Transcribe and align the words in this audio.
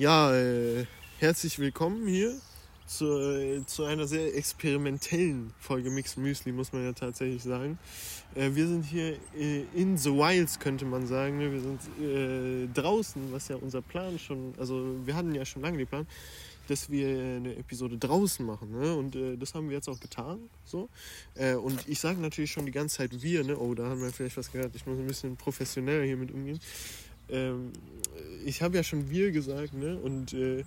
Ja, 0.00 0.34
äh, 0.34 0.86
herzlich 1.18 1.58
willkommen 1.58 2.06
hier 2.06 2.34
zu, 2.86 3.04
äh, 3.18 3.66
zu 3.66 3.84
einer 3.84 4.06
sehr 4.06 4.34
experimentellen 4.34 5.52
Folge 5.58 5.90
Mixed 5.90 6.16
Müsli, 6.16 6.52
muss 6.52 6.72
man 6.72 6.84
ja 6.84 6.94
tatsächlich 6.94 7.42
sagen. 7.42 7.78
Äh, 8.34 8.48
wir 8.54 8.66
sind 8.66 8.86
hier 8.86 9.18
äh, 9.36 9.64
in 9.74 9.98
the 9.98 10.08
Wilds, 10.08 10.58
könnte 10.58 10.86
man 10.86 11.06
sagen. 11.06 11.36
Ne? 11.36 11.52
Wir 11.52 11.60
sind 11.60 11.80
äh, 12.00 12.66
draußen, 12.72 13.30
was 13.30 13.48
ja 13.48 13.56
unser 13.56 13.82
Plan 13.82 14.18
schon, 14.18 14.54
also 14.56 14.96
wir 15.04 15.14
hatten 15.14 15.34
ja 15.34 15.44
schon 15.44 15.60
lange 15.60 15.76
den 15.76 15.86
Plan, 15.86 16.06
dass 16.68 16.88
wir 16.88 17.06
eine 17.06 17.56
Episode 17.56 17.98
draußen 17.98 18.46
machen. 18.46 18.70
Ne? 18.70 18.94
Und 18.94 19.16
äh, 19.16 19.36
das 19.36 19.52
haben 19.52 19.68
wir 19.68 19.76
jetzt 19.76 19.88
auch 19.90 20.00
getan. 20.00 20.38
So. 20.64 20.88
Äh, 21.34 21.56
und 21.56 21.86
ich 21.86 22.00
sage 22.00 22.18
natürlich 22.22 22.52
schon 22.52 22.64
die 22.64 22.72
ganze 22.72 22.96
Zeit 22.96 23.20
wir, 23.20 23.44
ne? 23.44 23.58
Oh, 23.58 23.74
da 23.74 23.90
haben 23.90 24.00
wir 24.00 24.10
vielleicht 24.12 24.38
was 24.38 24.50
gehört. 24.50 24.74
Ich 24.74 24.86
muss 24.86 24.98
ein 24.98 25.06
bisschen 25.06 25.36
professioneller 25.36 26.04
hier 26.04 26.16
mit 26.16 26.30
umgehen. 26.30 26.58
Ähm, 27.32 27.72
ich 28.44 28.62
habe 28.62 28.76
ja 28.76 28.82
schon 28.82 29.10
wir 29.10 29.30
gesagt, 29.32 29.74
ne? 29.74 29.98
Und 29.98 30.32
äh, 30.32 30.64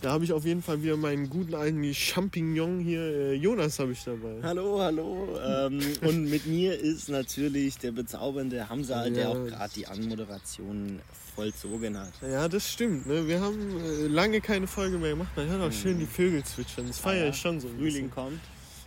da 0.00 0.12
habe 0.12 0.24
ich 0.24 0.32
auf 0.32 0.44
jeden 0.44 0.62
Fall 0.62 0.80
wieder 0.82 0.96
meinen 0.96 1.28
guten 1.28 1.54
alten 1.54 1.92
Champignon 1.92 2.78
hier. 2.78 3.00
Äh, 3.00 3.34
Jonas 3.34 3.78
habe 3.80 3.92
ich 3.92 4.04
dabei. 4.04 4.36
Hallo, 4.42 4.80
hallo. 4.80 5.36
Ähm, 5.44 5.80
und 6.02 6.30
mit 6.30 6.46
mir 6.46 6.78
ist 6.78 7.08
natürlich 7.08 7.78
der 7.78 7.90
bezaubernde 7.92 8.68
Hamza, 8.68 9.04
Ja. 9.06 9.10
der 9.10 9.28
auch 9.30 9.44
gerade 9.46 9.72
die 9.74 9.86
Anmoderation 9.88 11.00
vollzogen 11.34 11.98
hat. 11.98 12.12
Ja, 12.22 12.48
das 12.48 12.70
stimmt. 12.70 13.06
Ne? 13.06 13.26
Wir 13.26 13.40
haben 13.40 13.58
äh, 13.84 14.06
lange 14.06 14.40
keine 14.40 14.66
Folge 14.68 14.98
mehr 14.98 15.10
gemacht. 15.10 15.30
Man 15.36 15.48
hört 15.48 15.62
auch 15.62 15.72
schön 15.72 15.98
die 15.98 16.06
Vögel 16.06 16.44
zwitschern. 16.44 16.86
Das 16.86 16.98
feiere 16.98 17.30
ich 17.30 17.36
schon 17.36 17.60
so. 17.60 17.68
Frühling 17.68 18.08
bisschen. 18.08 18.10
kommt. 18.12 18.40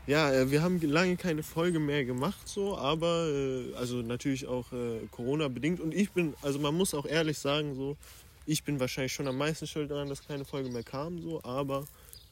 Ja, 0.07 0.31
äh, 0.33 0.49
wir 0.51 0.61
haben 0.61 0.81
lange 0.81 1.15
keine 1.15 1.43
Folge 1.43 1.79
mehr 1.79 2.03
gemacht, 2.05 2.47
so, 2.47 2.77
aber 2.77 3.27
äh, 3.29 3.73
also 3.75 3.97
natürlich 3.97 4.47
auch 4.47 4.71
äh, 4.73 4.99
Corona 5.11 5.47
bedingt. 5.47 5.79
Und 5.79 5.93
ich 5.93 6.11
bin, 6.11 6.33
also 6.41 6.59
man 6.59 6.75
muss 6.75 6.93
auch 6.93 7.05
ehrlich 7.05 7.37
sagen, 7.37 7.75
so, 7.75 7.95
ich 8.45 8.63
bin 8.63 8.79
wahrscheinlich 8.79 9.13
schon 9.13 9.27
am 9.27 9.37
meisten 9.37 9.67
schuld 9.67 9.91
daran, 9.91 10.09
dass 10.09 10.25
keine 10.27 10.43
Folge 10.45 10.69
mehr 10.69 10.83
kam, 10.83 11.21
so, 11.21 11.41
aber 11.43 11.85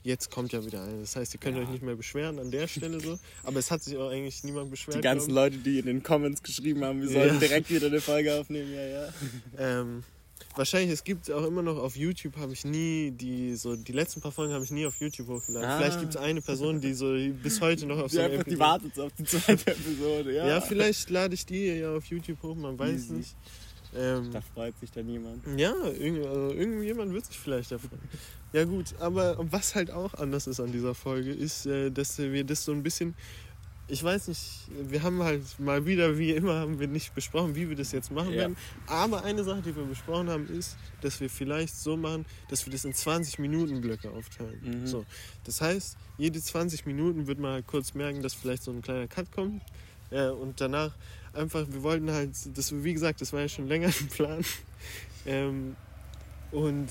jetzt 0.03 0.31
kommt 0.31 0.51
ja 0.53 0.65
wieder 0.65 0.83
eine. 0.83 1.01
Das 1.01 1.15
heißt, 1.15 1.33
ihr 1.35 1.39
könnt 1.39 1.57
Ja. 1.57 1.63
euch 1.63 1.69
nicht 1.69 1.83
mehr 1.83 1.95
beschweren 1.95 2.39
an 2.39 2.49
der 2.51 2.67
Stelle 2.67 2.99
so. 3.01 3.19
Aber 3.43 3.59
es 3.59 3.69
hat 3.69 3.83
sich 3.83 3.97
auch 3.97 4.09
eigentlich 4.09 4.43
niemand 4.45 4.71
beschwert. 4.71 4.97
Die 4.97 5.01
ganzen 5.01 5.31
Leute, 5.31 5.57
die 5.57 5.77
in 5.77 5.85
den 5.85 6.01
Comments 6.03 6.41
geschrieben 6.41 6.83
haben, 6.85 7.01
wir 7.01 7.09
Ja. 7.09 7.27
sollen 7.27 7.39
direkt 7.39 7.69
wieder 7.69 7.87
eine 7.87 7.99
Folge 8.01 8.33
aufnehmen. 8.33 8.73
Ja, 8.73 8.81
ja. 8.81 9.09
Ähm, 9.57 10.03
wahrscheinlich, 10.55 10.91
es 10.91 11.03
gibt 11.03 11.31
auch 11.31 11.45
immer 11.45 11.61
noch 11.61 11.77
auf 11.77 11.95
YouTube, 11.95 12.37
habe 12.37 12.53
ich 12.53 12.65
nie, 12.65 13.11
die 13.11 13.55
so, 13.55 13.75
die 13.75 13.91
letzten 13.91 14.21
paar 14.21 14.31
Folgen 14.31 14.53
habe 14.53 14.63
ich 14.63 14.71
nie 14.71 14.85
auf 14.85 14.99
YouTube 14.99 15.27
hochgeladen. 15.27 15.69
Ah. 15.69 15.77
Vielleicht 15.77 15.99
gibt 15.99 16.15
es 16.15 16.17
eine 16.17 16.41
Person, 16.41 16.81
die 16.81 16.93
so 16.93 17.13
bis 17.41 17.61
heute 17.61 17.85
noch 17.85 17.97
auf 17.99 18.11
Die, 18.11 18.17
so 18.17 18.21
einfach, 18.21 18.43
die 18.43 18.59
wartet 18.59 18.99
auf 18.99 19.11
die 19.17 19.23
zweite 19.23 19.71
Episode. 19.71 20.33
Ja, 20.35 20.47
Ja, 20.47 20.61
vielleicht 20.61 21.09
lade 21.09 21.33
ich 21.33 21.45
die 21.45 21.65
ja 21.67 21.95
auf 21.95 22.05
YouTube 22.05 22.41
hoch, 22.43 22.55
man 22.55 22.77
weiß 22.77 22.91
Easy. 22.95 23.13
nicht. 23.13 23.35
Ähm, 23.95 24.29
Da 24.31 24.41
freut 24.41 24.77
sich 24.79 24.91
dann 24.91 25.07
niemand. 25.07 25.41
ja, 25.57 25.73
irgend, 25.99 26.25
also 26.25 26.51
irgendjemand 26.53 27.11
wird 27.13 27.25
sich 27.25 27.39
vielleicht 27.39 27.71
davon. 27.71 27.89
Ja 28.53 28.63
gut, 28.65 28.93
aber 28.99 29.37
was 29.51 29.73
halt 29.75 29.89
auch 29.91 30.13
anders 30.15 30.45
ist 30.47 30.59
an 30.59 30.71
dieser 30.71 30.93
Folge, 30.95 31.31
ist, 31.31 31.65
äh, 31.65 31.89
dass 31.91 32.17
wir 32.17 32.43
das 32.43 32.65
so 32.65 32.71
ein 32.71 32.83
bisschen, 32.83 33.15
ich 33.89 34.03
weiß 34.03 34.27
nicht, 34.27 34.41
wir 34.89 35.01
haben 35.03 35.21
halt 35.23 35.41
mal 35.59 35.85
wieder, 35.85 36.17
wie 36.17 36.31
immer, 36.31 36.55
haben 36.59 36.79
wir 36.79 36.87
nicht 36.87 37.13
besprochen, 37.15 37.55
wie 37.55 37.67
wir 37.69 37.75
das 37.75 37.91
jetzt 37.91 38.11
machen 38.11 38.31
Ja. 38.31 38.37
werden. 38.41 38.57
Aber 38.87 39.23
eine 39.23 39.43
Sache, 39.43 39.61
die 39.61 39.75
wir 39.75 39.83
besprochen 39.83 40.29
haben, 40.29 40.47
ist, 40.47 40.77
dass 41.01 41.19
wir 41.19 41.29
vielleicht 41.29 41.75
so 41.75 41.97
machen, 41.97 42.25
dass 42.49 42.65
wir 42.65 42.71
das 42.71 42.85
in 42.85 42.93
20 42.93 43.39
Minuten 43.39 43.81
Blöcke 43.81 44.09
aufteilen. 44.11 44.59
Mhm. 44.81 44.87
So, 44.87 45.05
das 45.43 45.59
heißt, 45.61 45.97
jede 46.17 46.39
20 46.41 46.85
Minuten 46.85 47.27
wird 47.27 47.39
man 47.39 47.53
halt 47.53 47.67
kurz 47.67 47.93
merken, 47.93 48.21
dass 48.21 48.33
vielleicht 48.33 48.63
so 48.63 48.71
ein 48.71 48.81
kleiner 48.81 49.07
Cut 49.07 49.31
kommt. 49.31 49.61
Ja, 50.11 50.31
und 50.31 50.59
danach 50.61 50.95
einfach, 51.33 51.65
wir 51.69 51.83
wollten 51.83 52.11
halt, 52.11 52.31
das, 52.55 52.71
wie 52.83 52.93
gesagt, 52.93 53.21
das 53.21 53.33
war 53.33 53.41
ja 53.41 53.47
schon 53.49 53.67
länger 53.67 53.89
im 53.99 54.07
Plan. 54.07 54.45
Ähm, 55.25 55.75
und 56.51 56.89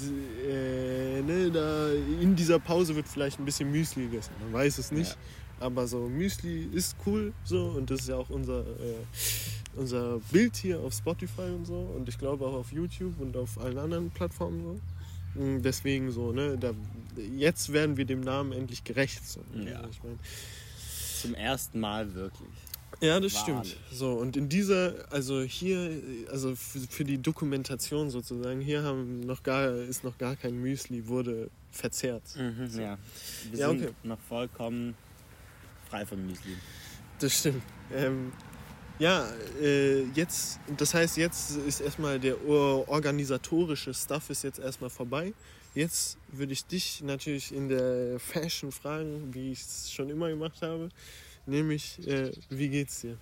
äh, 0.48 1.20
ne, 1.20 1.50
da 1.50 1.90
in 1.90 2.36
dieser 2.36 2.60
Pause 2.60 2.94
wird 2.94 3.08
vielleicht 3.08 3.40
ein 3.40 3.44
bisschen 3.44 3.72
Müsli 3.72 4.04
gegessen. 4.04 4.30
Man 4.40 4.52
weiß 4.52 4.78
es 4.78 4.92
nicht. 4.92 5.16
Aber 5.60 5.86
so 5.86 6.08
Müsli 6.08 6.68
ist 6.72 6.96
cool 7.06 7.32
so 7.44 7.66
und 7.76 7.90
das 7.90 8.00
ist 8.00 8.08
ja 8.08 8.16
auch 8.16 8.30
unser, 8.30 8.60
äh, 8.60 8.94
unser 9.76 10.18
Bild 10.30 10.56
hier 10.56 10.78
auf 10.80 10.94
Spotify 10.94 11.42
und 11.56 11.66
so 11.66 11.78
und 11.96 12.08
ich 12.08 12.18
glaube 12.18 12.46
auch 12.46 12.54
auf 12.54 12.72
YouTube 12.72 13.20
und 13.20 13.36
auf 13.36 13.58
allen 13.60 13.78
anderen 13.78 14.10
Plattformen 14.10 14.62
so. 15.34 15.40
Mm, 15.40 15.62
Deswegen 15.62 16.10
so, 16.12 16.32
ne, 16.32 16.56
da, 16.58 16.72
jetzt 17.36 17.72
werden 17.72 17.96
wir 17.96 18.04
dem 18.04 18.20
Namen 18.20 18.52
endlich 18.52 18.84
gerecht. 18.84 19.26
So. 19.26 19.40
Ja. 19.54 19.82
Ich 19.90 20.02
mein, 20.02 20.18
Zum 21.20 21.34
ersten 21.34 21.80
Mal 21.80 22.14
wirklich. 22.14 22.48
ja, 23.00 23.18
das 23.20 23.34
Wahrlich. 23.34 23.70
stimmt. 23.72 23.76
So, 23.92 24.12
und 24.14 24.36
in 24.36 24.48
dieser, 24.48 24.94
also 25.12 25.42
hier, 25.42 25.90
also 26.30 26.54
für, 26.56 27.04
die 27.04 27.18
Dokumentation 27.18 28.10
sozusagen, 28.10 28.60
hier 28.60 28.82
haben 28.84 29.20
noch 29.20 29.42
gar, 29.42 29.70
ist 29.74 30.04
noch 30.04 30.16
gar 30.18 30.36
kein 30.36 30.54
Müsli, 30.60 31.08
wurde 31.08 31.50
verzehrt. 31.72 32.22
Mhm, 32.36 32.70
ja. 32.78 32.98
Wir 33.50 33.58
Ja, 33.58 33.68
sind 33.70 33.82
okay. 33.82 33.92
noch 34.04 34.18
vollkommen 34.28 34.94
frei 35.88 36.06
von 36.06 36.24
Müsli. 36.26 36.56
Das 37.18 37.38
stimmt. 37.38 37.62
Ähm, 37.92 38.32
ja, 38.98 39.28
äh, 39.60 40.02
jetzt, 40.14 40.58
das 40.76 40.94
heißt, 40.94 41.16
jetzt 41.16 41.56
ist 41.56 41.80
erstmal 41.80 42.18
der 42.18 42.44
or- 42.46 42.88
organisatorische 42.88 43.94
Stuff 43.94 44.30
ist 44.30 44.42
jetzt 44.44 44.58
erstmal 44.58 44.90
vorbei. 44.90 45.32
Jetzt 45.74 46.18
würde 46.32 46.52
ich 46.52 46.64
dich 46.64 47.02
natürlich 47.02 47.52
in 47.52 47.68
der 47.68 48.18
Fashion 48.18 48.72
fragen, 48.72 49.32
wie 49.32 49.52
ich 49.52 49.60
es 49.60 49.92
schon 49.92 50.10
immer 50.10 50.28
gemacht 50.28 50.60
habe. 50.62 50.88
Nämlich, 51.46 52.06
äh, 52.06 52.32
wie 52.50 52.68
geht's 52.68 53.00
dir? 53.02 53.16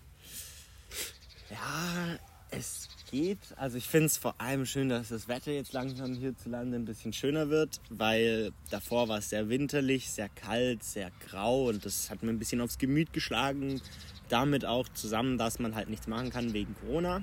Ja, 1.50 2.18
es 2.50 2.88
geht. 3.10 3.38
Also 3.56 3.78
ich 3.78 3.86
finde 3.86 4.06
es 4.06 4.16
vor 4.16 4.34
allem 4.38 4.66
schön, 4.66 4.88
dass 4.88 5.08
das 5.08 5.28
Wetter 5.28 5.52
jetzt 5.52 5.72
langsam 5.72 6.14
hierzulande 6.14 6.76
ein 6.76 6.84
bisschen 6.84 7.12
schöner 7.12 7.48
wird, 7.48 7.80
weil 7.90 8.52
davor 8.70 9.08
war 9.08 9.18
es 9.18 9.30
sehr 9.30 9.48
winterlich, 9.48 10.10
sehr 10.10 10.28
kalt, 10.28 10.82
sehr 10.82 11.10
grau 11.28 11.68
und 11.68 11.84
das 11.84 12.10
hat 12.10 12.22
mir 12.22 12.30
ein 12.30 12.38
bisschen 12.38 12.60
aufs 12.60 12.78
Gemüt 12.78 13.12
geschlagen. 13.12 13.80
Damit 14.28 14.64
auch 14.64 14.88
zusammen, 14.88 15.38
dass 15.38 15.58
man 15.58 15.74
halt 15.74 15.88
nichts 15.88 16.06
machen 16.06 16.30
kann 16.30 16.52
wegen 16.52 16.74
Corona. 16.74 17.22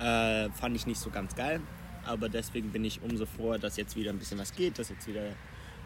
Äh, 0.00 0.50
fand 0.50 0.74
ich 0.74 0.86
nicht 0.86 0.98
so 0.98 1.10
ganz 1.10 1.34
geil. 1.36 1.60
Aber 2.04 2.28
deswegen 2.28 2.70
bin 2.72 2.84
ich 2.84 3.02
umso 3.02 3.24
froher, 3.24 3.58
dass 3.58 3.76
jetzt 3.76 3.96
wieder 3.96 4.10
ein 4.10 4.18
bisschen 4.18 4.38
was 4.38 4.54
geht, 4.54 4.78
dass 4.78 4.90
jetzt 4.90 5.06
wieder 5.06 5.32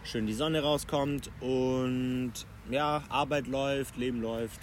schön 0.05 0.27
die 0.27 0.34
Sonne 0.34 0.62
rauskommt 0.62 1.31
und 1.41 2.33
ja, 2.71 3.05
Arbeit 3.09 3.47
läuft, 3.47 3.97
Leben 3.97 4.21
läuft. 4.21 4.61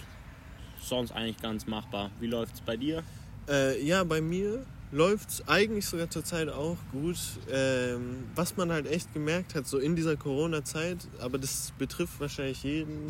Sonst 0.80 1.12
eigentlich 1.12 1.40
ganz 1.40 1.66
machbar. 1.66 2.10
Wie 2.20 2.26
läuft's 2.26 2.60
bei 2.60 2.76
dir? 2.76 3.02
Äh, 3.48 3.82
ja, 3.84 4.02
bei 4.04 4.20
mir 4.20 4.64
läuft 4.92 5.28
es 5.30 5.48
eigentlich 5.48 5.86
sogar 5.86 6.10
zurzeit 6.10 6.48
auch 6.48 6.76
gut. 6.92 7.18
Ähm, 7.50 8.24
was 8.34 8.56
man 8.56 8.70
halt 8.72 8.86
echt 8.86 9.12
gemerkt 9.12 9.54
hat, 9.54 9.66
so 9.66 9.78
in 9.78 9.96
dieser 9.96 10.16
Corona-Zeit, 10.16 10.98
aber 11.20 11.38
das 11.38 11.72
betrifft 11.78 12.20
wahrscheinlich 12.20 12.62
jeden, 12.62 13.08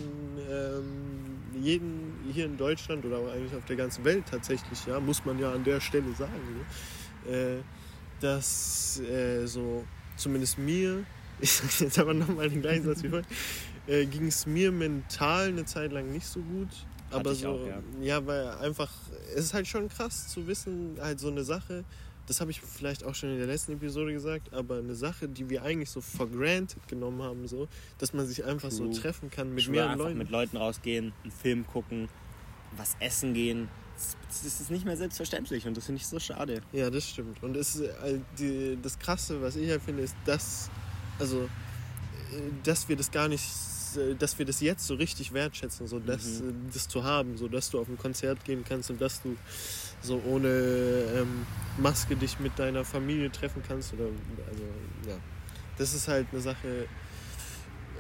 ähm, 0.50 1.62
jeden 1.62 2.12
hier 2.32 2.47
in 2.47 2.56
Deutschland 2.56 3.04
oder 3.04 3.19
eigentlich 3.32 3.54
auf 3.54 3.64
der 3.66 3.76
ganzen 3.76 4.04
Welt 4.04 4.24
tatsächlich, 4.30 4.86
ja, 4.86 5.00
muss 5.00 5.24
man 5.24 5.38
ja 5.38 5.52
an 5.52 5.64
der 5.64 5.80
Stelle 5.80 6.12
sagen, 6.14 6.32
ne? 7.26 7.32
äh, 7.32 7.62
dass 8.20 9.00
äh, 9.00 9.47
so 9.47 9.84
zumindest 10.16 10.58
mir, 10.58 11.04
ich 11.41 11.53
sag 11.53 11.80
jetzt 11.80 11.98
aber 11.98 12.14
nochmal 12.14 12.48
den 12.48 12.62
gleichen 12.62 12.84
Satz 12.84 13.03
wie 13.03 13.08
vorhin, 13.08 13.26
äh, 13.86 14.06
ging 14.06 14.26
es 14.26 14.47
mir 14.47 14.72
mental 14.72 15.48
eine 15.48 15.64
Zeit 15.64 15.92
lang 15.92 16.10
nicht 16.10 16.26
so 16.26 16.41
gut. 16.41 16.68
Aber 17.11 17.34
so, 17.34 17.50
auch, 17.50 17.67
ja. 17.67 17.83
ja, 18.00 18.27
weil 18.27 18.49
einfach, 18.59 18.93
es 19.34 19.47
ist 19.47 19.55
halt 19.55 19.67
schon 19.67 19.89
krass 19.89 20.28
zu 20.28 20.47
wissen, 20.47 20.97
halt 21.00 21.21
so 21.21 21.28
eine 21.28 21.44
Sache, 21.44 21.84
das 22.27 22.41
habe 22.41 22.50
ich 22.50 22.61
vielleicht 22.61 23.05
auch 23.05 23.15
schon 23.15 23.31
in 23.31 23.39
der 23.39 23.47
letzten 23.47 23.72
Episode 23.72 24.12
gesagt, 24.12 24.53
aber 24.53 24.78
eine 24.78 24.94
Sache, 24.94 25.28
die 25.28 25.49
wir 25.49 25.62
eigentlich 25.62 25.91
so 25.91 26.00
for 26.00 26.28
granted 26.28 26.87
genommen 26.89 27.22
haben, 27.22 27.47
so, 27.47 27.69
dass 27.99 28.12
man 28.12 28.27
sich 28.27 28.45
einfach 28.45 28.71
so 28.71 28.84
True. 28.87 29.00
treffen 29.00 29.31
kann 29.31 29.55
mit 29.55 29.69
mehreren 29.69 29.99
Leuten. 29.99 30.19
mit 30.19 30.31
Leuten 30.31 30.56
rausgehen, 30.56 31.12
einen 31.22 31.33
Film 31.33 31.66
gucken, 31.66 32.09
was 32.77 32.97
essen 33.00 33.34
gehen. 33.34 33.69
Das, 33.95 34.16
das 34.43 34.61
ist 34.61 34.71
nicht 34.71 34.84
mehr 34.84 34.97
selbstverständlich 34.97 35.66
und 35.66 35.77
das 35.77 35.87
finde 35.87 36.00
ich 36.00 36.06
so 36.06 36.19
schade. 36.19 36.61
Ja, 36.72 36.91
das 36.91 37.09
stimmt. 37.09 37.43
Und 37.43 37.56
es 37.56 37.77
ist, 37.77 37.83
äh, 37.83 38.19
die, 38.39 38.78
das 38.83 38.99
Krasse, 38.99 39.41
was 39.41 39.56
ich 39.56 39.71
halt 39.71 39.83
finde, 39.83 40.03
ist, 40.03 40.16
dass, 40.25 40.69
also, 41.19 41.45
äh, 41.45 41.48
dass 42.65 42.89
wir 42.89 42.97
das 42.97 43.10
gar 43.10 43.28
nicht, 43.28 43.45
äh, 43.97 44.15
dass 44.15 44.39
wir 44.39 44.47
das 44.47 44.60
jetzt 44.60 44.87
so 44.87 44.95
richtig 44.95 45.33
wertschätzen, 45.33 45.87
so 45.87 45.98
das, 45.98 46.41
Mhm. 46.41 46.48
äh, 46.48 46.53
das 46.72 46.89
zu 46.89 47.04
haben, 47.04 47.37
so 47.37 47.48
dass 47.48 47.71
du 47.71 47.81
auf 47.81 47.89
ein 47.89 47.98
Konzert 47.98 48.45
gehen 48.45 48.65
kannst 48.69 48.91
und 48.91 49.01
dass 49.01 49.22
du 49.22 49.37
so 50.03 50.22
ohne 50.27 50.48
ähm, 50.48 51.47
Maske 51.78 52.16
dich 52.16 52.39
mit 52.41 52.59
deiner 52.59 52.84
Familie 52.84 53.31
treffen 53.33 53.63
kannst 53.66 53.93
oder, 53.95 54.04
also, 54.04 54.63
ja. 55.09 55.16
Das 55.78 55.93
ist 55.95 56.09
halt 56.09 56.27
eine 56.33 56.41
Sache, 56.41 56.87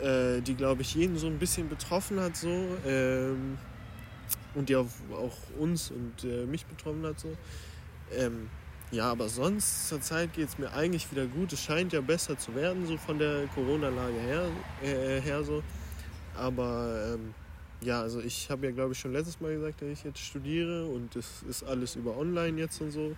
äh, 0.02 0.40
die, 0.42 0.54
glaube 0.54 0.82
ich, 0.82 0.94
jeden 0.94 1.18
so 1.18 1.26
ein 1.26 1.38
bisschen 1.38 1.68
betroffen 1.68 2.20
hat, 2.20 2.36
so. 2.36 2.48
Ähm, 2.86 3.58
und 4.54 4.68
die 4.70 4.76
auch, 4.76 4.86
auch 5.12 5.36
uns 5.58 5.90
und 5.90 6.24
äh, 6.24 6.46
mich 6.46 6.64
betroffen 6.66 7.04
hat, 7.04 7.20
so. 7.20 7.36
Ähm, 8.16 8.48
ja, 8.92 9.10
aber 9.10 9.28
sonst 9.28 9.88
zur 9.88 10.00
Zeit 10.00 10.32
geht 10.32 10.48
es 10.48 10.58
mir 10.58 10.72
eigentlich 10.72 11.10
wieder 11.10 11.26
gut. 11.26 11.52
Es 11.52 11.62
scheint 11.62 11.92
ja 11.92 12.00
besser 12.00 12.38
zu 12.38 12.54
werden, 12.54 12.86
so 12.86 12.96
von 12.96 13.18
der 13.18 13.46
Corona-Lage 13.54 14.18
her, 14.20 14.46
äh, 14.82 15.20
her 15.20 15.42
so. 15.44 15.62
Aber 16.38 17.14
ähm, 17.14 17.34
ja, 17.80 18.00
also 18.02 18.20
ich 18.20 18.50
habe 18.50 18.66
ja, 18.66 18.72
glaube 18.72 18.92
ich, 18.92 18.98
schon 18.98 19.12
letztes 19.12 19.40
Mal 19.40 19.54
gesagt, 19.54 19.82
dass 19.82 19.88
ich 19.88 20.04
jetzt 20.04 20.18
studiere 20.20 20.86
und 20.86 21.14
das 21.14 21.42
ist 21.48 21.62
alles 21.64 21.96
über 21.96 22.16
online 22.16 22.58
jetzt 22.60 22.80
und 22.80 22.90
so. 22.90 23.14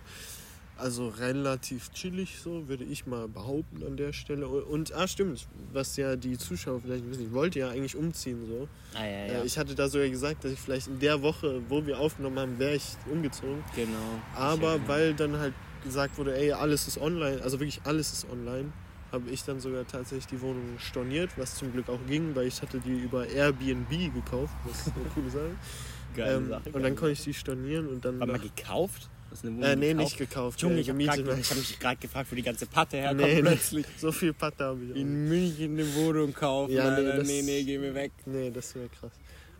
Also 0.77 1.09
relativ 1.09 1.91
chillig, 1.91 2.37
so 2.41 2.69
würde 2.69 2.85
ich 2.85 3.05
mal 3.05 3.27
behaupten 3.27 3.83
an 3.85 3.97
der 3.97 4.13
Stelle. 4.13 4.47
Und, 4.47 4.93
ah, 4.95 5.07
stimmt, 5.09 5.45
was 5.73 5.97
ja 5.97 6.15
die 6.15 6.37
Zuschauer 6.37 6.79
vielleicht 6.79 7.09
wissen, 7.09 7.23
ich 7.25 7.33
wollte 7.33 7.59
ja 7.59 7.67
eigentlich 7.69 7.97
umziehen. 7.97 8.45
So. 8.47 8.69
Ah, 8.93 9.03
ja, 9.03 9.09
Äh, 9.09 9.33
ja. 9.33 9.43
Ich 9.43 9.57
hatte 9.57 9.75
da 9.75 9.89
sogar 9.89 10.07
gesagt, 10.07 10.45
dass 10.45 10.53
ich 10.53 10.59
vielleicht 10.59 10.87
in 10.87 10.99
der 10.99 11.21
Woche, 11.21 11.61
wo 11.67 11.85
wir 11.85 11.99
aufgenommen 11.99 12.39
haben, 12.39 12.59
wäre 12.59 12.75
ich 12.75 12.85
umgezogen. 13.11 13.61
genau. 13.75 14.21
Aber 14.35 14.75
äh, 14.75 14.79
weil 14.87 15.13
dann 15.15 15.37
halt 15.37 15.53
gesagt 15.83 16.17
wurde, 16.17 16.37
ey, 16.37 16.53
alles 16.53 16.87
ist 16.87 16.97
online, 16.97 17.41
also 17.41 17.59
wirklich 17.59 17.81
alles 17.83 18.13
ist 18.13 18.29
online, 18.31 18.71
habe 19.11 19.29
ich 19.29 19.43
dann 19.43 19.59
sogar 19.59 19.87
tatsächlich 19.87 20.27
die 20.27 20.41
Wohnung 20.41 20.77
storniert, 20.77 21.31
was 21.37 21.55
zum 21.55 21.71
Glück 21.71 21.89
auch 21.89 21.99
ging, 22.07 22.35
weil 22.35 22.47
ich 22.47 22.61
hatte 22.61 22.79
die 22.79 22.99
über 22.99 23.27
Airbnb 23.27 23.89
gekauft. 24.13 24.53
Das 24.67 24.87
ist 24.87 24.95
eine 24.95 25.05
coole 25.13 25.29
Sache. 25.29 25.55
Geile 26.15 26.37
ähm, 26.37 26.49
Sache, 26.49 26.69
und 26.71 26.83
dann 26.83 26.95
konnte 26.95 27.13
ich 27.13 27.23
die 27.23 27.33
stornieren 27.33 27.87
und 27.87 28.03
dann. 28.03 28.19
War 28.19 28.27
mal 28.27 28.39
gekauft? 28.39 29.09
Hast 29.31 29.43
du 29.43 29.47
eine 29.47 29.57
äh, 29.57 29.61
Wohnung 29.61 29.79
nee, 29.79 29.87
gekauft? 29.93 30.05
nicht 30.05 30.17
gekauft. 30.17 30.61
Junge, 30.61 30.75
äh, 30.75 30.79
ich 30.79 30.89
habe 30.89 31.07
hab 31.07 31.55
mich 31.55 31.79
gerade 31.79 31.97
gefragt, 31.97 32.31
wo 32.31 32.35
die 32.35 32.41
ganze 32.41 32.65
Patte 32.65 32.97
herkommt 32.97 33.21
Nee, 33.21 33.41
plötzlich. 33.41 33.85
so 33.97 34.11
viel 34.11 34.33
Patte 34.33 34.63
habe 34.65 34.83
ich 34.83 34.91
auch. 34.91 34.95
In 34.95 35.29
München 35.29 35.73
eine 35.73 35.95
Wohnung 35.95 36.33
kaufen. 36.33 36.73
Ja, 36.73 36.99
nee, 36.99 37.05
das- 37.05 37.27
nee, 37.27 37.41
nee, 37.43 37.63
geh 37.63 37.77
mir 37.77 37.93
weg. 37.93 38.11
Nee, 38.25 38.49
das 38.49 38.73
wäre 38.75 38.89
krass. 38.89 39.11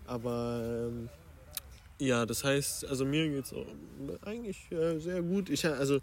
Aber 0.06 0.88
ähm, 0.90 1.10
ja, 2.00 2.25
das 2.25 2.44
heißt, 2.44 2.86
also 2.86 3.06
mir 3.06 3.30
geht's 3.30 3.54
auch 3.54 3.68
eigentlich 4.22 4.72
äh, 4.72 4.98
sehr 5.00 5.22
gut. 5.22 5.50
Ich, 5.50 5.66
also 5.68 6.00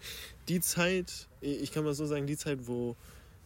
die 0.49 0.61
Zeit, 0.61 1.27
ich 1.41 1.73
kann 1.73 1.83
mal 1.85 1.95
so 1.95 2.07
sagen, 2.07 2.27
die 2.27 2.37
Zeit, 2.37 2.59
wo, 2.69 2.93
äh, 2.93 2.95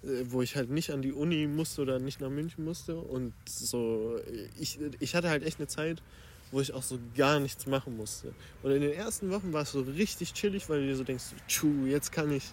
wo 0.02 0.42
ich 0.42 0.56
halt 0.56 0.70
nicht 0.70 0.90
an 0.90 1.02
die 1.02 1.12
Uni 1.12 1.46
musste 1.46 1.82
oder 1.82 1.98
nicht 1.98 2.20
nach 2.20 2.30
München 2.30 2.64
musste 2.64 2.96
und 2.96 3.32
so, 3.46 4.18
ich, 4.58 4.78
ich 4.98 5.14
hatte 5.14 5.28
halt 5.28 5.42
echt 5.44 5.58
eine 5.58 5.68
Zeit, 5.68 6.02
wo 6.52 6.60
ich 6.60 6.72
auch 6.72 6.82
so 6.82 6.98
gar 7.16 7.38
nichts 7.38 7.66
machen 7.66 7.96
musste. 7.96 8.32
Und 8.62 8.72
in 8.72 8.80
den 8.80 8.92
ersten 8.92 9.30
Wochen 9.30 9.52
war 9.52 9.62
es 9.62 9.72
so 9.72 9.82
richtig 9.82 10.32
chillig, 10.32 10.68
weil 10.68 10.80
du 10.80 10.86
dir 10.88 10.96
so 10.96 11.04
denkst, 11.04 11.26
tschu, 11.46 11.86
jetzt 11.86 12.10
kann 12.10 12.32
ich. 12.32 12.44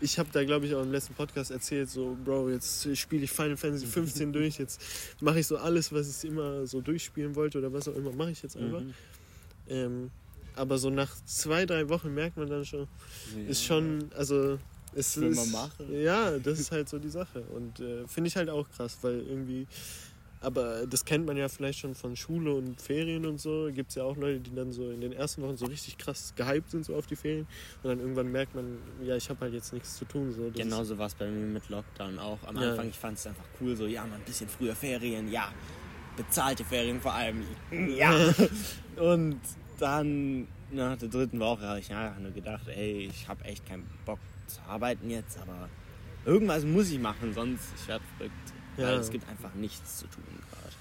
Ich 0.00 0.18
habe 0.18 0.30
da, 0.32 0.42
glaube 0.44 0.66
ich, 0.66 0.74
auch 0.74 0.82
im 0.82 0.90
letzten 0.90 1.14
Podcast 1.14 1.50
erzählt, 1.50 1.90
so, 1.90 2.16
Bro, 2.24 2.50
jetzt 2.50 2.96
spiele 2.96 3.24
ich 3.24 3.30
Final 3.30 3.56
Fantasy 3.56 3.86
15 3.86 4.32
durch, 4.32 4.58
jetzt 4.58 4.80
mache 5.20 5.40
ich 5.40 5.46
so 5.46 5.58
alles, 5.58 5.92
was 5.92 6.24
ich 6.24 6.30
immer 6.30 6.66
so 6.66 6.80
durchspielen 6.80 7.36
wollte 7.36 7.58
oder 7.58 7.72
was 7.72 7.88
auch 7.88 7.94
immer, 7.94 8.12
mache 8.12 8.30
ich 8.30 8.42
jetzt 8.42 8.56
einfach. 8.56 8.80
Mhm. 8.80 8.94
Ähm, 9.68 10.10
aber 10.54 10.78
so 10.78 10.90
nach 10.90 11.14
zwei, 11.24 11.66
drei 11.66 11.88
Wochen 11.88 12.12
merkt 12.12 12.36
man 12.36 12.48
dann 12.48 12.64
schon, 12.64 12.86
ist 13.48 13.64
schon, 13.64 14.10
also 14.14 14.58
es 14.94 15.20
Will 15.20 15.34
man 15.34 15.50
machen. 15.50 15.86
Ja, 16.02 16.38
das 16.38 16.58
ist 16.60 16.72
halt 16.72 16.88
so 16.88 16.98
die 16.98 17.08
Sache 17.10 17.42
und 17.54 17.80
äh, 17.80 18.06
finde 18.06 18.28
ich 18.28 18.36
halt 18.36 18.50
auch 18.50 18.68
krass, 18.70 18.98
weil 19.02 19.20
irgendwie, 19.20 19.66
aber 20.40 20.86
das 20.86 21.04
kennt 21.04 21.24
man 21.26 21.36
ja 21.36 21.48
vielleicht 21.48 21.78
schon 21.78 21.94
von 21.94 22.16
Schule 22.16 22.52
und 22.54 22.80
Ferien 22.80 23.26
und 23.26 23.40
so, 23.40 23.70
gibt 23.72 23.90
es 23.90 23.94
ja 23.96 24.02
auch 24.04 24.16
Leute, 24.16 24.40
die 24.40 24.54
dann 24.54 24.72
so 24.72 24.90
in 24.90 25.00
den 25.00 25.12
ersten 25.12 25.42
Wochen 25.42 25.56
so 25.56 25.66
richtig 25.66 25.98
krass 25.98 26.32
gehypt 26.36 26.70
sind 26.70 26.84
so 26.84 26.94
auf 26.96 27.06
die 27.06 27.16
Ferien 27.16 27.46
und 27.82 27.90
dann 27.90 28.00
irgendwann 28.00 28.30
merkt 28.32 28.54
man, 28.54 28.78
ja, 29.04 29.16
ich 29.16 29.28
habe 29.30 29.40
halt 29.40 29.54
jetzt 29.54 29.72
nichts 29.72 29.96
zu 29.96 30.04
tun. 30.04 30.32
So. 30.32 30.48
Das 30.50 30.62
Genauso 30.62 30.98
war 30.98 31.06
es 31.06 31.14
bei 31.14 31.28
mir 31.28 31.46
mit 31.46 31.68
Lockdown 31.68 32.18
auch. 32.18 32.38
Am 32.46 32.56
Ja. 32.56 32.70
Anfang, 32.70 32.88
ich 32.88 32.98
fand 32.98 33.18
es 33.18 33.26
einfach 33.26 33.44
cool, 33.60 33.76
so, 33.76 33.86
ja, 33.86 34.04
mal 34.04 34.16
ein 34.16 34.24
bisschen 34.24 34.48
früher 34.48 34.74
Ferien, 34.74 35.30
ja. 35.30 35.52
Bezahlte 36.16 36.64
Ferien 36.64 37.00
vor 37.00 37.14
allem. 37.14 37.42
Ja. 37.96 38.12
Und 38.96 39.40
dann 39.78 40.46
nach 40.70 40.96
der 40.98 41.08
dritten 41.08 41.38
Woche 41.40 41.62
habe 41.62 41.80
ich 41.80 41.92
einfach 41.92 42.20
nur 42.20 42.32
gedacht, 42.32 42.68
ey, 42.68 43.08
ich 43.10 43.28
habe 43.28 43.44
echt 43.44 43.66
keinen 43.66 43.88
Bock 44.04 44.18
zu 44.46 44.60
arbeiten 44.62 45.10
jetzt, 45.10 45.38
aber 45.38 45.68
irgendwas 46.24 46.64
muss 46.64 46.90
ich 46.90 46.98
machen, 46.98 47.32
sonst 47.34 47.64
ich 47.80 47.88
werde 47.88 48.04
verrückt. 48.16 48.34
Weil 48.76 48.84
Ja. 48.94 49.00
es 49.00 49.10
gibt 49.10 49.28
einfach 49.28 49.52
nichts 49.54 49.98
zu 49.98 50.06
tun 50.06 50.24
gerade. 50.50 50.72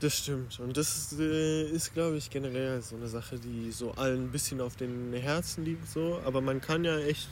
Das 0.00 0.18
stimmt. 0.18 0.60
Und 0.60 0.76
das 0.76 1.14
äh, 1.18 1.62
ist, 1.70 1.94
glaube 1.94 2.18
ich, 2.18 2.28
generell 2.30 2.82
so 2.82 2.96
eine 2.96 3.08
Sache, 3.08 3.38
die 3.38 3.70
so 3.72 3.92
allen 3.92 4.24
ein 4.26 4.30
bisschen 4.30 4.60
auf 4.60 4.76
den 4.76 5.12
Herzen 5.14 5.64
liegt. 5.64 5.88
So. 5.88 6.20
Aber 6.24 6.40
man 6.42 6.60
kann 6.60 6.84
ja 6.84 6.98
echt, 6.98 7.28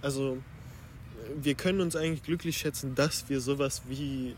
also 0.00 0.34
äh, 0.36 0.38
wir 1.44 1.54
können 1.54 1.80
uns 1.82 1.94
eigentlich 1.96 2.22
glücklich 2.22 2.56
schätzen, 2.56 2.94
dass 2.94 3.28
wir 3.28 3.40
sowas 3.40 3.82
wie 3.88 4.34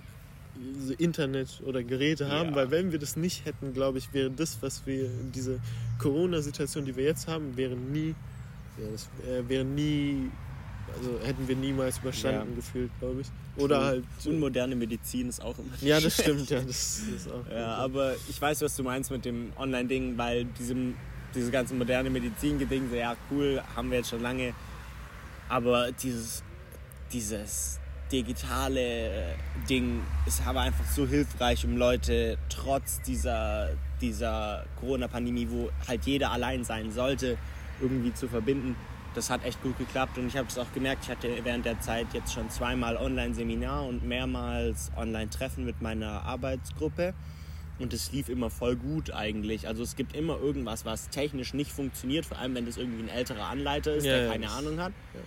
so 0.78 0.92
Internet 0.94 1.62
oder 1.64 1.82
Geräte 1.84 2.28
haben, 2.28 2.50
Ja. 2.50 2.56
weil 2.56 2.70
wenn 2.72 2.92
wir 2.92 2.98
das 2.98 3.16
nicht 3.16 3.44
hätten, 3.46 3.72
glaube 3.72 3.98
ich, 3.98 4.12
wäre 4.12 4.30
das, 4.30 4.58
was 4.60 4.84
wir, 4.84 5.08
diese 5.34 5.60
Corona-Situation, 6.00 6.84
die 6.84 6.94
wir 6.96 7.04
jetzt 7.04 7.26
haben, 7.28 7.56
wäre 7.56 7.74
nie, 7.76 8.14
das, 8.92 9.08
äh, 9.26 9.48
wäre 9.48 9.64
nie, 9.64 10.30
also 10.96 11.18
hätten 11.24 11.46
wir 11.48 11.56
niemals 11.56 11.98
überstanden 11.98 12.50
Ja. 12.50 12.56
gefühlt, 12.56 12.90
glaube 12.98 13.20
ich. 13.22 13.26
Oder 13.56 13.78
Und 13.78 13.84
halt, 13.84 14.04
Unmoderne 14.26 14.74
Medizin 14.76 15.28
ist 15.28 15.42
auch 15.42 15.58
immer. 15.58 15.68
ja, 15.80 16.00
das 16.00 16.14
stimmt, 16.14 16.48
ja, 16.50 16.60
das 16.60 17.00
ist 17.14 17.28
auch. 17.30 17.44
Ja, 17.52 17.74
aber 17.76 18.14
ich 18.28 18.40
weiß, 18.40 18.62
was 18.62 18.76
du 18.76 18.82
meinst 18.82 19.10
mit 19.10 19.24
dem 19.24 19.52
Online-Ding, 19.58 20.16
weil 20.16 20.44
diesem, 20.44 20.94
diese 21.34 21.50
ganze 21.50 21.74
moderne 21.74 22.10
Medizin-Geding, 22.10 22.88
so, 22.90 22.96
ja, 22.96 23.16
cool, 23.30 23.62
haben 23.76 23.90
wir 23.90 23.98
jetzt 23.98 24.10
schon 24.10 24.22
lange. 24.22 24.54
Aber 25.48 25.92
dieses, 25.92 26.42
dieses 27.12 27.78
digitale 28.10 29.34
Ding 29.68 30.00
ist 30.26 30.46
aber 30.46 30.60
einfach 30.60 30.84
so 30.86 31.06
hilfreich, 31.06 31.64
um 31.64 31.76
Leute 31.76 32.38
trotz 32.48 33.00
dieser, 33.02 33.70
dieser 34.00 34.64
Corona-Pandemie, 34.80 35.46
wo 35.50 35.70
halt 35.88 36.04
jeder 36.06 36.30
allein 36.30 36.64
sein 36.64 36.90
sollte, 36.92 37.38
irgendwie 37.80 38.12
zu 38.14 38.28
verbinden. 38.28 38.76
Das 39.14 39.28
hat 39.28 39.44
echt 39.44 39.62
gut 39.62 39.76
geklappt 39.76 40.16
und 40.16 40.26
ich 40.28 40.36
habe 40.36 40.48
es 40.48 40.56
auch 40.56 40.72
gemerkt, 40.72 41.04
ich 41.04 41.10
hatte 41.10 41.28
während 41.44 41.66
der 41.66 41.78
Zeit 41.80 42.06
jetzt 42.14 42.32
schon 42.32 42.48
zweimal 42.48 42.96
Online-Seminar 42.96 43.84
und 43.86 44.02
mehrmals 44.04 44.90
Online-Treffen 44.96 45.64
mit 45.66 45.82
meiner 45.82 46.22
Arbeitsgruppe. 46.24 47.12
Und 47.78 47.92
es 47.92 48.12
lief 48.12 48.28
immer 48.28 48.48
voll 48.48 48.76
gut 48.76 49.10
eigentlich. 49.12 49.66
Also 49.66 49.82
es 49.82 49.96
gibt 49.96 50.14
immer 50.14 50.38
irgendwas, 50.38 50.84
was 50.84 51.08
technisch 51.10 51.52
nicht 51.52 51.72
funktioniert, 51.72 52.24
vor 52.24 52.38
allem 52.38 52.54
wenn 52.54 52.64
das 52.66 52.76
irgendwie 52.76 53.02
ein 53.02 53.08
älterer 53.08 53.46
Anleiter 53.46 53.92
ist, 53.94 54.04
Ja, 54.04 54.12
der 54.12 54.24
ja, 54.26 54.32
keine 54.32 54.46
das- 54.46 54.56
Ahnung 54.56 54.78
hat. 54.80 54.92
ja. 55.14 55.20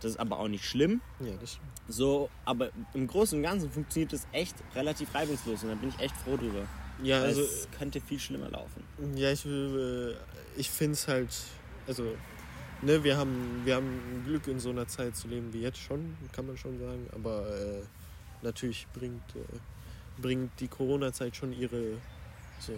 Das 0.00 0.12
ist 0.12 0.20
aber 0.20 0.38
auch 0.38 0.48
nicht 0.48 0.64
schlimm. 0.66 1.00
Ja, 1.20 1.32
das 1.40 1.52
stimmt. 1.54 1.70
So, 1.88 2.28
aber 2.44 2.70
im 2.92 3.06
Großen 3.06 3.38
und 3.38 3.42
Ganzen 3.42 3.70
funktioniert 3.70 4.12
es 4.12 4.26
echt 4.32 4.54
relativ 4.74 5.14
reibungslos 5.14 5.62
und 5.62 5.70
da 5.70 5.74
bin 5.76 5.88
ich 5.88 5.98
echt 5.98 6.14
froh 6.18 6.36
drüber. 6.36 6.66
Ja, 7.02 7.20
Weil 7.20 7.28
also 7.28 7.40
es 7.42 7.68
könnte 7.78 8.00
viel 8.00 8.18
schlimmer 8.20 8.50
laufen. 8.50 8.84
Ja, 9.16 9.30
ich, 9.32 9.44
äh, 9.46 10.12
ich 10.56 10.70
finde 10.70 10.92
es 10.92 11.08
halt, 11.08 11.34
also, 11.86 12.14
ne, 12.84 13.02
wir 13.02 13.16
haben, 13.16 13.62
wir 13.64 13.76
haben 13.76 14.22
Glück 14.26 14.46
in 14.46 14.60
so 14.60 14.70
einer 14.70 14.86
Zeit 14.86 15.16
zu 15.16 15.28
leben 15.28 15.52
wie 15.52 15.62
jetzt 15.62 15.78
schon, 15.78 16.16
kann 16.32 16.46
man 16.46 16.56
schon 16.56 16.78
sagen, 16.78 17.08
aber 17.14 17.46
äh, 17.48 17.82
natürlich 18.42 18.86
bringt, 18.92 19.22
äh, 19.34 20.20
bringt 20.20 20.52
die 20.60 20.68
Corona-Zeit 20.68 21.36
schon 21.36 21.52
ihre 21.52 21.98
so, 22.66 22.72
äh, 22.72 22.76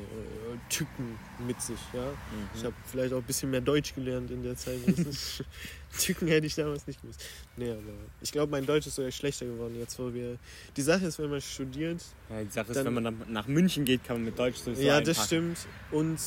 Tücken 0.69 1.19
mit 1.47 1.61
sich, 1.61 1.79
ja. 1.93 2.13
Ich 2.55 2.65
habe 2.65 2.75
vielleicht 2.87 3.13
auch 3.13 3.19
ein 3.19 3.25
bisschen 3.25 3.51
mehr 3.51 3.61
Deutsch 3.61 3.95
gelernt 3.95 4.31
in 4.31 4.43
der 4.43 4.57
Zeit. 4.57 4.79
Das 4.87 5.43
Tücken 5.99 6.29
hätte 6.29 6.47
ich 6.47 6.55
damals 6.55 6.87
nicht 6.87 7.01
gewusst. 7.01 7.25
Nee, 7.57 7.71
aber 7.71 7.81
ich 8.21 8.33
glaube, 8.33 8.51
mein 8.51 8.67
Deutsch 8.67 8.87
ist 8.87 8.97
sogar 8.97 9.11
schlechter 9.11 9.47
geworden 9.47 9.77
jetzt, 9.79 9.99
wo 9.99 10.13
wir... 10.13 10.39
Die 10.77 10.83
Sache 10.83 11.07
ist, 11.07 11.19
wenn 11.19 11.31
man 11.31 11.41
studiert, 11.41 12.03
Ja, 12.29 12.43
die 12.43 12.51
Sache 12.51 12.69
ist, 12.73 12.77
Dann- 12.77 12.95
wenn 12.95 13.03
man 13.03 13.23
nach 13.29 13.47
München 13.47 13.85
geht, 13.85 14.05
kann 14.05 14.17
man 14.17 14.25
mit 14.27 14.39
Deutsch 14.39 14.59
sowieso 14.59 14.83
ja, 14.83 15.01
das 15.01 15.19
einpacken. 15.31 15.57
stimmt. 15.57 15.59
Und 15.93 16.19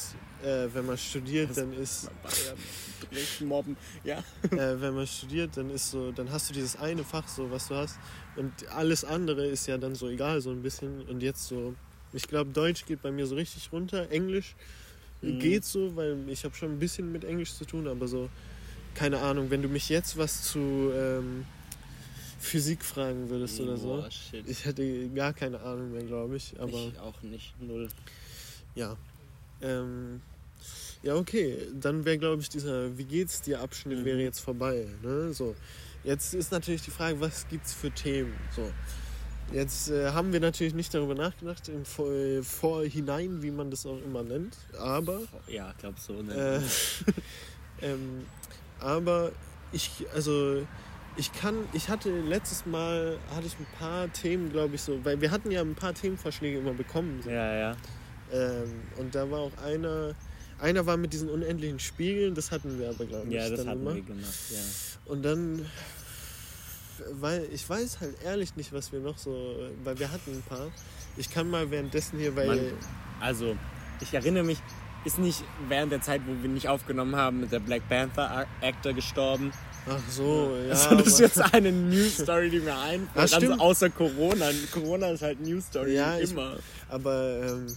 äh, 0.43 0.67
wenn 0.73 0.85
man 0.85 0.97
studiert, 0.97 1.49
Das- 1.49 1.57
dann 1.57 1.73
ist... 1.73 2.09
Bayern, 2.23 2.57
mobben. 3.47 3.77
Ja. 4.03 4.19
äh, 4.51 4.81
wenn 4.81 4.93
man 4.95 5.07
studiert, 5.07 5.55
dann 5.57 5.69
ist 5.69 5.91
so, 5.91 6.11
dann 6.11 6.31
hast 6.31 6.49
du 6.49 6.53
dieses 6.53 6.75
eine 6.75 7.03
Fach 7.03 7.27
so, 7.27 7.49
was 7.51 7.67
du 7.67 7.75
hast 7.75 7.97
und 8.35 8.51
alles 8.69 9.03
andere 9.03 9.45
ist 9.47 9.67
ja 9.67 9.77
dann 9.77 9.95
so 9.95 10.07
egal 10.09 10.41
so 10.41 10.51
ein 10.51 10.61
bisschen 10.61 11.01
und 11.03 11.21
jetzt 11.23 11.47
so, 11.47 11.75
ich 12.13 12.27
glaube 12.27 12.51
Deutsch 12.51 12.85
geht 12.85 13.01
bei 13.01 13.11
mir 13.11 13.25
so 13.27 13.35
richtig 13.35 13.71
runter, 13.71 14.09
Englisch 14.11 14.55
Mhm. 15.21 15.39
geht 15.39 15.65
so, 15.65 15.95
weil 15.97 16.17
ich 16.29 16.45
habe 16.45 16.55
schon 16.55 16.71
ein 16.71 16.79
bisschen 16.79 17.11
mit 17.11 17.25
Englisch 17.25 17.53
zu 17.53 17.65
tun, 17.65 17.87
aber 17.87 18.07
so 18.07 18.29
keine 18.95 19.19
Ahnung, 19.19 19.49
wenn 19.49 19.61
du 19.61 19.67
mich 19.67 19.89
jetzt 19.89 20.17
was 20.17 20.43
zu 20.43 20.91
ähm, 20.95 21.45
Physik 22.39 22.83
fragen 22.85 23.29
würdest 23.29 23.59
oder 23.59 23.75
so, 23.77 23.97
Boah, 23.97 24.09
shit. 24.09 24.47
ich 24.47 24.63
hätte 24.65 25.09
gar 25.09 25.33
keine 25.33 25.59
Ahnung 25.59 25.91
mehr, 25.91 26.03
glaube 26.03 26.37
ich, 26.37 26.57
aber 26.59 26.71
ich 26.93 26.99
auch 26.99 27.21
nicht, 27.21 27.53
null. 27.61 27.89
ja. 28.75 28.95
Ähm, 29.61 30.21
ja, 31.03 31.15
okay. 31.15 31.57
Dann 31.73 32.05
wäre, 32.05 32.17
glaube 32.17 32.41
ich, 32.41 32.49
dieser 32.49 32.97
Wie 32.97 33.03
geht's 33.05 33.41
dir 33.41 33.59
Abschnitt 33.61 33.99
Mhm. 33.99 34.05
wäre 34.05 34.21
jetzt 34.21 34.39
vorbei. 34.39 34.87
Ne? 35.01 35.33
So. 35.33 35.55
Jetzt 36.03 36.33
ist 36.33 36.51
natürlich 36.51 36.81
die 36.81 36.91
Frage, 36.91 37.19
was 37.19 37.47
gibt's 37.49 37.73
für 37.73 37.91
Themen? 37.91 38.33
So. 38.55 38.71
Jetzt 39.51 39.89
äh, 39.89 40.11
haben 40.11 40.31
wir 40.31 40.39
natürlich 40.39 40.73
nicht 40.75 40.93
darüber 40.93 41.15
nachgedacht, 41.15 41.67
im 41.69 41.83
Vor 41.85 42.11
äh, 42.11 42.43
Vorhinein, 42.43 43.41
wie 43.41 43.49
man 43.51 43.71
das 43.71 43.85
auch 43.85 43.99
immer 44.03 44.23
nennt. 44.23 44.55
Aber, 44.77 45.21
Ja, 45.47 45.73
glaub 45.79 45.97
so. 45.97 46.21
Ne? 46.21 46.61
äh, 47.81 47.85
ähm, 47.85 48.25
aber 48.79 49.31
ich, 49.71 49.89
also, 50.13 50.65
ich 51.17 51.33
kann, 51.33 51.55
ich 51.73 51.89
hatte 51.89 52.11
letztes 52.21 52.65
Mal, 52.67 53.17
hatte 53.35 53.47
ich 53.47 53.57
ein 53.59 53.67
paar 53.79 54.11
Themen, 54.13 54.51
glaube 54.51 54.75
ich, 54.75 54.81
so, 54.81 55.03
weil 55.03 55.19
wir 55.19 55.31
hatten 55.31 55.49
ja 55.49 55.61
ein 55.61 55.75
paar 55.75 55.93
Themenvorschläge 55.93 56.59
immer 56.59 56.73
bekommen. 56.73 57.21
So. 57.23 57.29
ja, 57.29 57.53
ja. 57.55 57.77
Ähm, 58.31 58.71
und 58.97 59.15
da 59.15 59.29
war 59.31 59.39
auch 59.39 59.57
einer, 59.65 60.13
einer 60.59 60.85
war 60.85 60.97
mit 60.97 61.11
diesen 61.13 61.27
unendlichen 61.29 61.79
Spiegeln, 61.79 62.35
das 62.35 62.51
hatten 62.51 62.77
wir 62.79 62.89
aber, 62.89 63.05
glaube 63.05 63.27
ich, 63.27 63.33
Ja, 63.33 63.49
das 63.49 63.65
hatten 63.65 63.81
immer. 63.81 63.95
wir 63.95 64.03
gemacht, 64.03 64.51
ja. 64.51 64.59
Und 65.11 65.23
dann, 65.23 65.65
weil 67.19 67.47
ich 67.51 67.67
weiß 67.69 67.99
halt 68.01 68.15
ehrlich 68.23 68.55
nicht, 68.55 68.73
was 68.73 68.91
wir 68.91 68.99
noch 68.99 69.17
so, 69.17 69.55
weil 69.83 69.97
wir 69.99 70.11
hatten 70.11 70.31
ein 70.31 70.43
paar. 70.47 70.67
Ich 71.17 71.29
kann 71.29 71.49
mal 71.49 71.69
währenddessen 71.71 72.19
hier, 72.19 72.35
weil, 72.35 72.47
Man- 72.47 72.59
Also, 73.19 73.55
ich 74.01 74.13
erinnere 74.13 74.43
mich, 74.43 74.59
ist 75.05 75.17
nicht 75.19 75.43
während 75.67 75.91
der 75.91 76.01
Zeit, 76.01 76.21
wo 76.27 76.41
wir 76.41 76.49
nicht 76.49 76.67
aufgenommen 76.67 77.15
haben, 77.15 77.41
mit 77.41 77.51
der 77.51 77.59
Black 77.59 77.87
Panther 77.89 78.45
Actor 78.61 78.93
gestorben 78.93 79.51
Ach 79.87 79.97
so, 80.09 80.55
ja. 80.67 80.71
Also 80.71 80.95
das 80.95 81.07
ist 81.07 81.19
jetzt 81.19 81.53
eine 81.53 81.71
News-Story, 81.71 82.49
die 82.49 82.59
mir 82.59 82.77
einfällt. 82.77 83.09
Ah, 83.33 83.35
also 83.35 83.53
außer 83.53 83.89
Corona. 83.89 84.49
Corona 84.73 85.07
ist 85.11 85.21
halt 85.23 85.39
News-Story 85.39 85.95
Ja, 85.95 86.17
ich- 86.19 86.31
immer. 86.31 86.57
Aber 86.89 87.39
ähm, 87.43 87.67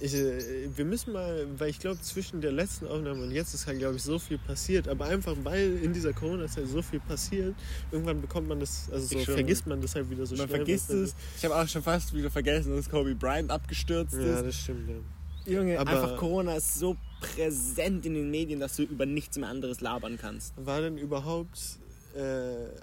ich, 0.00 0.14
äh, 0.14 0.68
wir 0.76 0.84
müssen 0.84 1.12
mal, 1.12 1.46
weil 1.58 1.70
ich 1.70 1.78
glaube, 1.80 2.00
zwischen 2.00 2.40
der 2.40 2.52
letzten 2.52 2.86
Aufnahme 2.86 3.22
und 3.22 3.30
jetzt 3.32 3.52
ist 3.54 3.66
halt, 3.66 3.78
glaube 3.78 3.96
ich, 3.96 4.02
so 4.02 4.18
viel 4.18 4.38
passiert. 4.38 4.86
Aber 4.88 5.06
einfach, 5.06 5.34
weil 5.42 5.78
in 5.82 5.92
dieser 5.92 6.12
Corona-Zeit 6.12 6.66
so 6.68 6.82
viel 6.82 7.00
passiert, 7.00 7.54
irgendwann 7.90 8.20
bekommt 8.20 8.48
man 8.48 8.60
das, 8.60 8.88
also 8.92 9.06
so 9.06 9.18
schon. 9.24 9.34
vergisst 9.34 9.66
man 9.66 9.80
das 9.80 9.94
halt 9.94 10.08
wieder 10.10 10.24
so 10.26 10.36
Man 10.36 10.46
schnell. 10.46 10.56
vergisst 10.58 10.88
was 10.90 10.94
es. 10.96 11.14
Ich 11.38 11.44
habe 11.44 11.56
auch 11.56 11.66
schon 11.68 11.82
fast 11.82 12.14
wieder 12.14 12.30
vergessen, 12.30 12.76
dass 12.76 12.88
Kobe 12.88 13.14
Bryant 13.14 13.50
abgestürzt 13.50 14.14
Ja, 14.14 14.36
ist. 14.38 14.46
das 14.46 14.54
stimmt, 14.56 14.88
ja. 14.88 15.52
Junge, 15.52 15.78
Aber- 15.80 15.90
einfach 15.90 16.16
Corona 16.18 16.56
ist 16.56 16.78
so 16.78 16.96
präsent 17.20 18.04
in 18.06 18.14
den 18.14 18.30
Medien, 18.30 18.60
dass 18.60 18.76
du 18.76 18.82
über 18.82 19.06
nichts 19.06 19.36
mehr 19.38 19.48
anderes 19.48 19.80
labern 19.80 20.18
kannst. 20.20 20.52
War 20.56 20.80
denn 20.82 20.98
überhaupt, 20.98 21.58
äh, 22.14 22.20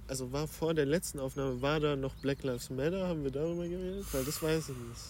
also 0.08 0.32
war 0.32 0.48
vor 0.48 0.74
der 0.74 0.86
letzten 0.86 1.20
Aufnahme, 1.20 1.62
war 1.62 1.80
da 1.80 1.96
noch 1.96 2.16
Black 2.16 2.44
Lives 2.44 2.70
Matter? 2.72 3.08
Haben 3.08 3.24
wir 3.24 3.32
darüber 3.32 3.68
geredet? 3.68 4.06
Weil 4.12 4.24
das 4.26 4.42
weiß 4.42 4.64
ich 4.70 4.76
nicht. 4.76 5.02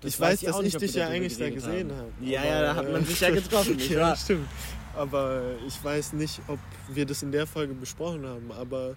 Das 0.00 0.14
ich 0.14 0.20
weiß, 0.20 0.42
ich 0.42 0.48
dass 0.48 0.62
nicht, 0.62 0.74
ich 0.74 0.80
dich 0.80 0.94
ja 0.94 1.08
eigentlich 1.08 1.38
da 1.38 1.50
gesehen 1.50 1.90
habe. 1.92 2.10
Ja, 2.20 2.44
ja, 2.44 2.62
da 2.62 2.74
hat 2.74 2.90
man 2.90 3.02
äh, 3.02 3.06
sich 3.06 3.20
ja 3.20 3.30
getroffen, 3.34 3.76
nicht 3.76 3.90
ja, 3.90 4.14
stimmt. 4.14 4.48
Aber 4.94 5.42
ich 5.66 5.82
weiß 5.82 6.14
nicht, 6.14 6.40
ob 6.48 6.58
wir 6.88 7.06
das 7.06 7.22
in 7.22 7.32
der 7.32 7.46
Folge 7.46 7.74
besprochen 7.74 8.26
haben. 8.26 8.50
Aber 8.52 8.96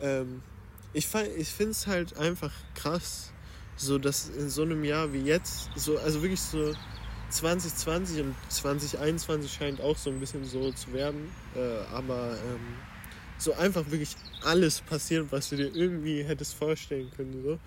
ähm, 0.00 0.42
ich, 0.92 1.08
ich 1.36 1.48
finde 1.48 1.72
es 1.72 1.86
halt 1.86 2.16
einfach 2.16 2.52
krass, 2.74 3.32
so 3.76 3.98
dass 3.98 4.30
in 4.30 4.48
so 4.48 4.62
einem 4.62 4.84
Jahr 4.84 5.12
wie 5.12 5.20
jetzt, 5.20 5.70
so, 5.76 5.98
also 5.98 6.22
wirklich 6.22 6.40
so 6.40 6.74
2020 7.30 8.20
und 8.22 8.34
2021 8.48 9.52
scheint 9.52 9.80
auch 9.80 9.96
so 9.96 10.10
ein 10.10 10.18
bisschen 10.18 10.44
so 10.44 10.72
zu 10.72 10.92
werden. 10.92 11.30
Äh, 11.54 11.94
aber 11.94 12.32
ähm, 12.32 12.87
so 13.38 13.52
einfach 13.54 13.88
wirklich 13.90 14.16
alles 14.42 14.80
passiert, 14.80 15.30
was 15.30 15.48
du 15.50 15.56
dir 15.56 15.74
irgendwie 15.74 16.22
hättest 16.22 16.54
vorstellen 16.54 17.10
können. 17.16 17.42
So. 17.42 17.58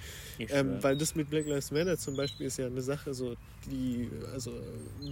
Ähm, 0.49 0.77
weil 0.81 0.97
das 0.97 1.15
mit 1.15 1.29
Black 1.29 1.45
Lives 1.45 1.71
Matter 1.71 1.97
zum 1.97 2.15
Beispiel 2.15 2.47
ist 2.47 2.57
ja 2.57 2.65
eine 2.67 2.81
Sache, 2.81 3.13
so 3.13 3.35
die, 3.65 4.09
also 4.33 4.51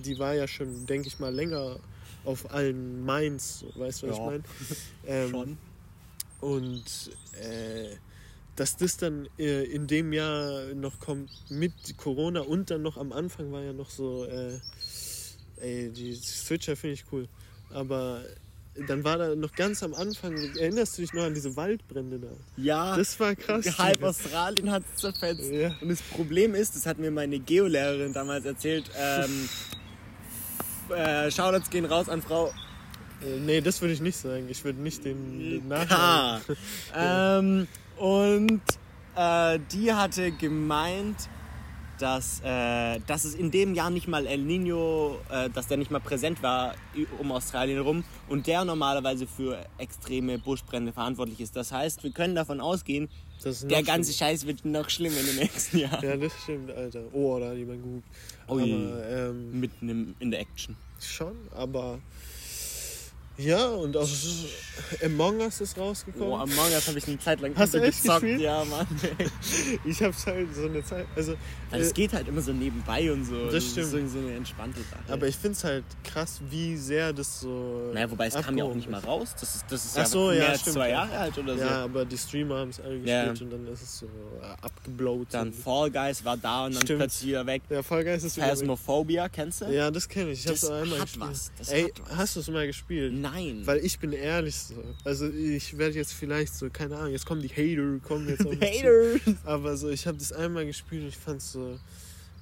die 0.03 0.17
war 0.19 0.33
ja 0.35 0.47
schon, 0.47 0.85
denke 0.85 1.07
ich 1.07 1.19
mal, 1.19 1.33
länger 1.33 1.79
auf 2.25 2.51
allen 2.51 3.05
Minds, 3.05 3.59
so, 3.59 3.67
weißt 3.79 4.03
du, 4.03 4.07
was 4.07 4.17
Ja. 4.17 4.23
ich 4.23 4.29
meine? 4.29 4.43
Ähm, 5.07 5.29
Schon. 5.31 5.57
Und 6.41 7.11
äh, 7.41 7.95
dass 8.55 8.75
das 8.77 8.97
dann 8.97 9.27
äh, 9.37 9.63
in 9.63 9.87
dem 9.87 10.11
Jahr 10.13 10.73
noch 10.73 10.99
kommt 10.99 11.29
mit 11.49 11.71
Corona 11.97 12.41
und 12.41 12.69
dann 12.69 12.81
noch 12.81 12.97
am 12.97 13.11
Anfang 13.13 13.51
war 13.51 13.61
ja 13.61 13.73
noch 13.73 13.89
so, 13.89 14.25
äh, 14.25 14.59
ey, 15.61 15.89
die 15.89 16.15
Switcher 16.15 16.75
finde 16.75 16.93
ich 16.95 17.05
cool, 17.11 17.27
aber 17.69 18.23
dann 18.87 19.03
war 19.03 19.17
da 19.17 19.35
noch 19.35 19.51
ganz 19.53 19.83
am 19.83 19.93
Anfang, 19.93 20.35
erinnerst 20.55 20.97
du 20.97 21.01
dich 21.01 21.13
noch 21.13 21.23
an 21.23 21.33
diese 21.33 21.55
Waldbrände 21.55 22.19
da? 22.19 22.27
Ja, 22.57 22.95
Das 22.95 23.19
war 23.19 23.35
krass. 23.35 23.77
halb. 23.77 24.01
Australien 24.03 24.71
hat 24.71 24.83
es 24.95 25.01
zerfetzt. 25.01 25.51
Ja. 25.51 25.75
Und 25.81 25.89
das 25.89 26.01
Problem 26.01 26.55
ist, 26.55 26.75
das 26.75 26.85
hat 26.85 26.97
mir 26.97 27.11
meine 27.11 27.39
Geolehrerin 27.39 28.13
damals 28.13 28.45
erzählt, 28.45 28.89
ähm, 28.97 29.49
äh, 30.95 31.29
Shoutouts 31.31 31.69
gehen 31.69 31.85
raus 31.85 32.09
an 32.09 32.21
Frau 32.21 32.47
Äh, 33.21 33.39
nee, 33.41 33.59
das 33.61 33.81
würde 33.81 33.93
ich 33.93 34.01
nicht 34.01 34.17
sagen. 34.17 34.47
Ich 34.49 34.63
würde 34.63 34.79
nicht 34.81 35.03
den, 35.03 35.39
den 35.39 35.67
Nachnamen. 35.67 36.41
K. 36.45 36.55
ähm, 37.39 37.67
und 37.97 38.61
äh, 39.15 39.59
die 39.73 39.93
hatte 39.93 40.31
gemeint, 40.31 41.17
dass, 41.99 42.41
äh, 42.43 42.99
dass 43.07 43.25
es 43.25 43.35
in 43.35 43.51
dem 43.51 43.75
Jahr 43.75 43.89
nicht 43.89 44.07
mal 44.07 44.25
El 44.25 44.39
Nino, 44.39 45.17
äh, 45.29 45.49
dass 45.49 45.67
der 45.67 45.77
nicht 45.77 45.91
mal 45.91 45.99
präsent 45.99 46.41
war 46.41 46.73
um 47.19 47.31
Australien 47.31 47.79
rum 47.79 48.03
und 48.27 48.47
der 48.47 48.65
normalerweise 48.65 49.27
für 49.27 49.65
extreme 49.77 50.39
Buschbrände 50.39 50.93
verantwortlich 50.93 51.39
ist. 51.41 51.55
Das 51.55 51.71
heißt, 51.71 52.03
wir 52.03 52.11
können 52.11 52.35
davon 52.35 52.61
ausgehen, 52.61 53.09
der 53.43 53.83
ganze 53.83 54.13
schlimmer. 54.13 54.31
Scheiß 54.31 54.45
wird 54.47 54.65
noch 54.65 54.89
schlimmer 54.89 55.19
in 55.19 55.25
den 55.25 55.35
nächsten 55.37 55.77
Jahren. 55.77 56.03
Ja, 56.03 56.17
das 56.17 56.33
stimmt, 56.43 56.71
Alter. 56.71 57.03
Oh, 57.13 57.39
da 57.39 57.49
hat 57.49 57.57
jemand 57.57 57.83
gut. 57.83 58.03
Ui. 58.49 58.73
Aber, 58.73 59.09
ähm, 59.09 59.59
Mitten 59.59 59.89
im, 59.89 60.15
in 60.19 60.31
der 60.31 60.41
Action. 60.41 60.75
schon, 60.99 61.35
aber. 61.51 61.99
Ja, 63.39 63.67
und 63.69 63.95
auch 63.95 64.07
Among 65.05 65.39
Us 65.39 65.61
ist 65.61 65.77
Oh, 65.77 65.83
rausgekommen. 65.83 66.33
Among 66.33 66.71
Us 66.73 66.87
habe 66.87 66.97
ich 66.97 67.07
eine 67.07 67.17
Zeit 67.19 67.39
lang 67.39 67.53
Hast 67.55 67.73
du 67.73 67.77
echt 67.81 68.01
gezockt. 68.01 68.21
gespielt? 68.21 68.41
Ja, 68.41 68.65
Mann. 68.65 68.85
Ich 69.85 70.01
hab's 70.03 70.25
halt 70.25 70.53
so 70.53 70.65
eine 70.65 70.83
Zeit. 70.83 71.05
Also, 71.15 71.35
Weil 71.69 71.81
es 71.81 71.91
äh, 71.91 71.93
geht 71.93 72.11
halt 72.13 72.27
immer 72.27 72.41
so 72.41 72.51
nebenbei 72.51 73.11
und 73.11 73.23
so. 73.25 73.45
Das 73.45 73.63
ist 73.63 73.71
stimmt. 73.71 73.87
so, 73.91 74.07
so 74.07 74.19
eine 74.19 74.35
entspannte 74.35 74.81
Sache. 74.81 75.13
aber 75.13 75.27
ich 75.27 75.37
find's 75.37 75.63
halt 75.63 75.85
krass, 76.03 76.41
wie 76.49 76.75
sehr 76.75 77.13
das 77.13 77.39
so. 77.41 77.91
Naja, 77.93 78.11
wobei 78.11 78.27
es 78.27 78.33
kam 78.35 78.57
ja 78.57 78.65
auch 78.65 78.73
nicht 78.75 78.89
mal 78.89 78.97
ist. 78.99 79.07
raus. 79.07 79.29
Das 79.39 79.55
ist, 79.55 79.65
das 79.69 79.85
ist 79.85 79.93
Ach 79.95 79.99
ja 80.01 80.05
so, 80.05 80.27
mehr 80.27 80.35
ja, 80.35 80.45
als 80.49 80.61
stimmt, 80.61 80.75
zwei 80.75 80.89
ja. 80.89 81.05
Jahre 81.05 81.17
alt 81.17 81.37
oder 81.37 81.55
so. 81.57 81.63
Ja, 81.63 81.83
aber 81.85 82.05
die 82.05 82.17
Streamer 82.17 82.57
haben 82.59 82.69
es 82.71 82.79
alle 82.81 82.97
Ja. 82.97 83.25
gespielt 83.29 83.41
und 83.43 83.51
dann 83.65 83.73
ist 83.73 83.81
es 83.83 83.99
so 83.99 84.09
abgeblowt. 84.61 85.27
Dann 85.31 85.53
Fall 85.53 85.91
Guys 85.91 86.25
war 86.25 86.35
da 86.35 86.65
und 86.65 86.75
dann 86.75 86.81
Stimmt. 86.81 86.99
plötzlich 86.99 87.29
wieder 87.29 87.45
weg. 87.45 87.61
Ja, 87.69 87.83
voll 87.83 88.03
geil 88.03 88.17
ist 88.17 88.23
es 88.23 88.35
wieder. 88.35 88.47
weg. 88.47 88.51
Phasmophobia, 88.57 89.29
kennst 89.29 89.61
du? 89.61 89.65
Ja, 89.65 89.91
das 89.91 90.09
kenne 90.09 90.31
ich. 90.31 90.39
Ich 90.39 90.45
Das 90.45 90.65
auch 90.65 90.73
einmal 90.73 90.99
hat 90.99 91.05
gespielt. 91.05 91.29
was, 91.29 91.51
das 91.57 91.69
Ey, 91.69 91.83
hat 91.83 91.91
was. 92.09 92.17
hast 92.17 92.35
du 92.35 92.39
es 92.41 92.47
mal 92.49 92.67
gespielt? 92.67 93.13
Nein. 93.13 93.28
Weil 93.65 93.79
ich 93.85 93.99
bin 93.99 94.11
ehrlich 94.13 94.55
so. 94.55 94.75
Also 95.03 95.27
ich 95.29 95.77
werde 95.77 95.95
jetzt 95.95 96.13
vielleicht 96.13 96.53
so, 96.55 96.69
keine 96.69 96.97
Ahnung, 96.97 97.11
jetzt 97.11 97.25
kommen 97.25 97.41
die 97.41 97.49
Hater, 97.49 97.99
kommen 98.07 98.27
jetzt 98.29 98.45
auf 98.45 98.51
mich 98.57 98.59
zu. 98.81 98.85
Hater! 98.87 99.37
Aber 99.45 99.77
so, 99.77 99.89
ich 99.89 100.07
habe 100.07 100.17
das 100.17 100.31
einmal 100.31 100.65
gespielt 100.65 101.03
und 101.03 101.09
ich 101.09 101.17
fand's 101.17 101.51
so. 101.51 101.79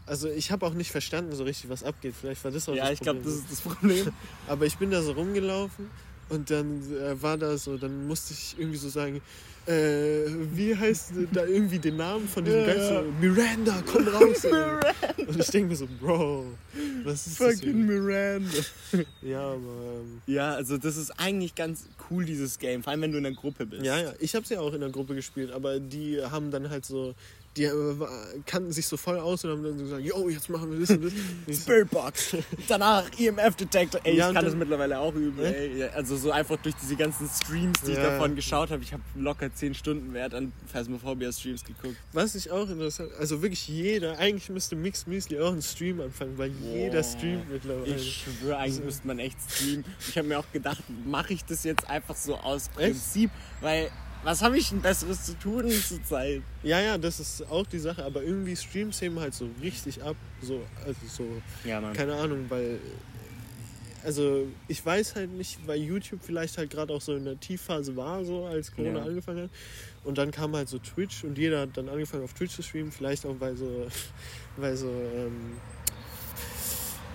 Also 0.05 0.29
ich 0.29 0.51
habe 0.51 0.65
auch 0.65 0.73
nicht 0.73 0.91
verstanden 0.91 1.35
so 1.35 1.43
richtig, 1.43 1.69
was 1.69 1.83
abgeht. 1.83 2.13
Vielleicht 2.19 2.43
war 2.43 2.51
das 2.51 2.69
auch 2.69 2.75
Ja, 2.75 2.85
das 2.85 2.93
ich 2.93 2.99
glaube, 3.01 3.19
Problem. 3.19 3.35
das 3.43 3.43
ist 3.43 3.51
das 3.51 3.73
Problem. 3.73 4.07
Aber 4.47 4.65
ich 4.65 4.77
bin 4.77 4.89
da 4.89 5.01
so 5.01 5.11
rumgelaufen 5.11 5.89
und 6.29 6.49
dann 6.49 6.81
äh, 6.93 7.21
war 7.21 7.37
da 7.37 7.57
so, 7.57 7.77
dann 7.77 8.07
musste 8.07 8.33
ich 8.33 8.55
irgendwie 8.57 8.77
so 8.77 8.87
sagen, 8.89 9.21
äh, 9.67 10.25
wie 10.53 10.75
heißt 10.75 11.11
da 11.33 11.45
irgendwie 11.45 11.79
den 11.79 11.97
Namen 11.97 12.27
von 12.27 12.43
diesem 12.45 12.59
Ja, 12.61 12.65
Geist? 12.67 12.89
ja. 12.91 13.03
So, 13.03 13.11
Miranda, 13.19 13.83
komm 13.85 14.07
raus! 14.07 14.43
ey. 14.45 15.25
und 15.25 15.39
ich 15.39 15.47
denke 15.47 15.69
mir 15.69 15.75
so, 15.75 15.87
Bro, 15.99 16.45
was 17.03 17.27
ist 17.27 17.39
das? 17.39 17.55
Fucking? 17.59 17.85
Miranda. 17.85 18.49
Ja, 19.21 19.41
aber 19.41 20.01
Ja, 20.25 20.53
also 20.53 20.77
das 20.77 20.95
ist 20.97 21.11
eigentlich 21.19 21.53
ganz 21.55 21.85
cool, 22.09 22.23
dieses 22.25 22.57
Game. 22.59 22.81
Vor 22.83 22.91
allem, 22.91 23.01
wenn 23.01 23.11
du 23.11 23.17
in 23.17 23.25
einer 23.25 23.35
Gruppe 23.35 23.65
bist. 23.65 23.83
Ja, 23.83 23.99
ja, 23.99 24.13
ich 24.19 24.33
habe 24.35 24.43
es 24.43 24.49
ja 24.49 24.59
auch 24.61 24.73
in 24.73 24.79
der 24.81 24.89
Gruppe 24.89 25.13
gespielt, 25.15 25.51
aber 25.51 25.79
die 25.79 26.21
haben 26.23 26.49
dann 26.51 26.69
halt 26.69 26.85
so, 26.85 27.13
die 27.57 27.63
äh, 27.65 27.95
kannten 28.45 28.71
sich 28.71 28.85
so 28.87 28.97
voll 28.97 29.17
aus 29.17 29.43
und 29.43 29.51
haben 29.51 29.63
dann 29.63 29.77
so 29.77 29.83
gesagt, 29.85 30.03
yo, 30.03 30.29
jetzt 30.29 30.49
machen 30.49 30.71
wir 30.71 30.79
das 30.79 30.91
und 30.91 31.03
das. 31.03 31.13
Ich 31.47 31.57
Spiritbox. 31.59 32.35
Danach 32.67 33.09
EMF-Detektor. 33.17 34.01
Ey, 34.03 34.15
Ja, 34.15 34.29
ich 34.29 34.35
kann 34.35 34.45
das 34.45 34.55
mittlerweile 34.55 34.99
auch 34.99 35.13
üben. 35.15 35.41
Ja? 35.41 35.49
Ey. 35.49 35.83
Also 35.83 36.15
so 36.17 36.31
einfach 36.31 36.57
durch 36.57 36.75
diese 36.75 36.95
ganzen 36.95 37.27
Streams, 37.29 37.81
die 37.81 37.91
ich 37.91 37.97
Ja. 37.97 38.11
davon 38.11 38.35
geschaut 38.35 38.69
habe. 38.71 38.83
Ich 38.83 38.93
habe 38.93 39.01
locker 39.15 39.53
10 39.53 39.73
Stunden 39.73 40.13
wert 40.13 40.33
an 40.33 40.51
Phasmophobia-Streams 40.71 41.63
geguckt. 41.63 41.95
Was 42.13 42.35
ich 42.35 42.51
auch 42.51 42.69
interessant, 42.69 43.09
also 43.19 43.41
wirklich 43.41 43.67
jeder, 43.67 44.17
eigentlich 44.19 44.49
müsste 44.49 44.75
Mix 44.75 45.07
Müsli 45.07 45.39
auch 45.39 45.51
einen 45.51 45.61
Stream 45.61 45.99
anfangen, 46.01 46.37
weil 46.37 46.51
jeder 46.61 47.01
Boah. 47.01 47.03
streamt 47.03 47.51
mittlerweile. 47.51 47.95
Ich 47.95 48.25
schwöre, 48.41 48.57
eigentlich 48.57 48.83
müsste 48.85 49.07
man 49.07 49.19
echt 49.19 49.37
streamen. 49.49 49.85
Ich 50.07 50.17
habe 50.17 50.27
mir 50.27 50.39
auch 50.39 50.51
gedacht, 50.51 50.83
mache 51.05 51.33
ich 51.33 51.43
das 51.45 51.63
jetzt 51.63 51.89
einfach 51.89 52.15
so 52.15 52.35
aus 52.35 52.67
Echt? 52.67 52.75
Prinzip, 52.75 53.31
weil 53.61 53.89
was 54.27 54.41
habe 54.41 54.57
ich 54.57 54.69
denn 54.71 54.81
Besseres 54.81 55.23
zu 55.23 55.39
tun 55.39 55.71
zur 55.71 56.03
Zeit? 56.03 56.41
Ja, 56.61 56.81
ja, 56.81 56.97
das 56.97 57.21
ist 57.21 57.49
auch 57.49 57.65
die 57.65 57.79
Sache, 57.79 58.03
aber 58.03 58.21
irgendwie 58.23 58.57
Streams 58.57 59.01
heben 59.01 59.17
halt 59.21 59.33
so 59.33 59.47
richtig 59.61 60.03
ab, 60.03 60.17
so, 60.41 60.61
also 60.85 60.99
so, 61.07 61.41
Ja, 61.63 61.79
Mann. 61.79 61.93
keine 61.93 62.13
Ahnung, 62.15 62.45
weil, 62.49 62.77
also 64.03 64.45
ich 64.67 64.85
weiß 64.85 65.15
halt 65.15 65.31
nicht, 65.31 65.65
weil 65.65 65.79
YouTube 65.79 66.19
vielleicht 66.21 66.57
halt 66.57 66.69
gerade 66.71 66.93
auch 66.93 66.99
so 66.99 67.15
in 67.15 67.23
der 67.23 67.39
Tiefphase 67.39 67.95
war, 67.95 68.25
so 68.25 68.45
als 68.45 68.69
Corona 68.73 68.99
Ja. 68.99 69.05
angefangen 69.05 69.43
hat. 69.43 69.49
Und 70.03 70.17
dann 70.17 70.31
kam 70.31 70.53
halt 70.57 70.67
so 70.67 70.77
Twitch 70.79 71.23
und 71.23 71.37
jeder 71.37 71.61
hat 71.61 71.69
dann 71.77 71.87
angefangen 71.87 72.25
auf 72.25 72.33
Twitch 72.33 72.53
zu 72.53 72.63
streamen, 72.63 72.91
vielleicht 72.91 73.25
auch 73.25 73.35
weil 73.39 73.55
so, 73.55 73.87
weil 74.57 74.75
so, 74.75 74.89
ähm, 74.89 75.53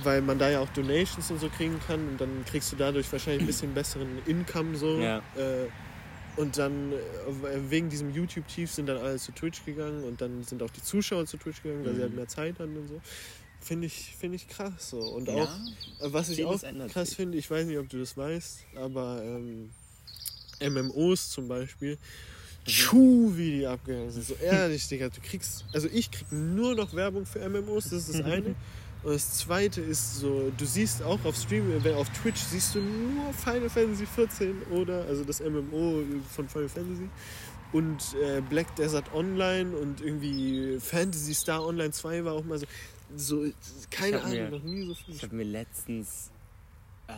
weil 0.02 0.23
man 0.23 0.38
da 0.38 0.49
ja 0.49 0.61
auch 0.61 0.69
Donations 0.71 1.31
und 1.31 1.40
so 1.40 1.50
kriegen 1.50 1.78
kann 1.87 2.09
und 2.09 2.21
dann 2.23 2.42
kriegst 2.47 2.73
du 2.73 2.76
dadurch 2.76 3.12
wahrscheinlich 3.12 3.42
ein 3.42 3.47
bisschen 3.47 3.75
besseren 3.75 4.09
Income 4.25 4.76
so. 4.76 4.99
Ja. 4.99 5.19
Äh, 5.37 5.66
und 6.37 6.57
dann 6.59 6.93
äh, 6.93 7.71
wegen 7.71 7.91
diesem 7.91 8.11
YouTube-Tief 8.11 8.73
sind 8.73 8.87
dann 8.87 8.99
alle 8.99 9.19
zu 9.19 9.33
Twitch 9.33 9.65
gegangen 9.65 10.05
und 10.05 10.21
dann 10.21 10.43
sind 10.43 10.62
auch 10.62 10.71
die 10.71 10.83
Zuschauer 10.83 11.27
zu 11.27 11.37
Twitch 11.37 11.62
gegangen, 11.62 11.85
weil 11.85 11.93
sie 11.95 11.99
Mhm. 11.99 12.03
halt 12.05 12.15
mehr 12.15 12.29
Zeit 12.29 12.59
hatten 12.59 12.77
und 12.77 12.89
so. 12.89 13.01
Finde 13.61 13.87
ich, 13.87 14.17
find 14.17 14.35
ich 14.35 14.49
krass 14.49 14.91
so. 14.91 15.03
Und 15.03 15.29
Ja, 15.29 15.35
auch, 15.35 15.51
äh, 16.07 16.12
was 16.12 16.31
ich 16.31 16.45
auch 16.45 16.61
krass 16.89 17.15
finde, 17.15 17.39
ich 17.39 17.51
weiß 17.51 17.67
nicht, 17.67 17.79
ob 17.79 17.89
du 17.89 17.99
das 17.99 18.17
weißt, 18.17 18.67
aber 18.77 19.23
ähm, 19.25 19.71
MMOs 20.61 21.31
zum 21.31 21.49
Beispiel, 21.49 21.99
Schuh, 22.67 23.33
wie 23.37 23.51
die 23.59 23.67
abgegangen 23.67 24.11
sind. 24.11 24.25
So 24.25 24.35
ehrlich, 24.37 24.87
Digga, 24.89 25.09
du 25.09 25.21
kriegst, 25.21 25.65
also 25.73 25.89
ich 25.89 26.11
krieg 26.11 26.31
nur 26.31 26.75
noch 26.77 26.95
Werbung 26.95 27.27
für 27.27 27.41
MMOs, 27.41 27.89
das 27.91 28.09
ist 28.09 28.21
das 28.21 28.21
eine. 28.27 28.55
Und 29.04 29.14
das 29.14 29.38
zweite 29.38 29.80
ist 29.80 30.16
so, 30.21 30.52
du 30.56 30.64
siehst 30.64 31.02
auch 31.02 31.25
auf 31.25 31.37
Stream, 31.37 31.71
äh, 31.85 31.92
auf 31.94 32.09
Twitch 32.11 32.40
siehst 32.40 32.75
du 32.75 32.80
nur 32.80 33.32
Final 33.35 33.68
Fantasy 33.68 34.06
14 34.06 34.62
oder, 34.71 35.04
also 35.06 35.25
das 35.25 35.40
MMO 35.40 36.02
von 36.35 36.49
Final 36.49 36.68
Fantasy 36.68 37.09
und 37.73 38.14
äh, 38.23 38.40
Black 38.42 38.75
Desert 38.76 39.12
Online 39.14 39.76
und 39.76 40.00
irgendwie 40.00 40.78
Fantasy 40.80 41.35
Star 41.35 41.64
Online 41.66 41.90
2 41.90 42.25
war 42.25 42.35
auch 42.35 42.44
mal 42.44 42.59
so, 42.59 42.66
so 43.16 43.47
keine 43.90 44.23
hab 44.23 44.30
mir- 44.30 44.47
Ahnung, 44.47 44.61
noch 44.61 44.64
nie 44.71 44.87
so 44.87 44.94
viel. 44.94 45.14
Ich 45.16 45.23
habe 45.23 45.35
mir 45.35 45.44
letztens 45.44 46.30
äh, 47.09 47.12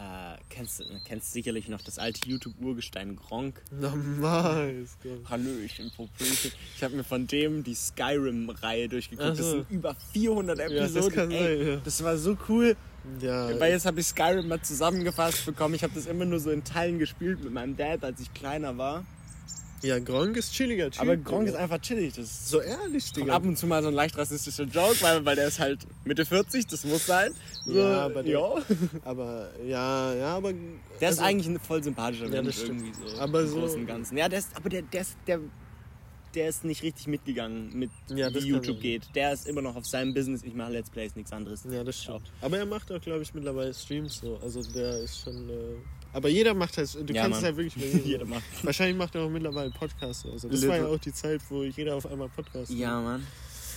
kennst, 0.49 0.81
du 0.81 0.85
kennst 1.07 1.33
sicherlich 1.33 1.69
noch 1.69 1.81
das 1.83 1.99
alte 1.99 2.29
YouTube-Urgestein 2.29 3.17
Gronk. 3.17 3.63
Normal. 3.71 4.87
Hallöchen, 5.29 5.91
Popöchen. 5.97 6.53
Ich 6.77 6.83
habe 6.83 6.97
mir 6.97 7.05
von 7.05 7.27
dem 7.27 7.63
die 7.63 7.75
Skyrim-Reihe 7.75 8.89
durchgeguckt. 8.89 9.37
So. 9.37 9.43
Das 9.43 9.51
sind 9.53 9.71
über 9.71 9.95
400 10.13 10.59
das 10.59 10.67
Episoden. 10.71 11.13
kann 11.13 11.31
Ey, 11.31 11.59
sein, 11.59 11.67
ja. 11.67 11.77
Das 11.85 12.03
war 12.03 12.17
so 12.17 12.37
cool. 12.49 12.77
Ja, 13.21 13.61
Weil 13.61 13.73
jetzt 13.73 13.85
habe 13.85 14.01
ich 14.01 14.07
Skyrim 14.07 14.49
mal 14.49 14.63
zusammengefasst 14.63 15.45
bekommen. 15.45 15.75
Ich 15.75 15.83
habe 15.83 15.93
das 15.95 16.07
immer 16.07 16.25
nur 16.25 16.41
so 16.41 16.51
in 16.51 16.65
Teilen 16.65 16.99
gespielt 16.99 17.45
mit 17.45 17.53
meinem 17.53 17.77
Dad, 17.77 18.03
als 18.03 18.21
ich 18.21 18.33
kleiner 18.33 18.79
war. 18.79 19.05
Ja, 19.85 19.99
Gronk 19.99 20.37
ist 20.37 20.53
chilliger 20.53 20.91
Typ. 20.91 21.01
Aber 21.03 21.17
Gronk 21.17 21.47
ist 21.49 21.55
einfach 21.55 21.79
chillig. 21.81 22.15
Das 22.15 22.25
ist 22.25 22.49
so 22.49 22.61
ehrlich, 22.61 23.13
Digga. 23.13 23.35
ab 23.35 23.45
und 23.45 23.57
zu 23.57 23.67
mal 23.67 23.83
so 23.83 23.89
ein 23.89 23.95
leicht 23.95 24.17
rassistischer 24.19 24.65
Joke, 24.65 24.97
weil, 25.03 25.25
weil 25.25 25.37
der 25.37 25.49
ist 25.49 25.59
halt 25.61 25.81
Mitte 26.05 26.25
40, 26.25 26.67
das 26.67 26.85
muss 26.85 27.07
sein. 27.07 27.33
So, 27.67 27.73
Ja, 27.79 28.05
aber 28.07 28.23
der- 28.23 28.33
ja. 28.33 28.55
Aber 29.05 29.51
ja, 29.67 30.15
ja, 30.15 30.37
aber. 30.37 30.53
Der 31.01 31.11
ist 31.11 31.19
also, 31.19 31.23
eigentlich 31.23 31.47
ein 31.49 31.59
voll 31.61 31.83
sympathischer 31.83 32.25
Ja, 32.27 32.43
Mensch 32.43 32.57
das 32.57 32.65
stimmt. 32.65 32.83
irgendwie 32.83 33.09
so. 33.09 33.19
Aber 33.21 33.41
im 33.43 33.49
so- 33.49 33.61
Großen 33.61 33.87
Ganzen. 33.87 34.17
Ja, 34.17 34.29
der 34.29 34.39
ist, 34.41 34.57
aber 34.57 34.69
der, 34.69 34.83
der, 34.83 35.01
ist, 35.03 35.17
der, 35.27 35.41
der 36.35 36.49
ist 36.49 36.65
nicht 36.65 36.83
richtig 36.83 37.07
mitgegangen 37.07 37.71
mit 37.79 37.91
Ja, 38.09 38.33
wie 38.35 38.39
YouTube 38.39 38.81
geht. 38.81 39.03
Der 39.15 39.33
ist 39.33 39.47
immer 39.47 39.63
noch 39.63 39.77
auf 39.77 39.87
seinem 39.87 40.15
Business. 40.15 40.43
Ich 40.43 40.55
mache 40.55 40.73
Let's 40.73 40.91
Plays, 40.91 41.15
nichts 41.15 41.33
anderes. 41.33 41.65
Ja, 41.71 41.85
das 41.85 42.03
stimmt. 42.03 42.33
Aber 42.41 42.59
er 42.59 42.67
macht 42.67 42.91
auch, 42.91 43.01
glaube 43.01 43.23
ich, 43.23 43.33
mittlerweile 43.35 43.73
Streams 43.73 44.19
so. 44.19 44.39
Also 44.43 44.63
der 44.63 44.99
ist 44.99 45.21
schon. 45.21 45.49
Äh, 45.49 45.53
aber 46.15 46.29
jeder 46.31 46.55
macht 46.55 46.77
halt. 46.79 46.95
Du 46.95 47.13
Ja, 47.13 47.23
kannst 47.23 47.37
es 47.39 47.43
Mann. 47.43 47.45
halt 47.45 47.57
wirklich 47.59 47.75
bei 47.83 47.87
jedem 47.91 48.05
Jeder 48.07 48.25
macht. 48.25 48.43
Wahrscheinlich 48.63 48.97
macht 48.97 49.15
er 49.15 49.23
auch 49.23 49.29
mittlerweile 49.29 49.71
Podcasts. 49.71 50.25
Also 50.25 50.49
das 50.49 50.61
Little- 50.63 50.69
war 50.71 50.77
ja 50.79 50.87
auch 50.95 50.99
die 50.99 51.13
Zeit, 51.13 51.41
wo 51.51 51.63
jeder 51.65 51.97
auf 51.97 52.07
einmal 52.07 52.29
Podcast 52.31 52.71
Ja, 52.73 52.99
Mann. 53.01 53.27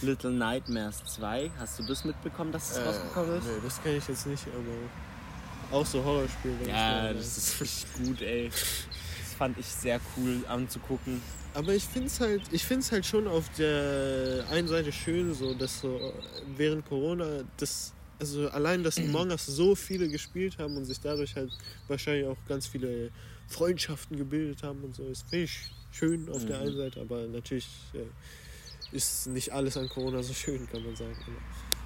Little 0.04 0.30
Nightmares 0.32 1.04
2, 1.16 1.52
hast 1.58 1.80
du 1.80 1.84
das 1.84 2.06
mitbekommen, 2.06 2.52
dass 2.52 2.72
es 2.72 2.78
Äh, 2.78 2.84
rausgekommen 2.84 3.38
ist? 3.40 3.44
nee, 3.46 3.52
das 3.64 3.84
kann 3.84 3.98
ich 3.98 4.08
jetzt 4.08 4.28
nicht, 4.28 4.44
aber 4.48 5.76
auch 5.80 5.86
so 5.86 6.04
Horrorspiele. 6.04 6.56
Ja, 6.70 7.12
das 7.14 7.36
ist 7.38 7.60
richtig 7.62 7.94
gut, 8.06 8.22
ey. 8.22 8.50
Das 8.50 9.34
fand 9.38 9.58
ich 9.58 9.66
sehr 9.66 10.00
cool 10.16 10.44
anzugucken. 10.48 11.22
Aber 11.56 11.74
ich 11.74 11.84
finde 11.84 12.08
es 12.08 12.20
halt, 12.20 12.42
ich 12.52 12.64
find's 12.64 12.92
halt 12.92 13.06
schon 13.08 13.28
auf 13.28 13.46
der 13.58 14.46
einen 14.52 14.68
Seite 14.68 14.92
schön, 14.92 15.34
so 15.34 15.56
dass 15.56 15.80
so 15.82 16.14
während 16.56 16.86
Corona 16.88 17.42
das, 17.58 17.94
also 18.20 18.50
allein, 18.50 18.84
dass 18.84 18.98
Among 18.98 19.30
Us 19.32 19.46
so 19.46 19.76
viele 19.76 20.10
gespielt 20.10 20.58
haben 20.58 20.76
und 20.78 20.86
sich 20.86 21.00
dadurch 21.00 21.36
halt 21.36 21.52
wahrscheinlich 21.88 22.26
auch 22.28 22.38
ganz 22.48 22.68
viele 22.68 23.12
Freundschaften 23.48 24.18
gebildet 24.18 24.64
haben 24.64 24.84
und 24.84 24.96
so, 24.96 25.08
ist 25.08 25.26
ich 25.32 25.60
schön 25.92 26.30
auf 26.30 26.46
der 26.46 26.58
Mhm. 26.58 26.64
einen 26.64 26.78
Seite, 26.78 27.02
aber 27.02 27.28
natürlich 27.28 27.68
äh, 27.94 28.96
ist 28.96 29.28
nicht 29.28 29.52
alles 29.54 29.78
an 29.78 29.88
Corona 29.90 30.22
so 30.24 30.34
schön, 30.34 30.68
kann 30.70 30.84
man 30.84 30.96
sagen. 30.96 31.16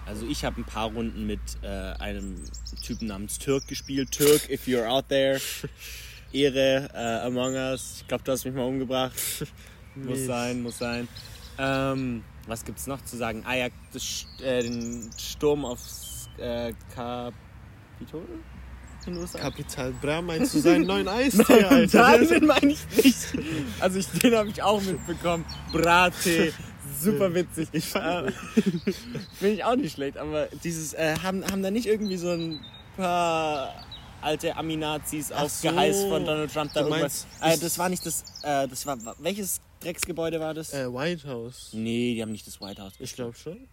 Also 0.06 0.26
ich 0.28 0.44
habe 0.44 0.60
ein 0.62 0.66
paar 0.66 0.92
Runden 0.92 1.28
mit 1.28 1.40
äh, 1.62 1.68
einem 1.68 2.36
Typen 2.84 3.08
namens 3.08 3.38
Türk 3.38 3.68
gespielt. 3.68 4.12
Türk, 4.12 4.50
if 4.50 4.66
you're 4.68 4.88
out 4.88 5.08
there. 5.10 5.40
Ehre, 6.34 6.90
äh, 6.94 7.26
Among 7.28 7.54
Us. 7.56 7.98
Ich 8.02 8.08
glaube, 8.08 8.24
du 8.24 8.32
hast 8.32 8.46
mich 8.46 8.54
mal 8.54 8.64
umgebracht. 8.64 9.14
muss 9.96 10.20
Nee. 10.20 10.26
sein, 10.26 10.62
muss 10.64 10.78
sein. 10.78 11.08
Ähm, 11.58 12.24
was 12.48 12.64
gibt's 12.66 12.88
noch 12.88 13.04
zu 13.04 13.18
sagen? 13.18 13.44
Ah 13.46 13.56
ja, 13.56 13.68
äh, 14.42 14.64
den 14.64 15.10
Sturm 15.20 15.66
aufs 15.66 16.11
äh, 16.42 16.74
Kapitol 16.94 18.26
in 19.08 19.18
USA. 19.18 19.40
Kapital 19.40 19.92
Bra 19.94 20.22
meinst 20.22 20.54
du 20.54 20.60
seinen 20.60 20.86
neuen 20.86 21.08
Eistee, 21.08 21.64
Alter? 21.64 22.02
Nein, 22.02 22.28
den 22.28 22.46
meine 22.46 22.72
ich 22.74 22.80
nicht. 23.04 23.18
Also 23.80 23.98
ich, 24.00 24.08
den 24.08 24.36
habe 24.36 24.50
ich 24.50 24.62
auch 24.62 24.82
mitbekommen. 24.82 25.44
Brate, 25.72 26.54
super 27.00 27.34
witzig. 27.34 27.68
Ich 27.72 27.86
fand- 27.86 28.34
Finde 29.40 29.56
ich 29.56 29.64
auch 29.64 29.76
nicht 29.76 29.94
schlecht, 29.94 30.18
aber 30.18 30.48
dieses, 30.64 30.94
äh, 30.94 31.16
haben, 31.24 31.44
haben 31.52 31.64
da 31.64 31.72
nicht 31.72 31.88
irgendwie 31.88 32.18
so 32.18 32.30
ein 32.30 32.60
paar 32.96 33.74
alte 34.22 34.56
Aminazis 34.56 35.32
auf 35.32 35.50
so. 35.52 35.70
Geheiß 35.70 36.04
von 36.04 36.24
Donald 36.24 36.54
Trump 36.54 36.72
da 36.74 36.82
irgendwas. 36.82 37.26
meinst, 37.40 37.58
Äh, 37.60 37.64
das 37.64 37.80
war 37.80 37.90
nicht 37.90 38.06
das, 38.06 38.24
äh, 38.44 38.68
das 38.68 38.86
war, 38.86 38.98
welches 39.18 39.62
Drecksgebäude 39.80 40.40
war 40.40 40.54
das? 40.54 40.74
Äh, 40.76 40.94
White 40.94 41.28
House. 41.28 41.70
Nee, 41.74 42.14
die 42.14 42.22
haben 42.22 42.32
nicht 42.32 42.46
das 42.46 42.62
White 42.62 42.84
House. 42.84 42.94
Ich 43.00 43.16
glaube 43.16 43.36
schon. 43.36 43.68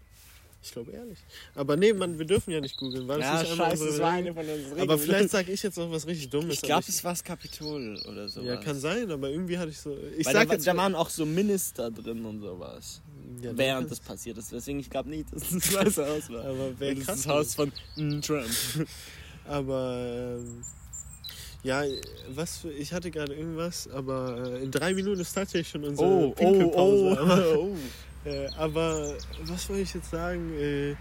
Ich 0.69 0.73
glaube 0.75 0.93
ehrlich. 0.93 1.19
Aber 1.55 1.77
nee, 1.77 1.95
Mann, 1.95 2.19
wir 2.19 2.27
dürfen 2.27 2.51
ja 2.51 2.61
nicht 2.61 2.77
googeln. 2.77 3.09
Das 3.09 3.19
Ja, 3.21 3.41
nicht 3.41 3.53
einmal 3.53 3.71
scheiße, 3.71 3.87
das 3.87 3.99
war 4.01 4.11
eine 4.13 4.35
von 4.35 4.47
unseren 4.47 4.81
Aber 4.81 4.99
vielleicht 4.99 5.31
sage 5.31 5.51
ich 5.51 5.63
jetzt 5.63 5.79
noch 5.79 5.91
was 5.91 6.07
richtig 6.07 6.29
Dummes. 6.29 6.55
Ich 6.57 6.61
glaube, 6.61 6.85
es 6.87 7.03
war 7.03 7.13
das 7.13 7.25
Kapitol 7.25 7.99
oder 8.07 8.29
so. 8.29 8.43
Ja, 8.43 8.57
kann 8.57 8.79
sein, 8.79 9.11
aber 9.11 9.31
irgendwie 9.31 9.57
hatte 9.57 9.71
ich 9.71 9.79
so. 9.81 9.97
Ich 10.17 10.27
Weil 10.27 10.35
sag 10.35 10.49
da, 10.49 10.55
jetzt. 10.55 10.67
da 10.67 10.77
waren 10.77 10.95
auch 10.95 11.09
so 11.09 11.25
Minister 11.25 11.91
drin 11.91 12.23
und 12.25 12.41
sowas. 12.43 13.01
ja, 13.43 13.57
während 13.57 13.91
das 13.91 13.99
passiert 14.01 14.37
ist. 14.37 14.53
Deswegen, 14.53 14.79
ich 14.81 14.91
glaube 14.91 15.09
nicht, 15.09 15.33
dass 15.33 15.51
es 15.51 15.71
das 15.71 15.75
Weiße 15.75 16.07
Haus 16.07 16.29
war. 16.31 16.45
Aber 16.45 16.79
wäre 16.79 16.95
das 16.97 17.01
ist 17.01 17.09
das 17.09 17.27
Haus 17.27 17.55
von 17.55 17.73
Trump. 18.21 18.47
Aber. 19.47 20.37
Ähm, 20.39 20.63
ja, 21.65 21.83
was 22.29 22.59
für. 22.59 22.71
Ich 22.73 22.93
hatte 22.93 23.11
gerade 23.11 23.35
irgendwas, 23.35 23.89
aber 23.89 24.53
äh, 24.61 24.63
in 24.63 24.71
drei 24.71 24.95
Minuten 24.95 25.21
ist 25.21 25.33
tatsächlich 25.33 25.69
schon 25.69 25.83
unsere 25.83 26.09
Oh, 26.09 26.31
Pinkelpause. 26.31 27.21
Aber, 27.21 27.69
äh, 28.25 28.49
aber 28.57 29.15
was 29.45 29.69
wollte 29.69 29.83
ich 29.83 29.95
jetzt 29.95 30.11
sagen? 30.11 30.53
Äh, 30.59 30.97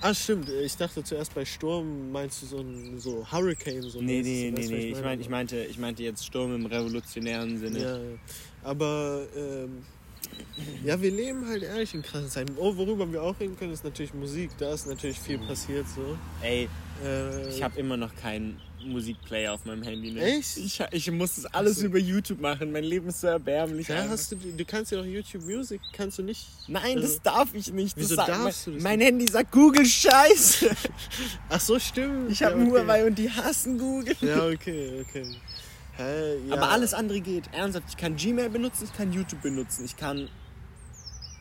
ah, 0.00 0.14
stimmt. 0.14 0.48
Ich 0.48 0.76
dachte 0.76 1.04
zuerst 1.04 1.34
bei 1.34 1.44
Sturm 1.44 2.10
meinst 2.10 2.42
du 2.42 2.46
so 2.46 2.58
ein 2.58 2.98
so 2.98 3.26
Hurricane. 3.30 3.82
So 3.82 4.00
Nee, 4.00 4.22
nee, 4.22 4.52
nee, 4.54 4.66
nee. 4.66 4.90
Ich, 4.90 5.02
mein, 5.02 5.20
ich, 5.20 5.28
meinte, 5.28 5.64
ich 5.64 5.78
meinte 5.78 6.02
jetzt 6.02 6.24
Sturm 6.24 6.54
im 6.54 6.66
revolutionären 6.66 7.58
Sinne. 7.58 7.78
Ja, 7.78 7.96
ja. 7.98 8.18
aber 8.62 9.26
ähm, 9.36 9.84
ja, 10.84 11.00
wir 11.00 11.10
leben 11.10 11.46
halt 11.48 11.62
ehrlich 11.62 11.94
in 11.94 12.02
krassen 12.02 12.28
Zeiten. 12.30 12.54
Oh, 12.56 12.76
worüber 12.76 13.10
wir 13.12 13.22
auch 13.22 13.38
reden 13.38 13.56
können, 13.58 13.72
ist 13.72 13.84
natürlich 13.84 14.12
Musik. 14.14 14.50
Da 14.58 14.72
ist 14.74 14.86
natürlich 14.86 15.18
viel 15.18 15.38
passiert 15.38 15.86
so. 15.94 16.16
Ey, 16.42 16.68
Äh, 17.04 17.48
ich 17.50 17.62
habe 17.62 17.78
immer 17.78 17.96
noch 17.96 18.12
keinen 18.16 18.60
Musikplayer 18.84 19.52
auf 19.54 19.64
meinem 19.64 19.82
Handy. 19.84 20.10
Ne? 20.10 20.20
Echt? 20.20 20.56
Ich, 20.56 20.80
ich 20.90 21.10
muss 21.12 21.36
das 21.36 21.46
alles 21.46 21.76
Ach 21.76 21.80
so. 21.82 21.86
über 21.86 21.98
YouTube 21.98 22.40
machen. 22.40 22.72
Mein 22.72 22.82
Leben 22.82 23.08
ist 23.08 23.20
so 23.20 23.28
erbärmlich. 23.28 23.88
einfach. 23.92 24.10
hast 24.10 24.32
du, 24.32 24.36
du 24.36 24.64
kannst 24.64 24.90
ja 24.90 24.98
doch 24.98 25.04
YouTube 25.06 25.44
Music, 25.44 25.80
kannst 25.92 26.18
du 26.18 26.22
nicht. 26.24 26.46
Nein, 26.66 26.96
das 26.96 27.04
Also- 27.04 27.20
darf 27.22 27.54
ich 27.54 27.72
nicht. 27.72 27.96
Das 27.96 28.02
Wieso 28.04 28.16
sagt- 28.16 28.28
darfst 28.30 28.66
mein, 28.66 28.72
du 28.74 28.78
das 28.78 28.82
Mein 28.82 29.00
Handy 29.00 29.26
sagt 29.30 29.52
Google 29.52 29.86
Scheiße. 29.86 30.70
Ach 31.48 31.60
so, 31.60 31.78
stimmt. 31.78 32.32
Ich 32.32 32.42
habe 32.42 32.56
ja, 32.56 32.60
einen 32.62 32.70
okay. 32.72 32.80
Huawei 32.82 33.06
und 33.06 33.16
die 33.16 33.30
hassen 33.30 33.78
Google. 33.78 34.16
Ja, 34.20 34.46
okay, 34.48 35.04
okay. 35.08 35.22
Hä, 35.98 36.36
ja. 36.48 36.54
Aber 36.54 36.70
alles 36.70 36.94
andere 36.94 37.20
geht. 37.20 37.44
Ernsthaft, 37.52 37.86
ich 37.90 37.96
kann 37.96 38.16
Gmail 38.16 38.48
benutzen, 38.50 38.84
ich 38.84 38.96
kann 38.96 39.12
YouTube 39.12 39.42
benutzen, 39.42 39.84
ich 39.84 39.96
kann 39.96 40.28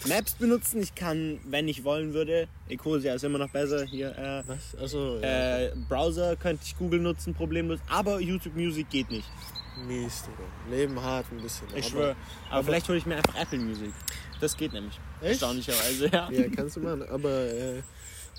Maps 0.07 0.33
benutzen, 0.33 0.81
ich 0.81 0.93
kann, 0.95 1.39
wenn 1.45 1.67
ich 1.67 1.83
wollen 1.83 2.13
würde, 2.13 2.47
Ecosia 2.69 3.13
ist 3.15 3.23
immer 3.23 3.39
noch 3.39 3.49
besser 3.49 3.83
hier, 3.85 4.15
äh, 4.17 4.43
Was? 4.47 4.75
Also, 4.79 5.19
ja. 5.21 5.59
äh, 5.59 5.73
Browser 5.87 6.35
könnte 6.35 6.63
ich 6.65 6.77
Google 6.77 6.99
nutzen, 6.99 7.33
problemlos, 7.33 7.79
aber 7.89 8.19
YouTube 8.19 8.55
Music 8.55 8.89
geht 8.89 9.09
nicht. 9.09 9.27
mies, 9.87 10.23
Digga. 10.23 10.75
Leben 10.75 11.01
hart 11.01 11.25
ein 11.31 11.41
bisschen. 11.41 11.67
Ich 11.69 11.73
aber, 11.75 11.83
schwöre. 11.83 12.09
Aber, 12.11 12.51
aber- 12.57 12.63
vielleicht 12.65 12.89
hole 12.89 12.97
ich 12.97 13.05
mir 13.05 13.17
einfach 13.17 13.35
Apple 13.35 13.59
Music. 13.59 13.91
Das 14.39 14.55
geht 14.55 14.73
nämlich. 14.73 14.99
Echt? 15.21 15.31
Erstaunlicherweise, 15.31 16.09
ja. 16.11 16.29
Ja, 16.31 16.43
kannst 16.55 16.75
du 16.77 16.79
machen. 16.81 17.03
Aber 17.09 17.45
äh, 17.45 17.81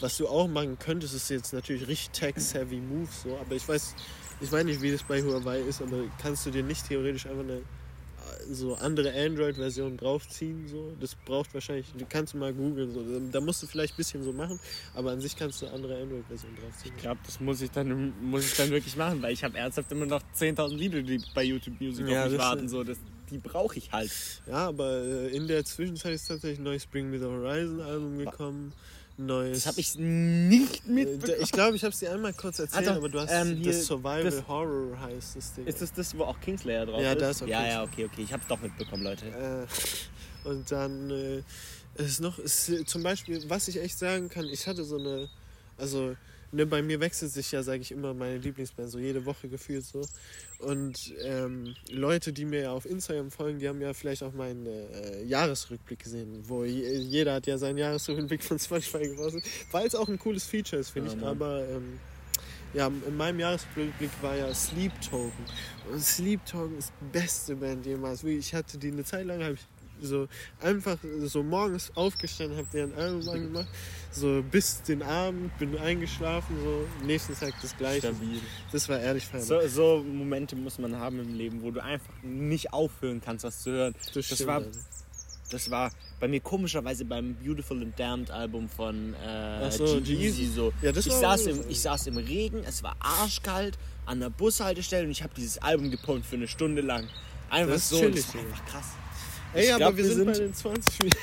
was 0.00 0.16
du 0.16 0.28
auch 0.28 0.46
machen 0.46 0.78
könntest, 0.78 1.12
ist 1.14 1.28
jetzt 1.28 1.52
natürlich 1.52 1.86
richtig 1.88 2.10
tech-savvy 2.10 2.76
Move 2.80 3.08
so. 3.24 3.36
Aber 3.40 3.54
ich 3.56 3.68
weiß, 3.68 3.94
ich 4.40 4.50
weiß 4.50 4.64
nicht, 4.64 4.80
wie 4.80 4.92
das 4.92 5.02
bei 5.02 5.22
Huawei 5.22 5.60
ist, 5.60 5.82
aber 5.82 6.04
kannst 6.20 6.46
du 6.46 6.50
dir 6.50 6.62
nicht 6.62 6.86
theoretisch 6.86 7.26
einfach 7.26 7.42
eine 7.42 7.62
so 8.50 8.74
andere 8.76 9.12
Android-Version 9.12 9.96
draufziehen? 9.96 10.68
So? 10.68 10.92
Das 11.00 11.14
braucht 11.14 11.52
wahrscheinlich, 11.54 11.86
du 11.96 12.04
kannst 12.08 12.34
mal 12.34 12.52
googeln. 12.52 12.92
So. 12.92 13.02
Da 13.30 13.40
musst 13.40 13.62
du 13.62 13.66
vielleicht 13.66 13.94
ein 13.94 13.96
bisschen 13.96 14.22
so 14.22 14.32
machen, 14.32 14.58
aber 14.94 15.12
an 15.12 15.20
sich 15.20 15.36
kannst 15.36 15.62
du 15.62 15.66
andere 15.66 16.00
Android-Version 16.00 16.52
draufziehen. 16.56 16.94
Ich 16.96 17.02
glaube, 17.02 17.20
das 17.24 17.40
muss 17.40 17.60
ich, 17.60 17.70
dann, 17.70 18.12
muss 18.22 18.46
ich 18.46 18.56
dann 18.56 18.70
wirklich 18.70 18.96
machen, 18.96 19.22
weil 19.22 19.32
ich 19.32 19.44
habe 19.44 19.56
ernsthaft 19.58 19.90
immer 19.92 20.06
noch 20.06 20.22
10.000 20.36 20.76
Lieder, 20.76 21.02
die 21.02 21.20
bei 21.34 21.44
YouTube 21.44 21.80
Music 21.80 22.08
Ja, 22.08 22.24
auf 22.24 22.30
mich 22.30 22.38
warten. 22.38 22.68
So. 22.68 22.84
Das, 22.84 22.98
die 23.30 23.38
brauche 23.38 23.76
ich 23.76 23.92
halt. 23.92 24.10
Ja, 24.46 24.68
aber 24.68 25.02
äh, 25.02 25.36
in 25.36 25.46
der 25.48 25.64
Zwischenzeit 25.64 26.14
ist 26.14 26.26
tatsächlich 26.28 26.60
ein 26.60 26.64
neues 26.64 26.86
Bring 26.86 27.10
Me 27.10 27.18
the 27.18 27.26
Horizon 27.26 27.80
Album 27.80 28.18
gekommen. 28.18 28.72
ein 28.72 28.97
Neues. 29.18 29.58
Das 29.58 29.66
habe 29.66 29.80
ich 29.80 29.96
nicht 29.96 30.86
Äh, 30.86 30.90
mitbekommen. 30.90 31.38
Ich 31.42 31.50
glaube, 31.52 31.76
ich 31.76 31.82
habe 31.82 31.92
es 31.92 31.98
dir 31.98 32.12
einmal 32.12 32.32
kurz 32.32 32.60
erzählt, 32.60 32.86
doch, 32.86 32.96
aber 32.96 33.08
du 33.08 33.20
hast 33.20 33.30
ähm, 33.32 33.60
das 33.62 33.84
Survival 33.86 34.22
das- 34.24 34.46
Horror 34.46 35.00
heißt 35.00 35.36
das 35.36 35.54
Ding. 35.54 35.66
Ist 35.66 35.82
das 35.82 35.92
das, 35.92 36.16
wo 36.16 36.22
auch 36.24 36.38
Kingslayer 36.40 36.86
drauf 36.86 37.02
Ja, 37.02 37.12
ist? 37.12 37.20
da 37.20 37.30
ist 37.30 37.42
auch 37.42 37.46
Ja, 37.48 37.66
ja, 37.66 37.82
okay, 37.82 38.04
okay. 38.04 38.22
Ich 38.22 38.32
hab's 38.32 38.46
doch 38.46 38.60
mitbekommen, 38.60 39.02
Leute. 39.02 39.26
Äh, 39.26 40.48
und 40.48 40.70
dann 40.70 41.10
äh, 41.10 41.42
es 41.96 42.06
ist 42.10 42.20
noch, 42.20 42.38
es, 42.38 42.68
ist 42.68 42.88
zum 42.88 43.02
Beispiel, 43.02 43.42
was 43.48 43.66
ich 43.66 43.80
echt 43.80 43.98
sagen 43.98 44.28
kann, 44.28 44.44
ich 44.46 44.66
hatte 44.68 44.84
so 44.84 44.98
eine, 44.98 45.28
also 45.76 46.14
ne, 46.52 46.66
bei 46.66 46.82
mir 46.82 47.00
wechselt 47.00 47.32
sich 47.32 47.52
ja, 47.52 47.62
sage 47.62 47.80
ich 47.82 47.92
immer, 47.92 48.14
meine 48.14 48.38
Lieblingsband, 48.38 48.90
so 48.90 48.98
jede 48.98 49.24
Woche 49.24 49.48
gefühlt 49.48 49.84
so. 49.84 50.06
Und 50.58 51.14
ähm, 51.24 51.74
Leute, 51.90 52.32
die 52.32 52.44
mir 52.44 52.62
ja 52.62 52.72
auf 52.72 52.86
Instagram 52.86 53.30
folgen, 53.30 53.58
die 53.58 53.68
haben 53.68 53.80
ja 53.80 53.92
vielleicht 53.94 54.22
auch 54.22 54.32
meinen 54.32 54.66
äh, 54.66 55.22
Jahresrückblick 55.24 56.00
gesehen, 56.00 56.42
wo 56.48 56.64
je, 56.64 56.96
jeder 56.98 57.34
hat 57.34 57.46
ja 57.46 57.58
seinen 57.58 57.78
Jahresrückblick 57.78 58.42
von 58.42 58.58
Spotify 58.58 59.08
gepostet, 59.08 59.44
weil 59.70 59.86
es 59.86 59.94
auch 59.94 60.08
ein 60.08 60.18
cooles 60.18 60.44
Feature 60.44 60.80
ist, 60.80 60.90
finde 60.90 61.10
Ja, 61.10 61.14
ich, 61.14 61.20
Mann. 61.20 61.30
aber 61.30 61.68
ähm, 61.68 61.98
ja, 62.74 62.86
in 62.88 63.16
meinem 63.16 63.40
Jahresrückblick 63.40 64.10
war 64.20 64.36
ja 64.36 64.52
Sleep 64.52 64.92
Token. 65.00 65.44
Und 65.90 66.02
Sleep 66.02 66.44
Token 66.44 66.76
ist 66.78 66.92
die 67.00 67.18
beste 67.18 67.56
Band 67.56 67.86
jemals. 67.86 68.22
Ich 68.24 68.54
hatte 68.54 68.76
die 68.76 68.88
eine 68.92 69.04
Zeit 69.04 69.26
lang, 69.26 69.42
habe 69.42 69.54
ich 69.54 69.60
So 70.00 70.28
einfach 70.60 70.96
so 71.24 71.42
morgens 71.42 71.90
aufgestanden, 71.94 72.58
hab 72.58 72.72
mir 72.72 72.84
ein 72.84 72.94
Album 72.94 73.28
angemacht, 73.28 73.68
so 74.10 74.42
bis 74.50 74.82
den 74.82 75.02
Abend, 75.02 75.56
bin 75.58 75.76
eingeschlafen, 75.78 76.56
so 76.62 77.06
nächsten 77.06 77.34
Tag 77.34 77.54
das 77.60 77.76
gleiche. 77.76 78.08
Stabil. 78.08 78.40
Das 78.72 78.88
war 78.88 79.00
ehrlich 79.00 79.26
fein. 79.26 79.42
So, 79.42 79.60
so 79.68 80.04
Momente 80.04 80.56
muss 80.56 80.78
man 80.78 80.96
haben 80.96 81.20
im 81.20 81.36
Leben, 81.36 81.62
wo 81.62 81.70
du 81.70 81.82
einfach 81.82 82.12
nicht 82.22 82.72
aufhören 82.72 83.20
kannst, 83.24 83.44
was 83.44 83.62
zu 83.62 83.70
hören. 83.70 83.94
das, 84.04 84.12
Das, 84.14 84.24
stimmt, 84.26 84.46
war, 84.48 84.62
das 85.50 85.70
war 85.70 85.90
bei 86.20 86.28
mir 86.28 86.40
komischerweise 86.40 87.04
beim 87.04 87.34
Beautiful 87.36 87.80
and 87.82 87.98
Damned 87.98 88.30
Album 88.30 88.68
von 88.68 89.14
äh, 89.14 89.70
so, 89.70 90.00
G-Eazy 90.00 90.46
so. 90.46 90.72
Ja, 90.82 90.90
ich, 90.90 91.04
saß 91.04 91.46
im, 91.46 91.60
ich 91.68 91.80
saß 91.80 92.08
im 92.08 92.16
Regen, 92.16 92.62
es 92.66 92.82
war 92.82 92.96
arschkalt 92.98 93.78
an 94.06 94.20
der 94.20 94.30
Bushaltestelle 94.30 95.04
und 95.04 95.10
ich 95.10 95.22
habe 95.22 95.32
dieses 95.36 95.58
Album 95.58 95.90
gepumpt 95.90 96.26
für 96.26 96.36
eine 96.36 96.48
Stunde 96.48 96.82
lang. 96.82 97.08
Einfach 97.50 97.74
Das 97.74 97.88
so, 97.88 97.98
chillig, 98.00 98.24
das 98.26 98.34
war 98.34 98.42
einfach 98.42 98.66
krass. 98.66 98.86
Ey, 99.54 99.64
Ich 99.64 99.70
aber 99.70 99.78
glaub, 99.78 99.96
wir, 99.96 100.04
wir 100.04 100.14
sind, 100.14 100.26
bei 100.26 100.34
sind- 100.34 100.46
den 100.48 100.54
20 100.54 100.98
Minuten. 101.00 101.18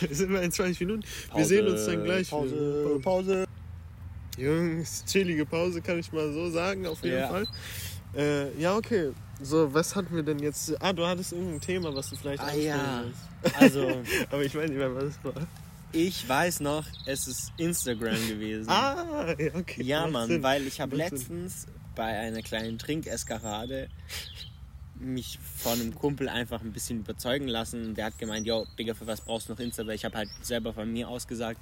wir 0.00 0.16
sind 0.16 0.32
bei 0.32 0.40
den 0.40 0.52
20 0.52 0.80
Minuten. 0.80 1.02
Wir 1.34 1.44
sehen 1.44 1.66
uns 1.68 1.86
dann 1.86 2.04
gleich. 2.04 2.30
Pause. 2.30 3.00
Pause. 3.02 3.44
Jungs, 4.38 5.04
chillige 5.06 5.44
Pause, 5.44 5.82
kann 5.82 5.98
ich 5.98 6.10
mal 6.12 6.32
so 6.32 6.50
sagen, 6.50 6.86
auf 6.86 7.02
jeden 7.04 7.18
Ja. 7.18 7.28
Fall. 7.28 7.46
Äh, 8.16 8.58
ja, 8.60 8.76
okay. 8.76 9.10
So, 9.42 9.72
was 9.74 9.94
hatten 9.94 10.14
wir 10.16 10.22
denn 10.22 10.38
jetzt? 10.38 10.74
Ah, 10.82 10.92
du 10.92 11.06
hattest 11.06 11.32
irgendein 11.32 11.60
Thema, 11.60 11.94
was 11.94 12.08
du 12.10 12.16
vielleicht 12.16 12.42
Ah 12.42 12.54
ja. 12.54 13.04
willst. 13.42 13.56
Also, 13.60 13.88
Aber 14.30 14.42
ich 14.42 14.54
weiß 14.54 14.68
nicht 14.70 14.78
mehr, 14.78 14.94
was 14.94 15.04
es 15.04 15.18
war. 15.24 15.34
ich 15.92 16.26
weiß 16.28 16.60
noch, 16.60 16.84
es 17.06 17.26
ist 17.28 17.52
Instagram 17.58 18.16
gewesen. 18.28 18.68
Ah, 18.70 19.34
ja, 19.38 19.54
okay. 19.54 19.82
Ja, 19.82 20.06
Mann, 20.06 20.42
weil 20.42 20.66
ich 20.66 20.80
habe 20.80 20.96
Macht 20.96 21.10
Sinn. 21.10 21.18
letztens 21.18 21.66
bei 21.94 22.04
einer 22.18 22.40
kleinen 22.42 22.78
Trinkeskarade 22.78 23.88
mich 25.02 25.38
von 25.56 25.80
einem 25.80 25.94
Kumpel 25.94 26.28
einfach 26.28 26.60
ein 26.62 26.72
bisschen 26.72 27.00
überzeugen 27.00 27.48
lassen. 27.48 27.84
Und 27.86 27.94
Der 27.96 28.06
hat 28.06 28.18
gemeint, 28.18 28.46
yo, 28.46 28.66
Digga, 28.78 28.94
für 28.94 29.06
was 29.06 29.20
brauchst 29.20 29.48
du 29.48 29.52
noch 29.52 29.60
Insta? 29.60 29.86
Weil 29.86 29.96
ich 29.96 30.04
habe 30.04 30.16
halt 30.16 30.28
selber 30.42 30.72
von 30.72 30.90
mir 30.90 31.08
aus 31.08 31.26
gesagt, 31.26 31.60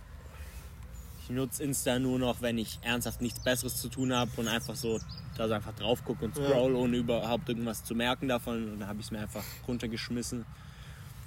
ich 1.23 1.31
nutze 1.31 1.63
Insta 1.63 1.99
nur 1.99 2.19
noch, 2.19 2.43
wenn 2.43 2.59
ich 2.59 2.79
ernsthaft 2.83 3.21
nichts 3.21 3.41
Besseres 3.41 3.81
zu 3.81 3.89
tun 3.89 4.13
habe 4.13 4.31
und 4.37 4.49
einfach 4.49 4.75
so 4.75 4.99
da 5.37 5.49
so 5.49 5.55
einfach 5.55 5.75
drauf 5.75 6.05
gucke 6.05 6.25
und 6.25 6.37
Ja. 6.37 6.45
scroll, 6.45 6.75
ohne 6.75 6.97
überhaupt 6.97 7.49
irgendwas 7.49 7.85
zu 7.85 7.95
merken 7.95 8.29
davon. 8.29 8.73
Und 8.73 8.81
dann 8.81 8.89
habe 8.89 9.01
ich 9.01 9.07
es 9.07 9.11
mir 9.11 9.21
einfach 9.21 9.45
runtergeschmissen. 9.67 10.45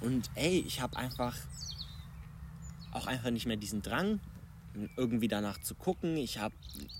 Und 0.00 0.30
ey, 0.34 0.62
ich 0.66 0.80
habe 0.80 0.96
einfach 0.96 1.36
auch 2.92 3.06
einfach 3.06 3.30
nicht 3.30 3.46
mehr 3.46 3.56
diesen 3.56 3.82
Drang, 3.82 4.20
irgendwie 4.96 5.28
danach 5.28 5.58
zu 5.60 5.74
gucken. 5.74 6.16
Ich 6.16 6.38
habe 6.38 6.54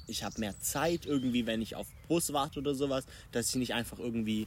ich 0.06 0.24
hab 0.24 0.38
mehr 0.38 0.58
Zeit 0.60 1.06
irgendwie, 1.06 1.46
wenn 1.46 1.60
ich 1.62 1.76
auf 1.76 1.86
Bus 2.08 2.32
warte 2.32 2.60
oder 2.60 2.74
sowas, 2.74 3.04
dass 3.32 3.50
ich 3.50 3.56
nicht 3.56 3.74
einfach 3.74 3.98
irgendwie 3.98 4.46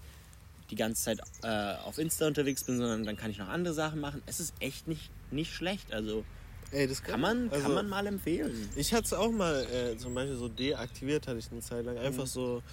die 0.69 0.75
ganze 0.75 1.03
Zeit 1.03 1.19
äh, 1.43 1.75
auf 1.85 1.97
Insta 1.97 2.27
unterwegs 2.27 2.63
bin, 2.63 2.77
sondern 2.77 3.05
dann 3.05 3.15
kann 3.17 3.31
ich 3.31 3.37
noch 3.37 3.47
andere 3.49 3.73
Sachen 3.73 3.99
machen. 3.99 4.21
Es 4.25 4.39
ist 4.39 4.53
echt 4.59 4.87
nicht, 4.87 5.09
nicht 5.31 5.53
schlecht. 5.53 5.93
Also 5.93 6.25
Ey, 6.71 6.85
das 6.87 7.01
kann 7.01 7.21
man, 7.21 7.49
also, 7.49 7.63
kann 7.63 7.73
man 7.75 7.87
mal 7.87 8.05
empfehlen. 8.07 8.69
Ich 8.75 8.93
hatte 8.93 9.05
es 9.05 9.13
auch 9.13 9.31
mal 9.31 9.65
äh, 9.73 9.97
zum 9.97 10.13
Beispiel 10.13 10.35
so 10.35 10.49
deaktiviert, 10.49 11.25
hatte 11.27 11.39
ich 11.39 11.49
eine 11.51 11.61
Zeit 11.61 11.85
lang. 11.85 11.97
Einfach 11.97 12.23
Mhm. 12.23 12.27
so. 12.27 12.63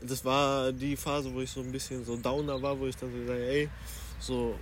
Das 0.00 0.24
war 0.24 0.72
die 0.72 0.96
Phase, 0.96 1.32
wo 1.32 1.40
ich 1.40 1.50
so 1.50 1.60
ein 1.60 1.72
bisschen 1.72 2.04
so 2.04 2.16
downer 2.16 2.60
war, 2.62 2.78
wo 2.78 2.86
ich 2.86 2.96
dann 2.96 3.10
so 3.12 3.26
sage, 3.26 3.48
ey, 3.48 3.68
so 4.20 4.56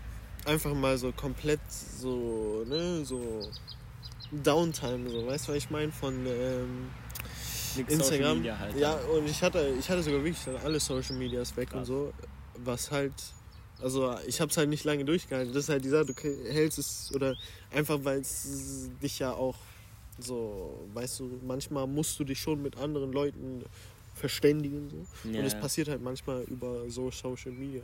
einfach 0.46 0.72
mal 0.74 0.96
so 0.96 1.12
komplett 1.12 1.60
so, 1.70 2.64
ne, 2.66 3.04
so 3.04 3.46
Downtime, 4.32 5.08
so, 5.10 5.26
weißt 5.26 5.46
du, 5.48 5.52
was 5.52 5.58
ich 5.58 5.70
meine? 5.70 5.92
Von 5.92 6.26
ähm, 6.26 6.90
Instagram. 7.86 8.42
Halt. 8.58 8.76
ja, 8.76 8.94
und 8.94 9.26
ich 9.28 9.42
hatte, 9.42 9.74
ich 9.78 9.88
hatte 9.88 10.02
sogar 10.02 10.20
wirklich 10.24 10.44
dann 10.44 10.56
alle 10.56 10.80
Social 10.80 11.16
Medias 11.16 11.56
weg 11.56 11.68
und 11.72 11.78
Krass. 11.80 11.88
so, 11.88 12.12
was 12.64 12.90
halt, 12.90 13.12
also 13.80 14.16
ich 14.26 14.40
habe 14.40 14.50
es 14.50 14.56
halt 14.56 14.68
nicht 14.68 14.84
lange 14.84 15.04
durchgehalten. 15.04 15.52
Das 15.52 15.64
ist 15.64 15.68
halt 15.68 15.84
die 15.84 15.88
Sache, 15.88 16.06
du 16.06 16.14
hältst 16.14 16.78
es, 16.78 17.12
oder 17.14 17.36
einfach 17.70 17.98
weil 18.02 18.20
es 18.20 18.90
dich 19.02 19.18
ja 19.18 19.32
auch 19.32 19.56
so, 20.18 20.88
weißt 20.94 21.20
du, 21.20 21.40
manchmal 21.46 21.86
musst 21.86 22.18
du 22.18 22.24
dich 22.24 22.40
schon 22.40 22.62
mit 22.62 22.76
anderen 22.78 23.12
Leuten 23.12 23.64
verständigen. 24.14 24.88
So. 24.90 25.30
Ja, 25.30 25.40
Und 25.40 25.44
es 25.44 25.54
passiert 25.54 25.88
halt 25.88 26.02
manchmal 26.02 26.42
über 26.44 26.88
so 26.88 27.10
Social 27.10 27.52
Media. 27.52 27.82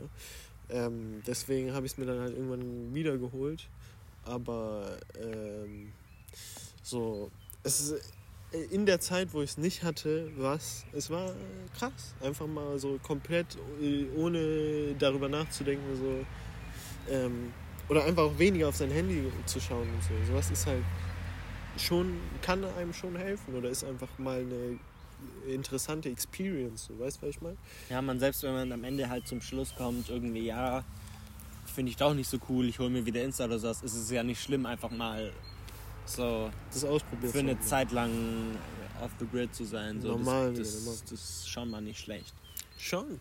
Ähm, 0.69 1.21
deswegen 1.27 1.73
habe 1.73 1.85
ich 1.85 1.91
es 1.91 1.97
mir 1.97 2.05
dann 2.05 2.19
halt 2.19 2.33
irgendwann 2.35 2.93
wiedergeholt. 2.93 3.67
Aber 4.23 4.97
ähm, 5.19 5.91
so, 6.81 7.29
es 7.63 7.79
ist, 7.79 8.13
in 8.71 8.85
der 8.85 8.99
Zeit, 8.99 9.33
wo 9.33 9.41
ich 9.41 9.51
es 9.51 9.57
nicht 9.57 9.83
hatte, 9.83 10.31
was, 10.37 10.85
es 10.93 11.09
war 11.09 11.29
äh, 11.29 11.33
krass. 11.77 12.13
Einfach 12.21 12.47
mal 12.47 12.77
so 12.79 12.99
komplett, 13.01 13.57
äh, 13.81 14.05
ohne 14.15 14.95
darüber 14.99 15.27
nachzudenken, 15.29 15.95
so, 15.95 17.13
ähm, 17.13 17.51
oder 17.89 18.05
einfach 18.05 18.23
auch 18.23 18.39
weniger 18.39 18.69
auf 18.69 18.75
sein 18.75 18.91
Handy 18.91 19.23
zu 19.45 19.59
schauen 19.59 19.87
und 19.89 20.03
so. 20.03 20.31
Sowas 20.31 20.51
ist 20.51 20.67
halt 20.67 20.83
schon, 21.77 22.17
kann 22.41 22.63
einem 22.63 22.93
schon 22.93 23.15
helfen 23.15 23.55
oder 23.55 23.69
ist 23.69 23.83
einfach 23.83 24.09
mal 24.17 24.39
eine 24.39 24.79
interessante 25.47 26.09
Experience, 26.09 26.85
so, 26.85 26.99
weißt 26.99 27.17
du, 27.17 27.27
was 27.27 27.35
ich 27.35 27.41
meine? 27.41 27.57
Ja, 27.89 28.01
man, 28.01 28.19
selbst 28.19 28.43
wenn 28.43 28.53
man 28.53 28.71
am 28.71 28.83
Ende 28.83 29.09
halt 29.09 29.27
zum 29.27 29.41
Schluss 29.41 29.73
kommt, 29.75 30.09
irgendwie, 30.09 30.45
ja, 30.45 30.83
finde 31.65 31.89
ich 31.91 31.97
doch 31.97 32.13
nicht 32.13 32.29
so 32.29 32.37
cool, 32.49 32.67
ich 32.67 32.79
hole 32.79 32.89
mir 32.89 33.05
wieder 33.05 33.23
Insta 33.23 33.45
oder 33.45 33.57
sowas, 33.57 33.81
ist 33.81 33.95
es 33.95 34.11
ja 34.11 34.23
nicht 34.23 34.41
schlimm, 34.41 34.65
einfach 34.65 34.91
mal 34.91 35.31
so 36.05 36.49
Das 36.71 36.83
ausprobiert 36.83 37.31
für 37.31 37.39
eine. 37.39 37.59
Zeit 37.61 37.91
lang 37.91 38.11
off 39.01 39.11
the 39.19 39.25
grid 39.25 39.53
zu 39.53 39.65
sein. 39.65 40.01
So, 40.01 40.09
Normal 40.09 40.53
das, 40.53 40.85
das, 40.85 41.03
das 41.03 41.11
ist 41.11 41.49
schon 41.49 41.69
mal 41.69 41.81
nicht 41.81 41.99
schlecht. 41.99 42.33
Schon. 42.77 43.19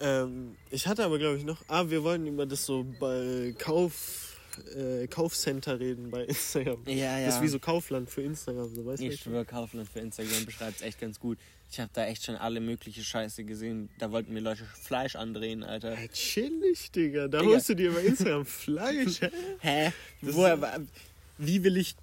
Ähm, 0.00 0.56
ich 0.70 0.86
hatte 0.86 1.04
aber, 1.04 1.18
glaube 1.18 1.38
ich, 1.38 1.44
noch. 1.44 1.58
Ah, 1.68 1.84
wir 1.88 2.02
wollten 2.04 2.26
über 2.26 2.44
das 2.46 2.66
so 2.66 2.84
bei 3.00 3.54
Kauf, 3.58 4.36
äh, 4.76 5.06
Kaufcenter 5.06 5.80
reden 5.80 6.10
bei 6.10 6.24
Instagram. 6.26 6.82
Ja, 6.86 7.18
ja. 7.18 7.26
Das 7.26 7.36
ist 7.36 7.42
wie 7.42 7.48
so 7.48 7.58
Kaufland 7.58 8.10
für 8.10 8.22
Instagram, 8.22 8.74
so 8.74 8.84
weißt 8.84 9.02
du? 9.02 9.06
Ich 9.06 9.20
schwöre, 9.20 9.44
Kaufland 9.44 9.88
für 9.88 10.00
Instagram 10.00 10.44
beschreibt 10.44 10.76
es 10.76 10.82
echt 10.82 11.00
ganz 11.00 11.18
gut. 11.18 11.38
Ich 11.70 11.80
habe 11.80 11.90
da 11.94 12.06
echt 12.06 12.24
schon 12.24 12.36
alle 12.36 12.60
mögliche 12.60 13.02
Scheiße 13.02 13.42
gesehen. 13.44 13.88
Da 13.98 14.12
wollten 14.12 14.32
mir 14.34 14.40
Leute 14.40 14.64
Fleisch 14.82 15.16
andrehen, 15.16 15.64
Alter. 15.64 16.00
Ja, 16.00 16.08
chillig, 16.08 16.90
Digga. 16.92 17.26
Da 17.26 17.38
Digga. 17.40 17.52
holst 17.52 17.68
du 17.70 17.74
dir 17.74 17.92
bei 17.92 18.02
Instagram 18.02 18.44
Fleisch. 18.44 19.20
hä? 19.60 19.92
Das 20.20 20.34
Woher, 20.34 20.80
wie 21.38 21.62
will 21.64 21.76
ich 21.76 21.96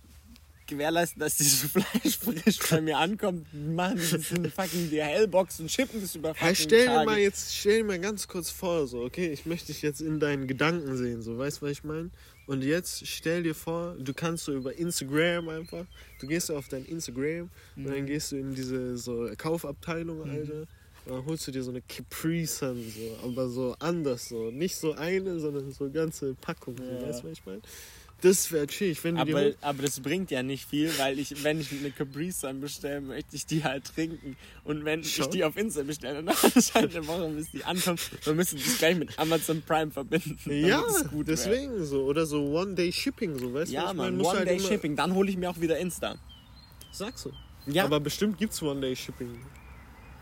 gewährleisten, 0.67 1.19
dass 1.19 1.37
dieses 1.37 1.71
Fleisch 1.71 2.17
frisch 2.17 2.59
bei 2.69 2.81
mir 2.81 2.97
ankommt? 2.97 3.45
Machen 3.53 3.97
das 4.11 4.31
in 4.31 4.49
fucking 4.49 4.89
DHL-Box 4.89 5.59
und 5.59 5.71
schippen 5.71 6.01
das 6.01 6.15
über 6.15 6.33
fucking 6.33 6.47
Ja, 6.47 6.55
stell 6.55 6.85
dir 6.87 7.05
mal 7.05 7.19
jetzt, 7.19 7.55
stell 7.55 7.77
dir 7.79 7.83
mal 7.83 7.99
ganz 7.99 8.27
kurz 8.27 8.49
vor, 8.49 8.87
so, 8.87 9.03
okay, 9.03 9.31
ich 9.31 9.45
möchte 9.45 9.67
dich 9.67 9.81
jetzt 9.81 10.01
in 10.01 10.19
deinen 10.19 10.47
Gedanken 10.47 10.95
sehen, 10.97 11.21
so, 11.21 11.37
weißt 11.37 11.61
du, 11.61 11.65
was 11.65 11.71
ich 11.71 11.83
meine? 11.83 12.09
Und 12.45 12.63
jetzt 12.63 13.07
stell 13.07 13.43
dir 13.43 13.55
vor, 13.55 13.95
du 13.99 14.13
kannst 14.13 14.45
so 14.45 14.53
über 14.53 14.77
Instagram 14.77 15.49
einfach, 15.49 15.85
du 16.19 16.27
gehst 16.27 16.51
auf 16.51 16.67
dein 16.67 16.85
Instagram 16.85 17.49
und 17.75 17.85
dann 17.85 18.05
gehst 18.05 18.31
du 18.31 18.37
in 18.37 18.53
diese 18.53 18.97
so 18.97 19.29
Kaufabteilung, 19.37 20.29
Alter. 20.29 20.65
Und 21.05 21.15
dann 21.15 21.25
holst 21.25 21.45
du 21.47 21.51
dir 21.51 21.63
so 21.63 21.71
eine 21.71 21.81
Capri 21.81 22.45
Sun, 22.45 22.81
so, 22.89 23.27
aber 23.27 23.49
so 23.49 23.75
anders, 23.79 24.29
so. 24.29 24.51
Nicht 24.51 24.77
so 24.77 24.93
eine, 24.93 25.37
sondern 25.39 25.69
so 25.71 25.89
ganze 25.89 26.33
Packung, 26.35 26.77
so, 26.77 26.83
Ja. 26.83 27.01
weißt 27.01 27.23
du, 27.23 27.25
was 27.25 27.31
ich 27.33 27.45
meine? 27.45 27.61
Das 28.23 28.53
wäre 28.53 28.67
chillig, 28.67 29.03
wenn 29.03 29.15
du 29.15 29.21
Aber, 29.21 29.51
aber 29.59 29.83
das 29.83 29.99
bringt 29.99 30.31
ja 30.31 30.43
nicht 30.43 30.69
viel, 30.69 30.97
weil 30.97 31.19
ich, 31.19 31.43
wenn 31.43 31.59
ich 31.59 31.73
eine 31.73 31.91
Capri 31.91 32.31
Sun 32.31 32.61
bestelle, 32.61 33.01
möchte 33.01 33.35
ich 33.35 33.45
die 33.45 33.65
halt 33.65 33.83
trinken. 33.83 34.37
Und 34.63 34.85
wenn 34.85 35.03
Schon. 35.03 35.25
ich 35.25 35.29
die 35.31 35.43
auf 35.43 35.57
Insta 35.57 35.83
bestelle, 35.83 36.23
dann 36.23 36.33
es 36.55 36.73
halt 36.73 36.95
eine 36.95 37.05
Woche, 37.05 37.27
bis 37.31 37.51
die 37.51 37.65
ankommt. 37.65 37.99
Wir 38.23 38.33
müssen 38.33 38.57
das 38.63 38.77
gleich 38.77 38.95
mit 38.95 39.19
Amazon 39.19 39.61
Prime 39.61 39.91
verbinden. 39.91 40.39
Ja, 40.65 40.79
gut 41.09 41.27
wär. 41.27 41.35
deswegen 41.35 41.83
so. 41.83 42.05
Oder 42.05 42.25
so 42.25 42.45
One-Day-Shipping, 42.45 43.39
so, 43.39 43.53
weißt 43.53 43.55
du, 43.55 43.59
was 43.59 43.69
Ja, 43.71 43.93
man, 43.93 44.17
du 44.17 44.25
halt 44.25 44.39
One-Day-Shipping. 44.39 44.95
Dann 44.95 45.13
hole 45.13 45.29
ich 45.29 45.35
mir 45.35 45.49
auch 45.49 45.59
wieder 45.59 45.77
Insta. 45.77 46.15
Sagst 46.93 47.25
du. 47.25 47.31
Ja, 47.65 47.83
aber, 47.83 47.97
Aber 47.97 48.05
bestimmt 48.05 48.37
gibt's 48.37 48.61
One-Day-Shipping. 48.61 49.37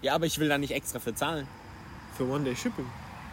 ja, 0.02 0.16
aber 0.16 0.26
ich 0.26 0.40
will 0.40 0.50
da 0.50 0.58
nicht 0.58 0.72
extra 0.72 0.98
für 1.00 1.14
zahlen. 1.14 1.48
Für 2.18 2.24
One-Day-Shipping. 2.28 2.86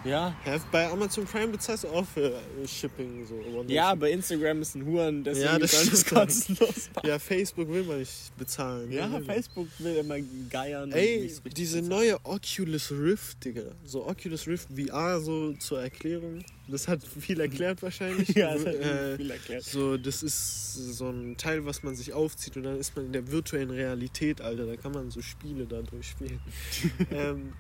Ja. 0.05 0.35
Ja, 0.47 0.57
bei 0.71 0.89
Amazon 0.89 1.25
Prime 1.25 1.49
bezahlst 1.49 1.85
du 1.85 1.89
auch 1.89 2.07
für 2.07 2.31
äh, 2.33 2.67
Shipping. 2.67 3.27
So. 3.27 3.65
Ja, 3.69 3.91
aber 3.91 4.11
Instagram 4.11 4.63
ist 4.63 4.75
ein 4.77 4.87
Huren, 4.87 5.25
deswegen 5.25 5.47
Ja, 5.47 5.59
das 5.59 5.73
stimmt. 5.73 6.07
kostenlos. 6.07 6.91
Ja, 7.05 7.19
Facebook 7.19 7.69
will 7.69 7.85
man 7.85 7.99
nicht 7.99 8.37
bezahlen. 8.37 8.91
Ja, 8.93 9.07
Ne? 9.09 9.23
Facebook 9.23 9.69
will 9.79 9.97
immer 9.97 10.17
geiern. 10.51 10.93
Ey, 10.93 11.33
diese 11.57 11.83
bezahlen. 11.83 11.89
neue 11.89 12.25
Oculus 12.25 12.91
Rift, 12.93 13.45
Digga. 13.45 13.63
So 13.85 14.07
Oculus 14.07 14.47
Rift 14.47 14.69
VR, 14.75 15.21
so 15.21 15.53
zur 15.55 15.83
Erklärung. 15.83 16.45
Das 16.69 16.87
hat 16.87 17.01
viel 17.05 17.41
erklärt 17.41 17.83
wahrscheinlich. 17.83 18.29
Ja, 18.37 18.55
das 18.55 18.67
hat 18.67 18.75
äh, 18.75 19.17
viel 19.17 19.31
erklärt. 19.31 19.65
So, 19.65 19.97
das 19.97 20.23
ist 20.23 20.75
so 20.75 21.09
ein 21.09 21.37
Teil, 21.37 21.65
was 21.67 21.83
man 21.83 21.97
sich 21.97 22.13
aufzieht 22.13 22.57
und 22.57 22.63
dann 22.65 22.79
ist 22.79 22.95
man 22.95 23.07
in 23.07 23.13
der 23.13 23.31
virtuellen 23.33 23.71
Realität, 23.71 24.41
Alter. 24.41 24.67
Da 24.67 24.77
kann 24.77 24.93
man 24.93 25.11
so 25.11 25.23
Spiele 25.23 25.67
da 25.67 25.81
durchspielen. 25.83 26.39
ähm, 27.11 27.53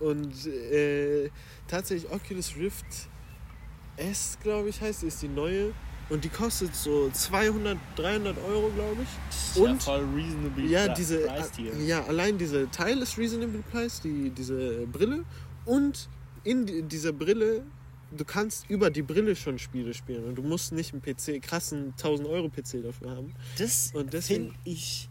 und 0.00 0.46
äh, 0.46 1.30
tatsächlich 1.68 2.10
Oculus 2.10 2.56
Rift 2.56 2.86
S, 3.96 4.38
glaube 4.42 4.68
ich, 4.70 4.80
heißt, 4.80 5.02
ist 5.04 5.22
die 5.22 5.28
neue. 5.28 5.72
Und 6.08 6.24
die 6.24 6.28
kostet 6.28 6.74
so 6.74 7.08
200, 7.10 7.78
300 7.94 8.36
Euro, 8.38 8.70
glaube 8.70 8.96
ich. 9.02 9.56
ja, 9.56 9.62
Und 9.70 9.80
voll 9.82 10.04
reasonable 10.16 10.64
ja, 10.66 10.88
diese, 10.92 11.18
priced 11.20 11.56
hier. 11.56 11.72
ja, 11.86 12.04
allein 12.04 12.36
dieser 12.36 12.68
Teil 12.70 12.98
ist 12.98 13.16
reasonable 13.16 13.62
price, 13.70 14.00
die, 14.00 14.30
diese 14.30 14.86
Brille. 14.90 15.24
Und 15.66 16.08
in 16.42 16.66
die- 16.66 16.82
dieser 16.82 17.12
Brille 17.12 17.62
du 18.12 18.24
kannst 18.24 18.68
über 18.68 18.90
die 18.90 19.02
Brille 19.02 19.36
schon 19.36 19.56
Spiele 19.60 19.94
spielen 19.94 20.24
und 20.24 20.34
du 20.34 20.42
musst 20.42 20.72
nicht 20.72 20.92
einen 20.92 21.00
PC, 21.00 21.40
krassen 21.40 21.94
1000 21.96 22.28
Euro 22.28 22.48
PC 22.48 22.82
dafür 22.82 23.10
haben. 23.12 23.32
Das 23.56 23.92
finde 24.26 24.52
ich 24.64 25.08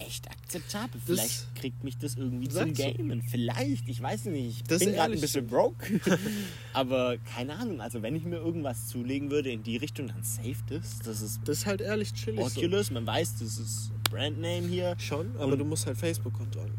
echt 0.00 0.30
akzeptabel. 0.30 0.90
Das- 0.94 1.04
Vielleicht 1.06 1.54
kriegt 1.56 1.84
mich 1.84 1.96
das 1.98 2.16
irgendwie 2.16 2.48
zum? 2.48 2.74
Gamen. 2.74 3.22
Vielleicht, 3.22 3.88
ich 3.88 4.00
weiß 4.02 4.26
nicht. 4.26 4.58
Ich 4.60 4.64
Das 4.64 4.80
bin 4.80 4.92
gerade 4.92 5.12
ein 5.14 5.20
bisschen 5.20 5.46
broke. 5.46 6.00
Aber 6.72 7.16
keine 7.18 7.56
Ahnung, 7.58 7.80
also 7.80 8.02
wenn 8.02 8.14
ich 8.16 8.24
mir 8.24 8.36
irgendwas 8.36 8.86
zulegen 8.88 9.30
würde 9.30 9.50
in 9.50 9.62
die 9.62 9.76
Richtung, 9.76 10.08
dann 10.08 10.22
safe 10.22 10.56
das. 10.68 10.98
Das 11.04 11.20
ist 11.22 11.40
Das 11.44 11.58
ist 11.58 11.66
halt 11.66 11.80
ehrlich 11.80 12.12
chillig. 12.14 12.40
So. 12.48 12.60
Oculus, 12.60 12.90
man 12.90 13.06
weiß, 13.06 13.34
das 13.38 13.58
ist 13.58 13.90
Brandname 14.10 14.66
hier. 14.68 14.96
Schon, 14.98 15.34
aber 15.36 15.52
Und- 15.52 15.58
du 15.58 15.64
musst 15.64 15.86
halt 15.86 15.96
Facebook-Konto 15.98 16.60
angeben. 16.60 16.78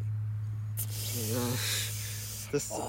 Ja. 1.32 1.38
Das, 2.52 2.70
Oh. 2.72 2.84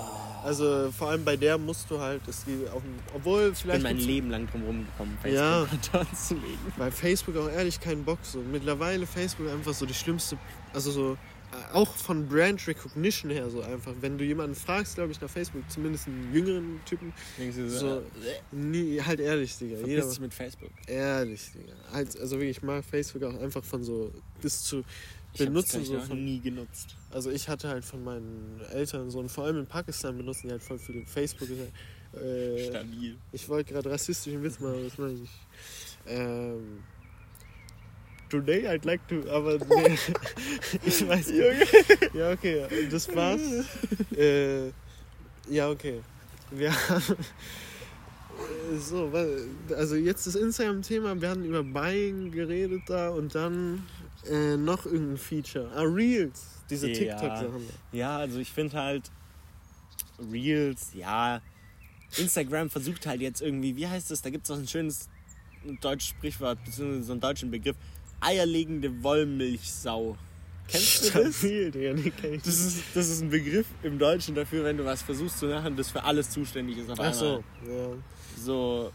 Also 0.45 0.91
vor 0.91 1.11
allem 1.11 1.25
bei 1.25 1.37
der 1.37 1.57
musst 1.57 1.89
du 1.91 2.01
halt, 2.01 2.21
es 2.27 2.45
geht 2.45 2.69
auf 2.73 2.83
dem, 2.83 2.95
obwohl 3.15 3.43
Ich 3.43 3.47
bin 3.49 3.55
vielleicht 3.55 3.83
mein 3.85 3.97
Leben 3.99 4.31
lang 4.31 4.49
drum 4.51 4.65
rumgekommen, 4.65 5.17
Ja. 5.25 5.67
Facebook 5.67 6.01
anzulegen. 6.11 6.59
bei 6.77 6.91
Facebook 6.91 7.37
auch 7.37 7.49
ehrlich 7.49 7.81
keinen 7.81 8.05
Bock 8.05 8.19
so. 8.23 8.39
Mittlerweile 8.41 9.07
Facebook 9.07 9.49
einfach 9.49 9.73
so 9.73 9.87
die 9.87 9.95
schlimmste, 9.95 10.37
also 10.75 10.91
so 10.91 11.13
äh, 11.53 11.75
auch 11.75 11.95
von 11.95 12.27
Brand 12.29 12.67
Recognition 12.67 13.31
her 13.31 13.51
so 13.51 13.61
einfach. 13.61 13.93
Wenn 14.01 14.19
du 14.19 14.25
jemanden 14.25 14.57
fragst, 14.57 14.97
glaube 14.97 15.13
ich, 15.13 15.21
nach 15.21 15.31
Facebook, 15.31 15.63
zumindest 15.71 16.09
einen 16.09 16.33
jüngeren 16.35 16.81
Typen, 16.87 17.13
Denkst 17.39 17.57
du 17.59 17.71
So, 17.71 17.99
äh, 17.99 18.03
nie, 18.51 19.01
halt 19.01 19.21
ehrlich, 19.21 19.57
Digga. 19.59 19.77
verpiss 19.77 19.95
Jeder, 19.95 20.09
dich 20.09 20.21
mit 20.21 20.35
Facebook. 20.35 20.71
ehrlich, 20.89 21.53
Digga. 21.53 21.73
Halt, 21.93 22.19
also 22.19 22.37
wirklich, 22.37 22.57
ich 22.57 22.63
mag 22.65 22.83
Facebook 22.85 23.23
auch 23.23 23.39
einfach 23.41 23.63
von 23.63 23.85
so 23.85 24.11
bis 24.41 24.65
zu 24.65 24.83
Benutzen 25.39 25.85
so 25.85 25.99
von 26.01 26.25
nie 26.25 26.41
genutzt. 26.41 26.97
Also 27.11 27.31
ich 27.31 27.49
hatte 27.49 27.69
halt 27.69 27.85
von 27.85 28.05
meinen 28.05 28.61
Eltern 28.73 29.11
so 29.11 29.19
und 29.19 29.31
vor 29.31 29.45
allem 29.45 29.59
in 29.59 29.67
Pakistan 29.67 30.17
benutzen 30.17 30.49
die 30.49 30.53
halt 30.53 30.63
voll 30.63 30.79
viel 30.79 31.05
Facebook. 31.07 31.49
Äh, 32.15 32.69
Stabil. 32.69 33.17
ich 33.33 33.49
wollte 33.49 33.73
gerade 33.73 33.91
rassistischen 33.91 34.43
Witz 34.43 34.61
machen, 34.61 34.75
aber 34.75 34.83
das 34.83 34.99
meine 34.99 35.15
ich 35.15 35.21
nicht. 35.21 35.33
Ähm, 36.07 36.83
today 38.29 38.67
I'd 38.67 38.85
like 38.85 39.07
to, 39.09 39.23
aber 39.31 39.59
nee, 39.59 39.97
ich 40.85 41.09
weiß 41.09 41.29
nicht. 41.29 42.15
Ja, 42.15 42.33
okay, 42.33 42.67
das 42.91 43.15
war's. 43.15 43.41
äh, 44.17 44.69
ja, 45.49 45.71
okay. 45.71 46.03
Wir 46.51 46.73
haben, 46.89 47.17
so, 48.79 49.11
also 49.75 49.97
jetzt 49.97 50.27
das 50.27 50.35
Instagram-Thema, 50.35 51.21
wir 51.21 51.31
hatten 51.31 51.45
über 51.45 51.63
Buying 51.63 52.31
geredet 52.31 52.83
da 52.87 53.11
und 53.11 53.35
dann 53.35 53.87
äh, 54.31 54.57
noch 54.57 54.87
irgendein 54.87 55.17
Feature. 55.19 55.71
Ah, 55.75 55.83
Reels, 55.83 56.43
diese 56.71 56.89
Ja. 56.89 56.95
TikTok-Sachen. 56.95 57.67
Ja, 57.93 58.17
also 58.19 58.39
ich 58.39 58.51
finde 58.51 58.77
halt 58.77 59.11
Reels, 60.31 60.89
ja. 60.95 61.41
Instagram 62.17 62.71
versucht 62.71 63.07
halt 63.07 63.21
jetzt 63.21 63.41
irgendwie, 63.41 63.75
wie 63.77 63.89
heißt 63.89 64.11
das? 64.11 64.23
Da 64.23 64.31
gibt 64.31 64.45
es 64.45 64.51
auch 64.51 64.59
ein 64.59 64.69
schönes 64.69 65.09
deutsches 65.81 66.11
Sprichwort, 66.11 66.63
beziehungsweise 66.65 67.05
so 67.05 67.13
einen 67.13 67.21
deutschen 67.21 67.51
Begriff. 67.51 67.77
Eierlegende 68.21 69.03
Wollmilchsau. 69.03 70.17
Kennst 70.69 71.15
du 71.15 71.25
das? 71.25 71.43
Das 72.45 72.59
ist, 72.59 72.85
das 72.95 73.09
ist 73.09 73.23
ein 73.23 73.31
Begriff 73.31 73.67
im 73.83 73.99
Deutschen 73.99 74.35
dafür, 74.35 74.65
wenn 74.65 74.77
du 74.77 74.85
was 74.85 75.03
versuchst 75.03 75.39
zu 75.39 75.47
machen, 75.47 75.77
das 75.77 75.91
für 75.91 76.05
alles 76.05 76.31
zuständig 76.31 76.79
ist 76.79 76.91
auf 76.91 77.01
Ach 77.01 77.13
so, 77.13 77.43
ja. 77.67 77.97
So. 78.39 78.93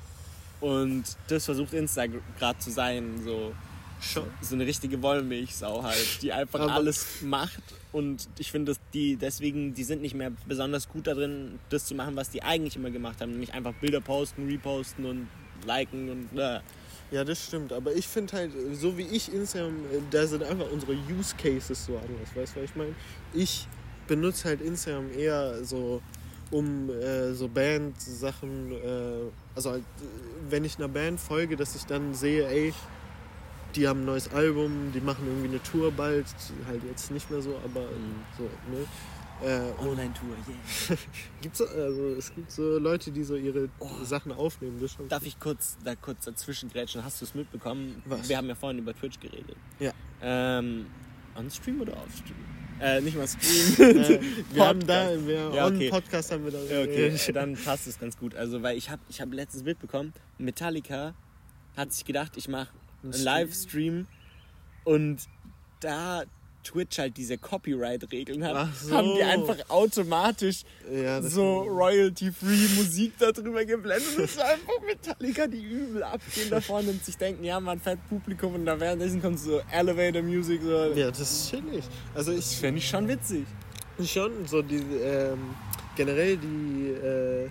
Und 0.62 1.04
das 1.28 1.46
versucht 1.46 1.74
Instagram 1.74 2.22
gerade 2.40 2.60
zu 2.60 2.72
sein, 2.72 3.22
so. 3.24 3.54
Schon. 4.00 4.26
so 4.42 4.56
eine 4.56 4.66
richtige 4.66 5.02
Wollmilchsau 5.02 5.84
halt, 5.84 6.22
die 6.22 6.32
einfach 6.32 6.60
Aber- 6.60 6.74
alles 6.74 7.22
macht. 7.22 7.62
Und 7.92 8.28
ich 8.38 8.52
finde, 8.52 8.72
dass 8.74 8.80
die 8.94 9.16
deswegen, 9.16 9.74
die 9.74 9.84
sind 9.84 10.02
nicht 10.02 10.14
mehr 10.14 10.32
besonders 10.48 10.88
gut 10.88 11.08
darin, 11.08 11.58
das 11.70 11.86
zu 11.86 11.96
machen, 11.96 12.16
was 12.16 12.30
die 12.30 12.44
eigentlich 12.44 12.76
immer 12.76 12.92
gemacht 12.92 13.22
haben, 13.22 13.32
nämlich 13.32 13.54
einfach 13.54 13.74
Bilder 13.76 14.02
posten, 14.02 14.46
reposten 14.48 15.06
und 15.06 15.28
liken 15.66 16.10
und 16.10 16.38
äh. 16.40 16.60
Ja, 17.10 17.24
das 17.24 17.46
stimmt. 17.46 17.72
Aber 17.72 17.94
ich 17.96 18.06
finde 18.06 18.34
halt, 18.36 18.52
so 18.74 18.98
wie 18.98 19.04
ich 19.08 19.34
Instagram, 19.34 19.76
äh, 19.86 20.02
da 20.12 20.28
sind 20.28 20.44
einfach 20.44 20.70
unsere 20.70 20.92
Use 20.92 21.34
Cases 21.38 21.86
so 21.86 21.94
anders. 21.98 22.36
Weißt 22.36 22.56
du, 22.56 22.62
was 22.62 22.70
ich 22.70 22.76
meine? 22.76 22.94
Ich 23.34 23.66
benutze 24.08 24.50
halt 24.50 24.60
Instagram 24.62 25.10
eher 25.18 25.64
so, 25.64 26.02
um 26.52 26.90
äh, 26.90 27.34
so 27.34 27.48
Band-Sachen, 27.48 28.74
äh, 28.74 29.32
also 29.56 29.72
halt, 29.72 29.82
äh, 29.84 30.52
wenn 30.52 30.66
ich 30.66 30.78
einer 30.78 30.90
Band 30.90 31.18
folge, 31.20 31.56
dass 31.56 31.76
ich 31.76 31.86
dann 31.86 32.14
sehe, 32.14 32.46
ey, 32.46 32.74
die 33.78 33.88
haben 33.88 34.02
ein 34.02 34.06
neues 34.06 34.30
Album, 34.34 34.92
die 34.94 35.00
machen 35.02 35.26
irgendwie 35.28 35.48
eine 35.50 35.64
Tour 35.64 35.92
bald, 35.92 36.26
halt 36.68 36.82
jetzt 36.90 37.12
nicht 37.12 37.30
mehr 37.32 37.42
so, 37.42 37.56
aber 37.64 37.82
Mhm. 37.82 38.16
so, 38.38 38.44
ne? 38.44 38.86
Äh, 39.40 39.72
Online-Tour, 39.80 40.30
yeah. 40.90 40.98
gibt's, 41.42 41.62
also, 41.62 42.08
es 42.18 42.34
gibt 42.34 42.52
so 42.52 42.80
Leute, 42.80 43.12
die 43.12 43.24
so 43.24 43.36
ihre 43.36 43.70
Oh. 43.80 43.88
Sachen 44.04 44.32
aufnehmen. 44.32 44.80
Das 44.82 44.98
Darf 45.10 45.24
ich 45.28 45.40
kurz 45.40 45.78
da 45.84 45.94
kurz 45.96 46.26
dazwischen 46.26 46.70
grätschen? 46.72 47.04
Hast 47.06 47.22
du 47.22 47.26
es 47.26 47.36
mitbekommen? 47.36 48.02
Was? 48.06 48.28
Wir 48.28 48.38
haben 48.38 48.48
ja 48.48 48.56
vorhin 48.56 48.80
über 48.80 48.96
Twitch 48.96 49.20
geredet. 49.20 49.56
Ja. 49.80 49.92
Ähm, 50.24 50.88
on 51.36 51.52
Stream 51.52 51.82
oder 51.82 51.94
off 51.94 52.10
Stream? 52.18 52.36
Äh, 52.80 53.02
nicht 53.02 53.16
mal 53.16 53.28
Stream. 53.28 53.96
Äh, 53.96 54.20
wir 54.54 54.66
haben 54.66 54.88
da, 54.88 55.04
Podcast. 55.06 55.28
wir 55.28 55.52
Ja, 55.54 55.68
okay. 55.68 55.90
Podcast 55.92 56.32
haben 56.32 56.44
wir 56.44 56.52
da. 56.52 56.60
Ja, 56.64 56.82
okay, 56.82 57.32
dann 57.32 57.54
passt 57.58 57.86
es 57.86 58.00
ganz 58.00 58.18
gut. 58.18 58.34
Also, 58.34 58.64
weil 58.64 58.76
ich 58.76 58.90
habe 58.90 59.02
ich 59.08 59.22
hab 59.22 59.32
letztens 59.32 59.64
mitbekommen, 59.64 60.14
Metallica 60.40 61.14
hat 61.76 61.94
sich 61.94 62.06
gedacht, 62.06 62.38
ich 62.38 62.48
mache 62.48 62.70
Stream? 63.12 63.24
Livestream 63.24 64.08
und 64.84 65.18
da 65.80 66.24
Twitch 66.64 66.98
halt 67.00 67.16
diese 67.16 67.38
Copyright-Regeln 67.38 68.44
hat, 68.44 68.68
so. 68.76 68.94
haben 68.94 69.16
die 69.16 69.24
einfach 69.24 69.58
automatisch 69.70 70.64
Ja, 70.92 71.22
das 71.22 71.32
so 71.34 71.60
royalty-free 71.62 72.68
Musik 72.76 73.14
darüber 73.20 73.64
geblendet. 73.64 74.06
Das 74.18 74.32
ist 74.32 74.40
einfach 74.42 74.82
Metallica, 74.86 75.48
die 75.48 75.62
übel 75.64 76.04
abgehen 76.04 76.50
da 76.50 76.60
vorne 76.60 76.90
und 76.90 77.06
sich 77.06 77.16
denken, 77.16 77.46
ja, 77.46 77.60
man 77.62 77.80
fährt 77.80 78.00
Publikum 78.10 78.56
und 78.56 78.66
da 78.66 78.78
währenddessen 78.78 79.22
kommt 79.22 79.40
so 79.40 79.62
Elevator 79.72 80.22
Music. 80.22 80.62
So. 80.62 80.92
ja, 80.94 81.08
das 81.10 81.22
ist 81.22 81.50
chillig. 81.52 81.86
Also 82.14 82.34
Das 82.36 82.52
ich 82.52 82.58
fände 82.58 82.80
ich 82.80 82.90
schon 82.90 83.08
witzig. 83.08 83.46
schon 84.04 84.46
so 84.46 84.62
die 84.62 84.76
ähm, 85.02 85.56
generell 85.96 86.36
die 86.38 86.90
äh, 86.90 87.50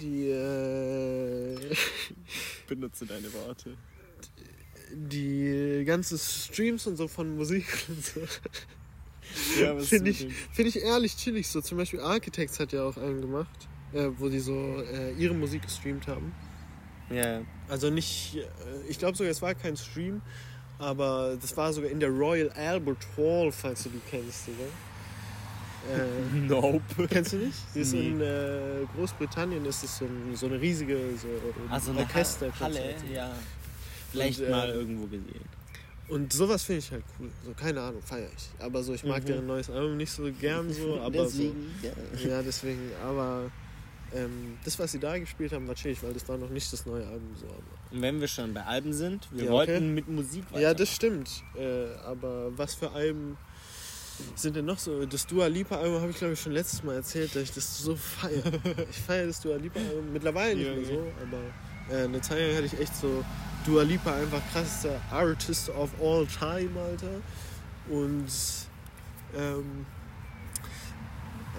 die 0.00 0.28
äh, 0.30 1.58
Benutze 2.68 3.06
deine 3.06 3.32
Worte. 3.32 3.76
die 4.92 5.82
ganzen 5.86 6.18
Streams 6.18 6.86
und 6.86 6.96
so 6.96 7.08
von 7.08 7.36
Musik 7.36 7.66
und 7.88 8.04
so. 8.04 8.20
Ja, 9.60 9.78
Finde 9.78 10.10
ich, 10.10 10.26
find 10.52 10.68
ich 10.68 10.76
ehrlich 10.82 11.16
chillig. 11.16 11.48
So 11.48 11.60
zum 11.60 11.76
Beispiel 11.78 12.00
Architects 12.00 12.58
hat 12.60 12.72
ja 12.72 12.82
auch 12.84 12.96
einen 12.96 13.20
gemacht, 13.20 13.68
äh, 13.92 14.08
wo 14.16 14.28
die 14.28 14.40
so 14.40 14.82
äh, 14.82 15.12
ihre 15.18 15.34
Musik 15.34 15.62
gestreamt 15.62 16.06
haben. 16.06 16.32
Ja, 17.10 17.42
Also 17.68 17.90
nicht, 17.90 18.36
äh, 18.36 18.46
ich 18.88 18.98
glaube 18.98 19.16
sogar, 19.16 19.30
es 19.30 19.42
war 19.42 19.54
kein 19.54 19.76
Stream, 19.76 20.22
aber 20.78 21.36
das 21.40 21.56
war 21.56 21.72
sogar 21.72 21.90
in 21.90 22.00
der 22.00 22.10
Royal 22.10 22.50
Albert 22.50 23.06
Hall, 23.16 23.52
falls 23.52 23.82
du 23.82 23.90
die 23.90 24.00
kennst, 24.10 24.46
Digga. 24.46 24.64
Äh, 25.86 26.36
Nope. 26.46 27.06
kennst 27.08 27.32
du 27.32 27.36
nicht? 27.36 27.56
Die 27.74 27.80
ist 27.80 27.92
Nee. 27.92 28.08
in 28.08 28.20
äh, 28.20 28.84
Großbritannien, 28.96 29.64
ist 29.64 29.84
es 29.84 29.98
so, 29.98 30.04
ein, 30.06 30.34
so 30.34 30.46
eine 30.46 30.60
riesige 30.60 30.96
so 31.16 31.28
Also 31.70 31.90
eine 31.92 32.00
Orchester. 32.00 32.52
Halle, 32.60 32.94
ja. 33.12 33.30
Vielleicht 34.10 34.40
Und, 34.40 34.46
äh, 34.46 34.50
mal 34.50 34.68
irgendwo 34.70 35.06
gesehen. 35.06 35.44
Und 36.08 36.32
sowas 36.32 36.62
finde 36.62 36.78
ich 36.80 36.90
halt 36.90 37.04
cool. 37.20 37.28
So, 37.44 37.52
keine 37.52 37.80
Ahnung, 37.82 38.00
feiere 38.02 38.28
ich. 38.34 38.64
Aber 38.64 38.82
so, 38.82 38.94
ich 38.94 39.04
mag 39.04 39.22
Mhm. 39.22 39.26
deren 39.26 39.46
neues 39.46 39.68
Album 39.70 39.96
nicht 39.98 40.10
so 40.10 40.30
gern 40.40 40.72
so, 40.72 40.98
aber 41.00 41.24
Deswegen, 41.24 41.70
ja. 41.82 41.90
so. 42.16 42.28
Ja, 42.28 42.42
deswegen, 42.42 42.90
aber 43.04 43.50
ähm, 44.14 44.56
das, 44.64 44.78
was 44.78 44.92
sie 44.92 44.98
da 44.98 45.18
gespielt 45.18 45.52
haben, 45.52 45.68
war 45.68 45.74
chillig, 45.74 46.02
weil 46.02 46.14
das 46.14 46.26
war 46.26 46.38
noch 46.38 46.48
nicht 46.48 46.72
das 46.72 46.86
neue 46.86 47.06
Album 47.06 47.28
so. 47.38 47.44
Aber, 47.46 47.56
Und 47.94 48.00
wenn 48.02 48.20
wir 48.20 48.28
schon 48.28 48.54
bei 48.54 48.64
Alben 48.64 48.94
sind, 48.94 49.28
wir 49.32 49.44
Ja, 49.44 49.50
wollten 49.50 49.70
okay. 49.76 49.80
mit 49.84 50.08
Musik 50.08 50.44
weiter. 50.50 50.60
Ja, 50.62 50.72
das 50.74 50.88
stimmt. 50.94 51.42
Äh, 51.54 51.92
aber 52.06 52.56
was 52.56 52.74
für 52.74 52.90
Alben 52.92 53.36
sind 54.34 54.56
denn 54.56 54.64
noch 54.64 54.78
so? 54.78 55.04
Das 55.06 55.26
Dua 55.26 55.46
Lipa 55.46 55.76
Album 55.76 56.00
habe 56.00 56.10
ich 56.10 56.16
glaube 56.18 56.32
ich 56.34 56.40
schon 56.40 56.52
letztes 56.52 56.82
Mal 56.82 56.96
erzählt, 56.96 57.34
dass 57.34 57.42
ich 57.42 57.52
das 57.52 57.78
so 57.78 57.96
feiere. 57.96 58.52
ich 58.90 58.96
feiere 58.98 59.26
das 59.26 59.40
Dua 59.40 59.56
Lipa 59.56 59.78
Album 59.80 60.12
mittlerweile 60.12 60.54
nicht 60.56 60.66
Ja, 60.68 60.74
mehr 60.74 60.84
so, 60.86 61.12
aber 61.22 61.94
äh, 61.96 62.04
eine 62.04 62.20
Zeit 62.20 62.38
lang 62.40 62.56
hatte 62.56 62.66
ich 62.66 62.78
echt 62.80 62.96
so 62.96 63.24
Dua 63.66 63.82
Lipa 63.82 64.14
einfach 64.14 64.40
krassester 64.52 65.00
Artist 65.10 65.70
of 65.70 65.90
all 66.02 66.26
time, 66.26 66.70
Alter. 66.80 67.20
Und 67.90 68.26
ähm, 69.36 69.86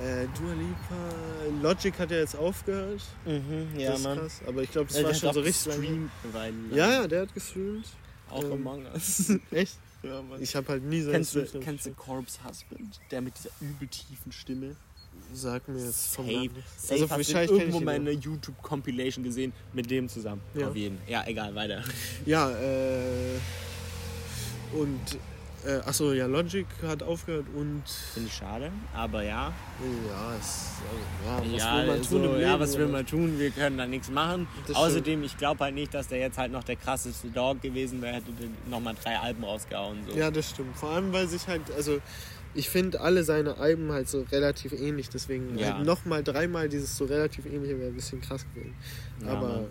äh, 0.02 0.26
Dua 0.40 0.54
Lipa, 0.54 1.62
Logic 1.62 2.00
hat 2.00 2.12
ja 2.12 2.18
jetzt 2.18 2.36
aufgehört. 2.36 3.02
Mhm, 3.26 3.68
ja, 3.78 3.92
das 3.92 4.00
ist 4.00 4.04
Mann. 4.06 4.18
krass. 4.20 4.42
Aber 4.48 4.62
ich 4.64 4.72
glaube, 4.72 4.88
das 4.88 4.98
Äh, 4.98 5.04
war 5.04 5.14
schon 5.14 5.34
so 5.34 5.40
richtig 5.42 5.74
Weile 6.32 6.52
lang. 6.70 6.74
Ja, 6.78 6.90
ja, 7.02 7.08
der 7.08 7.22
hat 7.24 7.34
gestreamt. 7.34 7.86
Auch 8.30 8.44
ähm, 8.44 8.54
Among 8.54 8.86
Us. 8.94 9.34
Echt? 9.52 9.78
Ja, 10.04 10.22
Mann. 10.22 10.42
Ich 10.42 10.56
habe 10.56 10.68
halt 10.70 10.84
nie 10.84 11.02
seine 11.02 11.14
Kennst 11.14 11.36
du, 11.36 11.46
Streams 11.46 11.66
kennst 11.66 11.86
du. 11.86 11.94
Corpse 11.94 12.40
Husband? 12.44 13.00
Der 13.12 13.22
mit 13.22 13.38
dieser 13.38 13.50
übel 13.62 13.88
tiefen 13.88 14.32
Stimme. 14.32 14.76
Sag 15.34 15.68
mir 15.68 15.84
jetzt 15.84 16.16
vom 16.16 16.26
Safe, 16.26 16.50
safe 16.78 16.94
Also 16.94 17.10
hast 17.10 17.30
du 17.34 17.38
irgendwo 17.38 17.78
ich 17.78 17.82
ihn 17.82 17.84
mal 17.86 18.00
noch. 18.00 18.08
eine 18.08 18.12
YouTube-Compilation 18.12 19.24
gesehen 19.24 19.54
mit 19.74 19.90
dem 19.92 20.08
zusammen. 20.08 20.42
Ja. 20.56 20.70
Auf 20.70 20.76
jeden. 20.76 20.98
Ja, 21.08 21.26
egal, 21.28 21.54
weiter. 21.56 21.84
Ja, 22.26 22.50
äh, 22.52 23.38
und 24.74 25.18
Äh, 25.66 25.80
achso, 25.86 26.14
ja, 26.14 26.26
Logic 26.26 26.66
hat 26.88 27.04
aufgehört 27.04 27.46
und. 27.54 27.84
Finde 28.14 28.30
ich 28.30 28.34
schade, 28.36 28.72
aber 28.94 29.24
ja. 29.24 29.52
Ja, 30.08 30.36
es, 30.40 30.68
ja 31.26 31.54
was 31.54 31.62
ja, 31.62 31.78
will 31.78 31.88
man 31.88 32.04
so, 32.04 32.10
tun 32.18 32.22
Leben? 32.24 32.42
ja, 32.42 32.60
was 32.60 32.78
will 32.78 32.88
man 32.88 33.06
tun? 33.06 33.40
Wir 33.40 33.52
können 33.52 33.78
da 33.78 33.86
nichts 33.86 34.10
machen. 34.10 34.48
Außerdem, 34.74 35.24
ich 35.24 35.38
glaube 35.38 35.64
halt 35.66 35.76
nicht, 35.76 35.94
dass 35.94 36.08
der 36.08 36.20
jetzt 36.20 36.38
halt 36.38 36.52
noch 36.52 36.64
der 36.64 36.78
krasseste 36.78 37.28
Dog 37.28 37.62
gewesen 37.62 38.02
wäre, 38.02 38.16
hätte 38.16 38.32
nochmal 38.70 38.96
drei 39.04 39.18
Alben 39.20 39.44
rausgehauen. 39.44 40.00
So. 40.10 40.18
Ja, 40.18 40.32
das 40.32 40.50
stimmt. 40.52 40.78
Vor 40.78 40.92
allem, 40.92 41.12
weil 41.12 41.28
sich 41.28 41.46
halt, 41.48 41.64
also 41.76 42.00
ich 42.54 42.70
finde 42.70 43.02
alle 43.02 43.24
seine 43.24 43.58
Alben 43.58 43.92
halt 43.92 44.08
so 44.10 44.26
relativ 44.32 44.72
ähnlich, 44.72 45.10
deswegen 45.10 45.58
Ja. 45.58 45.76
halt 45.76 45.86
nochmal 45.86 46.24
dreimal 46.24 46.70
dieses 46.70 46.96
so 46.98 47.06
relativ 47.06 47.46
ähnliche 47.46 47.78
wäre 47.78 47.90
ein 47.90 47.96
bisschen 47.96 48.22
krass 48.22 48.46
gewesen. 48.54 48.76
Ja, 49.26 49.34
Aber 49.34 49.48
Mann. 49.48 49.68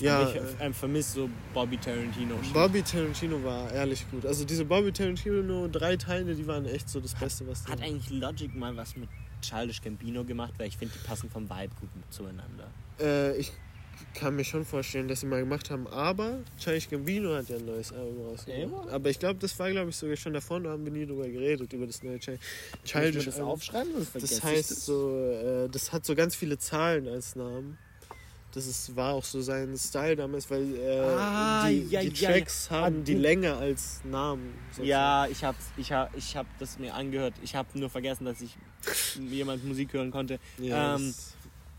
Ja, 0.00 0.20
Aber 0.20 0.30
ich 0.30 0.60
äh, 0.60 0.66
äh, 0.66 0.72
vermisse 0.72 1.12
so 1.12 1.30
Bobby 1.52 1.76
Tarantino. 1.78 2.34
-Shit. 2.36 2.52
Bobby 2.52 2.82
Tarantino 2.82 3.42
war 3.44 3.70
ehrlich 3.72 4.04
gut. 4.10 4.26
Also 4.26 4.44
diese 4.44 4.64
Bobby 4.64 4.92
Tarantino 4.92 5.68
drei 5.68 5.96
Teile, 5.96 6.34
die 6.34 6.46
waren 6.46 6.66
echt 6.66 6.88
so 6.88 7.00
das 7.00 7.14
Beste, 7.14 7.46
was 7.46 7.66
Hat 7.66 7.78
der- 7.78 7.86
eigentlich 7.86 8.10
Logic 8.10 8.54
mal 8.54 8.76
was 8.76 8.96
mit 8.96 9.08
Childish 9.40 9.82
Gambino 9.82 10.24
gemacht, 10.24 10.54
weil 10.58 10.68
ich 10.68 10.76
finde, 10.76 10.94
die 10.94 11.06
passen 11.06 11.30
vom 11.30 11.48
Vibe 11.48 11.72
gut 11.80 11.90
zueinander. 12.10 12.68
Äh, 12.98 13.36
ich 13.36 13.52
kann 14.14 14.34
mir 14.36 14.44
schon 14.44 14.64
vorstellen, 14.64 15.08
dass 15.08 15.20
sie 15.20 15.26
mal 15.26 15.40
gemacht 15.40 15.70
haben, 15.70 15.86
aber 15.86 16.38
Childish 16.58 16.88
Gambino 16.88 17.34
hat 17.34 17.48
ja 17.48 17.56
ein 17.56 17.64
neues 17.64 17.92
Album 17.92 18.26
rausgebracht. 18.26 18.88
Aber 18.90 19.10
ich 19.10 19.18
glaube, 19.18 19.38
das 19.40 19.58
war, 19.58 19.70
glaube 19.70 19.90
ich, 19.90 19.96
sogar 19.96 20.16
schon 20.16 20.32
davor, 20.32 20.60
da 20.60 20.70
haben 20.70 20.84
wir 20.84 20.92
nie 20.92 21.06
drüber 21.06 21.28
geredet, 21.28 21.72
über 21.72 21.86
das 21.86 22.02
neue 22.02 22.16
ich 22.16 22.28
Childish 22.84 23.26
das 23.26 23.40
aufschreiben? 23.40 23.92
Das 24.12 24.42
heißt 24.42 24.70
das? 24.70 24.86
so, 24.86 25.20
äh, 25.20 25.68
das 25.68 25.92
hat 25.92 26.04
so 26.04 26.14
ganz 26.14 26.34
viele 26.34 26.58
Zahlen 26.58 27.06
als 27.08 27.36
Namen. 27.36 27.78
Das 28.54 28.66
ist, 28.68 28.94
war 28.94 29.14
auch 29.14 29.24
so 29.24 29.40
sein 29.40 29.76
Style 29.76 30.14
damals, 30.14 30.48
weil 30.48 30.76
äh, 30.76 31.00
Ah, 31.00 31.68
die, 31.68 31.86
ja, 31.90 32.00
die 32.02 32.08
ja, 32.08 32.30
Tracks 32.30 32.68
ja. 32.70 32.76
haben 32.76 33.00
Ah, 33.00 33.04
die 33.04 33.14
Länge 33.14 33.52
als 33.54 34.00
Namen. 34.04 34.54
sozusagen. 34.70 34.88
Ja, 34.88 35.26
ich 35.26 35.42
habe 35.42 35.58
ich 35.76 35.90
hab, 35.92 36.16
ich 36.16 36.36
hab 36.36 36.46
das 36.58 36.78
mir 36.78 36.94
angehört. 36.94 37.34
Ich 37.42 37.54
habe 37.56 37.68
nur 37.78 37.90
vergessen, 37.90 38.24
dass 38.26 38.40
ich 38.40 38.56
jemand 39.30 39.64
Musik 39.64 39.92
hören 39.92 40.10
konnte. 40.12 40.38
Ja, 40.58 40.94
ähm, 40.94 41.12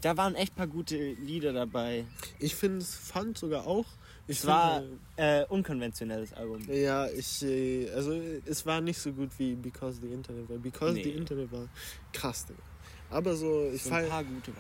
Da 0.02 0.18
waren 0.18 0.36
echt 0.36 0.54
paar 0.56 0.68
gute 0.68 0.98
Lieder 1.14 1.54
dabei. 1.54 2.06
ich 2.40 2.54
finde 2.56 2.80
es 2.80 2.94
fand 2.94 3.38
sogar 3.38 3.66
auch. 3.66 3.86
Ich 4.28 4.40
Es 4.40 4.46
war 4.48 4.82
äh, 5.18 5.46
unkonventionelles 5.46 6.34
Album. 6.34 6.60
ja, 6.70 7.08
ich, 7.08 7.44
äh, 7.44 7.90
also 7.92 8.20
es 8.46 8.66
war 8.66 8.82
nicht 8.82 8.98
so 9.00 9.12
gut 9.14 9.30
wie 9.38 9.54
Because 9.56 10.00
the 10.02 10.08
Internet, 10.08 10.50
weil 10.50 10.58
Because 10.60 10.94
Nee. 10.94 11.04
the 11.04 11.12
Internet 11.12 11.52
war 11.52 11.68
krass, 12.12 12.46
Digga. 12.46 12.60
Aber 13.10 13.36
so, 13.36 13.70
ich 13.74 13.84
So 13.84 13.90
fall, 13.90 14.10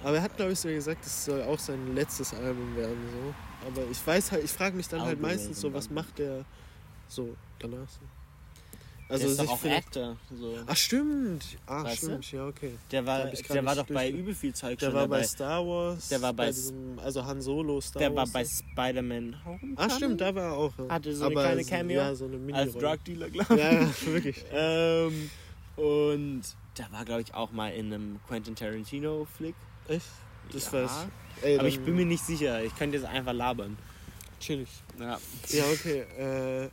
aber 0.03 0.15
er 0.17 0.21
hat 0.21 0.35
glaube 0.37 0.51
ich 0.53 0.59
sogar 0.59 0.75
gesagt, 0.75 1.05
es 1.05 1.25
soll 1.25 1.41
auch 1.43 1.59
sein 1.59 1.93
letztes 1.95 2.33
Album 2.33 2.75
werden, 2.75 2.97
so. 3.11 3.67
Aber 3.67 3.89
ich 3.91 4.05
weiß 4.05 4.31
halt, 4.31 4.43
ich 4.43 4.51
frage 4.51 4.75
mich 4.77 4.87
dann 4.87 5.01
halt 5.01 5.09
Album 5.09 5.23
meistens 5.23 5.59
so, 5.59 5.73
was 5.73 5.89
macht 5.89 6.19
der 6.19 6.45
so 7.07 7.35
danach 7.59 7.87
so. 7.89 7.99
der 9.09 9.15
Also 9.15 9.27
ist 9.27 9.39
doch 9.39 9.49
auch 9.49 9.63
Actor. 9.65 10.17
So. 10.39 10.57
Ach 10.65 10.75
stimmt. 10.75 11.43
Ah, 11.65 11.83
Weißt 11.83 12.03
du? 12.03 12.05
stimmt, 12.07 12.31
ja, 12.31 12.47
okay. 12.47 12.71
Der 12.91 13.05
war, 13.05 13.25
der 13.25 13.65
war 13.65 13.75
doch 13.75 13.87
bei 13.87 14.09
übel 14.11 14.33
viel 14.35 14.53
Zeug 14.53 14.77
Der 14.79 14.87
schon 14.87 14.95
war 14.95 15.07
bei 15.07 15.17
dabei. 15.17 15.27
Star 15.27 15.65
Wars. 15.67 16.07
Der 16.09 16.21
war 16.21 16.33
bei 16.33 16.47
S- 16.47 16.55
diesem, 16.55 16.99
also 16.99 17.25
Han 17.25 17.41
Solo 17.41 17.81
Star 17.81 17.99
Der 17.99 18.09
war 18.11 18.17
Wars. 18.17 18.31
bei 18.31 18.45
Spider-Man. 18.45 19.35
Ah, 19.75 19.89
stimmt, 19.89 20.21
da 20.21 20.33
war 20.33 20.43
er 20.43 20.53
auch. 20.53 20.73
ja. 20.77 20.89
Hatte 20.89 21.15
so 21.15 21.25
eine 21.25 21.33
Aber 21.35 21.43
kleine 21.43 21.63
so- 21.63 21.69
Cameo 21.69 21.97
Ja, 22.01 22.15
so 22.15 22.25
eine 22.25 22.37
mini 22.37 22.57
Als 22.57 22.73
Drug 22.73 23.03
Dealer, 23.05 23.29
glaube 23.29 23.53
ich. 23.55 23.59
Ja, 23.59 23.71
ja, 23.73 23.89
wirklich. 24.05 24.45
Ähm, 24.51 25.29
und 25.75 26.41
der 26.77 26.91
war, 26.91 27.05
glaube 27.05 27.21
ich, 27.21 27.33
auch 27.33 27.51
mal 27.51 27.69
in 27.73 27.93
einem 27.93 28.19
Quentin 28.27 28.55
Tarantino-Flick. 28.55 29.55
Echt? 29.87 30.05
Das 30.51 30.65
Ja. 30.67 30.73
weiß 30.83 30.91
ich. 31.37 31.43
Ey, 31.43 31.57
Aber 31.59 31.67
ich 31.67 31.79
bin 31.79 31.95
mir 31.95 32.05
nicht 32.05 32.23
sicher. 32.25 32.63
Ich 32.63 32.75
könnte 32.75 32.97
jetzt 32.97 33.05
einfach 33.07 33.33
labern. 33.33 33.77
Chillig. 34.39 34.69
Ja. 34.99 35.17
Ja, 35.49 35.63
okay. 35.73 36.01
Äh, 36.17 36.69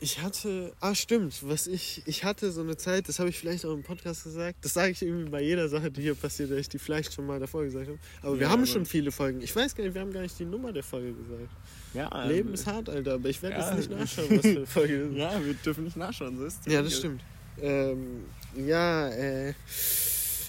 ich 0.00 0.20
hatte. 0.22 0.72
Ah, 0.80 0.94
stimmt. 0.94 1.40
Was 1.42 1.66
ich. 1.66 2.02
Ich 2.06 2.22
hatte 2.24 2.52
so 2.52 2.60
eine 2.60 2.76
Zeit, 2.76 3.08
das 3.08 3.18
habe 3.18 3.30
ich 3.30 3.38
vielleicht 3.38 3.64
auch 3.66 3.72
im 3.74 3.82
Podcast 3.82 4.24
gesagt. 4.24 4.56
Das 4.64 4.74
sage 4.74 4.92
ich 4.92 5.02
irgendwie 5.02 5.28
bei 5.30 5.42
jeder 5.42 5.68
Sache, 5.68 5.90
die 5.90 6.02
hier 6.02 6.14
passiert, 6.14 6.50
dass 6.50 6.58
ich 6.58 6.68
die 6.68 6.78
vielleicht 6.78 7.12
schon 7.12 7.26
mal 7.26 7.40
davor 7.40 7.64
gesagt 7.64 7.88
habe. 7.88 7.98
Aber 8.22 8.34
wir 8.36 8.42
Ja, 8.46 8.50
haben 8.50 8.60
aber- 8.60 8.66
schon 8.66 8.86
viele 8.86 9.10
Folgen. 9.10 9.40
Ich 9.40 9.54
weiß 9.54 9.74
gar 9.74 9.84
nicht, 9.84 9.94
wir 9.94 10.00
haben 10.00 10.12
gar 10.12 10.22
nicht 10.22 10.38
die 10.38 10.44
Nummer 10.44 10.72
der 10.72 10.84
Folge 10.84 11.12
gesagt. 11.14 11.50
ja 11.94 12.24
Leben 12.26 12.48
ähm, 12.48 12.54
ist 12.54 12.66
hart, 12.66 12.88
Alter, 12.88 13.14
aber 13.14 13.28
ich 13.28 13.42
werde 13.42 13.56
ja. 13.58 13.68
jetzt 13.74 13.88
nicht 13.88 13.98
nachschauen, 13.98 14.30
was 14.30 14.40
für 14.42 14.48
eine 14.56 14.66
Folge 14.66 14.94
ist. 14.94 15.16
Ja, 15.16 15.44
wir 15.44 15.54
dürfen 15.54 15.84
nicht 15.84 15.96
nachschauen. 15.96 16.38
So 16.38 16.44
ist 16.44 16.64
Ja, 16.66 16.80
das 16.82 16.96
stimmt. 16.96 17.22
Ähm, 17.60 18.24
ja, 18.66 19.08
äh, 19.08 19.54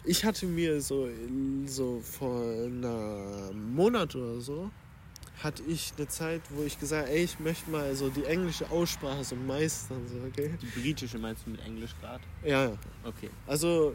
ich 0.03 0.25
hatte 0.25 0.45
mir 0.45 0.81
so, 0.81 1.07
so 1.65 2.01
vor 2.01 2.41
einem 2.41 3.73
Monat 3.73 4.15
oder 4.15 4.41
so, 4.41 4.71
hatte 5.43 5.63
ich 5.63 5.93
eine 5.97 6.07
Zeit, 6.07 6.41
wo 6.49 6.63
ich 6.63 6.79
gesagt 6.79 7.09
ey, 7.09 7.23
ich 7.23 7.39
möchte 7.39 7.69
mal 7.69 7.95
so 7.95 8.09
die 8.09 8.25
englische 8.25 8.69
Aussprache 8.71 9.23
so 9.23 9.35
meistern, 9.35 10.05
so, 10.07 10.15
okay? 10.27 10.51
Die 10.61 10.79
britische 10.79 11.17
meinst 11.17 11.45
du 11.45 11.51
mit 11.51 11.65
Englisch 11.65 11.95
gerade? 12.01 12.23
Ja, 12.43 12.65
ja. 12.65 12.77
Okay. 13.03 13.29
Also, 13.47 13.93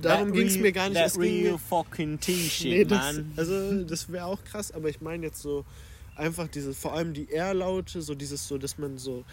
darum 0.00 0.32
ging 0.32 0.46
es 0.46 0.58
mir 0.58 0.72
gar 0.72 0.88
nicht. 0.88 0.98
That 0.98 1.08
Es 1.08 1.18
real 1.18 1.58
fucking 1.58 2.20
T-Shit, 2.20 2.66
nee, 2.70 2.84
das, 2.84 3.14
man. 3.16 3.32
also, 3.36 3.84
das 3.84 4.12
wäre 4.12 4.26
auch 4.26 4.42
krass, 4.44 4.70
aber 4.70 4.88
ich 4.88 5.00
meine 5.00 5.26
jetzt 5.26 5.40
so 5.40 5.64
einfach 6.14 6.46
diese, 6.46 6.74
vor 6.74 6.92
allem 6.92 7.14
die 7.14 7.30
R-Laute, 7.30 8.02
so 8.02 8.14
dieses 8.14 8.46
so, 8.46 8.58
dass 8.58 8.78
man 8.78 8.98
so, 8.98 9.24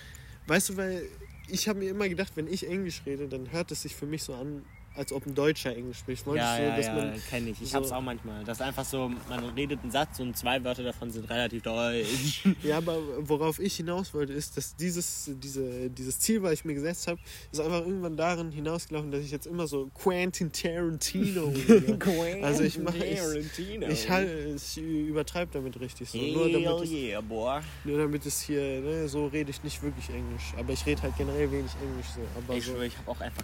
weißt 0.48 0.70
du, 0.70 0.78
weil 0.78 1.04
ich 1.52 1.68
habe 1.68 1.80
mir 1.80 1.90
immer 1.90 2.08
gedacht, 2.08 2.34
wenn 2.36 2.48
ich 2.48 2.68
Englisch 2.68 3.04
rede, 3.06 3.28
dann 3.28 3.52
hört 3.52 3.72
es 3.72 3.82
sich 3.82 3.96
für 3.96 4.06
mich 4.06 4.24
so 4.24 4.34
an, 4.34 4.66
als 5.00 5.12
ob 5.14 5.26
ein 5.26 5.34
Deutscher 5.34 5.76
Englisch 5.76 6.00
spricht. 6.00 6.28
Ja, 6.28 6.78
ich 6.78 6.86
so, 6.86 6.92
ja, 6.92 7.06
ja, 7.06 7.14
kenne 7.30 7.50
ich. 7.52 7.62
Ich 7.62 7.70
so- 7.70 7.78
hab's 7.78 7.92
auch 7.92 8.02
manchmal. 8.02 8.44
Das 8.44 8.58
ist 8.60 8.62
einfach 8.62 8.84
so, 8.86 9.10
man 9.30 9.46
redet 9.56 9.80
einen 9.82 9.92
Satz 9.92 10.20
und 10.20 10.38
zwei 10.38 10.64
Wörter 10.64 10.84
davon 10.84 11.10
sind 11.10 11.30
relativ 11.30 11.64
deutsch. 11.64 12.44
Ja, 12.64 12.78
aber 12.78 12.98
worauf 13.22 13.60
ich 13.60 13.76
hinaus 13.78 14.14
wollte, 14.14 14.34
ist, 14.34 14.58
dass 14.58 14.76
dieses, 14.76 15.32
diese, 15.42 15.90
dieses 15.90 16.20
Ziel, 16.20 16.44
was 16.44 16.52
ich 16.54 16.66
mir 16.66 16.74
gesetzt 16.74 17.08
habe, 17.08 17.20
ist 17.52 17.60
einfach 17.60 17.80
irgendwann 17.82 18.18
darin 18.18 18.52
hinausgelaufen, 18.52 19.10
dass 19.12 19.22
ich 19.24 19.32
jetzt 19.32 19.48
immer 19.48 19.66
so 19.68 19.90
Quentin 19.94 20.52
Tarantino. 20.52 21.54
Also 22.44 22.64
ich 22.64 22.78
mache- 22.78 22.98
ich- 22.98 23.20
Tarantino. 23.20 23.88
ich, 23.88 24.10
halt, 24.10 24.30
ich 24.56 24.78
übertreibe 24.78 25.52
damit 25.54 25.80
richtig 25.80 26.10
so. 26.10 26.18
Nur 26.18 26.50
damit, 26.52 26.84
es, 26.84 26.92
yeah, 26.92 27.22
boy. 27.22 27.62
nur 27.86 27.98
damit 28.00 28.26
es 28.26 28.42
hier, 28.42 28.82
ne, 28.82 29.08
so 29.08 29.28
rede 29.28 29.50
ich 29.52 29.64
nicht 29.64 29.82
wirklich 29.82 30.10
Englisch. 30.10 30.54
Aber 30.58 30.74
ich 30.74 30.86
rede 30.86 31.02
halt 31.04 31.16
generell 31.18 31.50
wenig 31.52 31.72
Englisch 31.82 32.08
so. 32.16 32.22
Aber 32.38 32.56
Ich 32.58 32.66
so 32.66 32.72
schwöre, 32.74 32.86
ich 32.88 32.98
habe 32.98 33.12
auch 33.12 33.22
einfach 33.22 33.44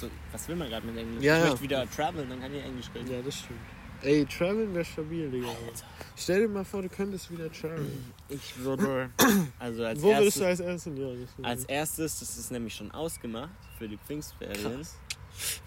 so, 0.00 0.10
was 0.32 0.48
will 0.48 0.56
man 0.56 0.68
gerade 0.68 0.86
mit 0.86 0.96
Englisch? 0.96 1.24
Ja, 1.24 1.36
ich 1.36 1.42
ja. 1.42 1.50
möchte 1.50 1.62
wieder 1.62 1.90
traveln, 1.90 2.28
dann 2.28 2.40
kann 2.40 2.54
ich 2.54 2.62
Englisch 2.62 2.86
reden. 2.94 3.10
ja, 3.10 3.22
das 3.22 3.38
stimmt. 3.38 3.60
Ey, 4.02 4.26
Traveln 4.26 4.74
wäre 4.74 4.84
stabil, 4.84 5.30
Digga. 5.30 5.48
Alter. 5.48 5.86
Stell 6.16 6.40
dir 6.42 6.48
mal 6.48 6.64
vor, 6.64 6.82
du 6.82 6.88
könntest 6.88 7.30
wieder 7.30 7.50
traveln. 7.50 8.12
Ich 8.28 8.58
würde, 8.58 9.10
also 9.58 9.84
als 9.84 10.02
Wo 10.02 10.08
würdest 10.08 10.38
erstes, 10.38 10.40
du 10.40 10.46
als 10.46 10.60
erstes? 10.60 10.98
Ja, 10.98 11.06
das 11.08 11.44
als 11.44 11.64
erstes, 11.64 12.20
das 12.20 12.36
ist 12.36 12.50
nämlich 12.50 12.74
schon 12.74 12.90
ausgemacht 12.90 13.50
für 13.78 13.88
die 13.88 13.96
Pfingstferien, 13.96 14.82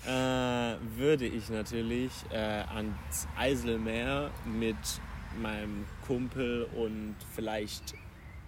äh, 0.06 0.76
würde 0.96 1.26
ich 1.26 1.50
natürlich 1.50 2.12
äh, 2.32 2.38
ans 2.38 3.28
Eiselmeer 3.36 4.32
mit 4.46 4.78
meinem 5.42 5.86
Kumpel 6.06 6.68
und 6.76 7.15
vielleicht 7.34 7.96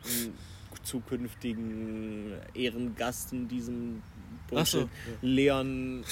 einem 0.03 0.33
zukünftigen 0.83 2.33
Ehrengast 2.53 3.33
in 3.33 3.47
diesem 3.47 4.01
Ach 4.53 4.65
so, 4.65 4.89
Leon, 5.21 6.03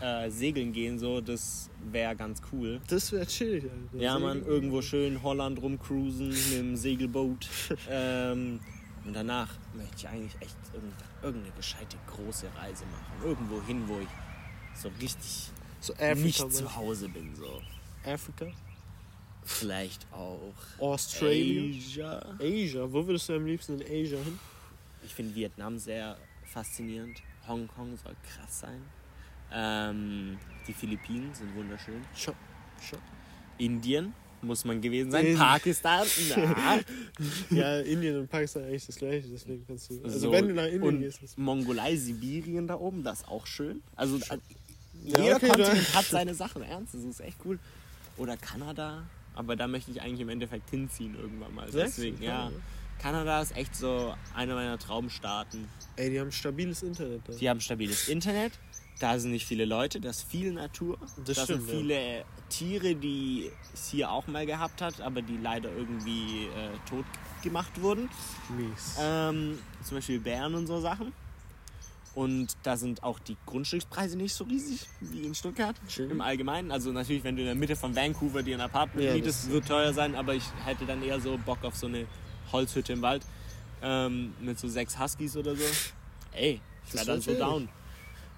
äh, 0.00 0.30
segeln 0.30 0.72
gehen, 0.72 0.98
so, 0.98 1.20
das 1.20 1.70
wäre 1.90 2.14
ganz 2.16 2.40
cool. 2.52 2.80
Das 2.88 3.10
wäre 3.12 3.26
chillig, 3.26 3.64
Alter. 3.64 4.02
Ja, 4.04 4.18
man, 4.18 4.44
irgendwo 4.44 4.82
schön 4.82 5.22
Holland 5.22 5.60
rumcruisen 5.62 6.28
mit 6.28 6.52
dem 6.52 6.76
Segelboot. 6.76 7.48
ähm, 7.90 8.60
und 9.04 9.14
danach 9.14 9.54
möchte 9.74 9.96
ich 9.98 10.08
eigentlich 10.08 10.34
echt 10.40 10.56
irgend- 10.74 10.94
irgendeine 11.22 11.54
gescheite 11.56 11.96
große 12.08 12.46
Reise 12.56 12.84
machen. 12.86 13.24
Irgendwo 13.24 13.62
hin, 13.62 13.82
wo 13.86 13.98
ich 14.00 14.08
so 14.80 14.88
richtig 15.00 15.50
So 15.80 15.92
Afrika. 15.94 16.16
nicht 16.16 16.52
zu? 16.52 16.76
Hause 16.76 17.08
bin. 17.08 17.34
So. 17.36 17.62
Afrika? 18.04 18.46
Vielleicht 19.44 20.06
auch 20.12 20.52
Australia? 20.80 21.62
Asia. 21.78 22.36
Asia? 22.40 22.92
Wo 22.92 23.06
würdest 23.06 23.28
du 23.28 23.34
am 23.34 23.46
liebsten 23.46 23.80
in 23.80 23.82
Asia 23.82 24.18
hin? 24.18 24.38
Ich 25.04 25.14
finde 25.14 25.34
Vietnam 25.36 25.78
sehr 25.78 26.16
faszinierend. 26.44 27.22
Hongkong 27.48 27.96
soll 27.96 28.14
krass 28.34 28.60
sein. 28.60 28.82
Ähm, 29.52 30.38
die 30.66 30.72
Philippinen 30.72 31.34
sind 31.34 31.54
wunderschön. 31.54 32.02
Schau, 32.14 32.32
schau. 32.82 32.96
Indien 33.58 34.12
muss 34.42 34.64
man 34.64 34.80
gewesen 34.80 35.10
sein. 35.10 35.26
In- 35.26 35.38
Pakistan, 35.38 36.06
na. 36.36 36.78
Ja, 37.50 37.80
Indien 37.80 38.18
und 38.20 38.28
Pakistan 38.30 38.64
eigentlich 38.64 38.86
das 38.86 38.96
gleiche, 38.96 39.28
deswegen 39.28 39.64
kannst 39.66 39.90
du. 39.90 40.00
Also 40.04 40.18
So, 40.18 40.32
wenn 40.32 40.48
du 40.48 40.54
nach 40.54 40.66
Indien 40.66 41.00
gehst, 41.00 41.22
ist 41.22 41.38
Mongolei, 41.38 41.96
Sibirien 41.96 42.66
da 42.66 42.74
oben, 42.76 43.02
das 43.02 43.20
ist 43.20 43.28
auch 43.28 43.46
schön. 43.46 43.82
Also 43.94 44.16
äh, 44.16 44.38
Ja, 45.04 45.20
jeder 45.22 45.36
okay, 45.36 45.48
Kontinent 45.48 45.94
hat 45.94 46.04
seine 46.06 46.34
Sachen 46.34 46.62
ernst, 46.62 46.94
das 46.94 47.02
ist 47.02 47.20
echt 47.20 47.38
cool. 47.44 47.58
Oder 48.18 48.36
Kanada, 48.36 49.04
aber 49.34 49.56
da 49.56 49.66
möchte 49.68 49.90
ich 49.90 50.00
eigentlich 50.02 50.20
im 50.20 50.28
Endeffekt 50.28 50.70
hinziehen 50.70 51.14
irgendwann 51.16 51.54
mal. 51.54 51.68
Deswegen, 51.72 52.22
ja. 52.22 52.50
Kanada 52.98 53.40
ist 53.42 53.56
echt 53.56 53.74
so 53.76 54.14
einer 54.34 54.54
meiner 54.54 54.78
Traumstaaten. 54.78 55.68
Ey, 55.96 56.10
die 56.10 56.20
haben 56.20 56.32
stabiles 56.32 56.82
Internet 56.82 57.22
da. 57.26 57.32
Die 57.34 57.48
haben 57.48 57.60
stabiles 57.60 58.08
Internet, 58.08 58.52
da 58.98 59.18
sind 59.18 59.32
nicht 59.32 59.46
viele 59.46 59.64
Leute, 59.64 60.00
da 60.00 60.10
ist 60.10 60.22
viel 60.22 60.52
Natur. 60.52 60.98
Das 61.24 61.36
da 61.36 61.44
stimmt, 61.44 61.68
sind 61.68 61.78
viele 61.78 62.24
Tiere, 62.48 62.94
die 62.94 63.50
es 63.74 63.90
hier 63.90 64.10
auch 64.10 64.26
mal 64.26 64.46
gehabt 64.46 64.80
hat, 64.80 65.00
aber 65.00 65.20
die 65.22 65.36
leider 65.36 65.70
irgendwie 65.70 66.46
äh, 66.46 66.70
tot 66.88 67.04
gemacht 67.42 67.80
wurden. 67.80 68.08
Mies. 68.56 68.96
Ähm, 68.98 69.58
zum 69.84 69.98
Beispiel 69.98 70.18
Bären 70.18 70.54
und 70.54 70.66
so 70.66 70.80
Sachen. 70.80 71.12
Und 72.14 72.56
da 72.62 72.78
sind 72.78 73.02
auch 73.02 73.18
die 73.18 73.36
Grundstückspreise 73.44 74.16
nicht 74.16 74.32
so 74.32 74.44
riesig 74.44 74.88
wie 75.00 75.26
in 75.26 75.34
Stuttgart 75.34 75.76
Schön. 75.86 76.10
im 76.10 76.22
Allgemeinen. 76.22 76.72
Also 76.72 76.90
natürlich, 76.90 77.22
wenn 77.24 77.36
du 77.36 77.42
in 77.42 77.46
der 77.46 77.54
Mitte 77.54 77.76
von 77.76 77.94
Vancouver 77.94 78.42
dir 78.42 78.56
ein 78.56 78.62
Apartment 78.62 79.06
Ja, 79.06 79.12
mietest, 79.12 79.50
wird 79.50 79.68
teuer 79.68 79.92
sein, 79.92 80.14
aber 80.14 80.34
ich 80.34 80.44
hätte 80.64 80.86
dann 80.86 81.02
eher 81.02 81.20
so 81.20 81.36
Bock 81.36 81.62
auf 81.62 81.76
so 81.76 81.88
eine 81.88 82.06
Holzhütte 82.52 82.92
im 82.92 83.02
Wald 83.02 83.22
ähm, 83.82 84.34
mit 84.40 84.58
so 84.58 84.68
sechs 84.68 84.98
Huskies 84.98 85.36
oder 85.36 85.54
so. 85.54 85.64
Ey, 86.32 86.60
ich 86.86 86.94
wäre 86.94 87.04
dann 87.04 87.20
so 87.20 87.34
down. 87.34 87.68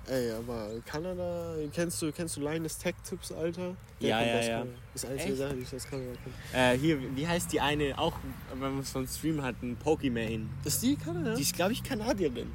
Ey, 0.06 0.30
aber 0.32 0.68
Kanada, 0.86 1.54
kennst 1.74 2.00
du, 2.00 2.10
kennst 2.12 2.36
du 2.36 2.40
Linus 2.40 2.78
Tech 2.78 2.94
Tips, 3.06 3.30
Alter? 3.30 3.76
Ja, 4.00 4.18
kommt 4.18 4.30
ja, 4.30 4.40
ja. 4.40 4.48
Kanada. 4.58 4.66
Das 4.94 5.04
ist 5.04 5.10
einzige 5.10 5.32
Echt? 5.32 5.38
Sache, 5.38 5.54
die 5.54 5.62
ich 5.62 5.74
aus 5.74 5.86
Kanada 5.86 6.10
kenne. 6.52 6.74
Äh, 6.74 6.78
hier, 6.78 7.16
wie 7.16 7.28
heißt 7.28 7.52
die 7.52 7.60
eine, 7.60 7.98
auch 7.98 8.14
wenn 8.52 8.72
man 8.72 8.78
es 8.80 8.90
von 8.90 9.06
Stream 9.06 9.42
hat, 9.42 9.62
ein 9.62 9.76
Pokimane. 9.76 10.46
Ist 10.64 10.82
die 10.82 10.96
Kanada? 10.96 11.34
Die 11.34 11.42
ist, 11.42 11.54
glaube 11.54 11.72
ich, 11.72 11.82
Kanadierin. 11.82 12.50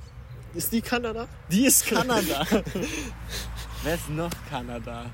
ist 0.55 0.71
die 0.71 0.81
Kanada? 0.81 1.27
Die 1.51 1.65
ist 1.65 1.85
Kanada. 1.85 2.47
Wer 3.83 3.95
ist 3.95 4.09
noch 4.09 4.31
Kanada? 4.49 5.11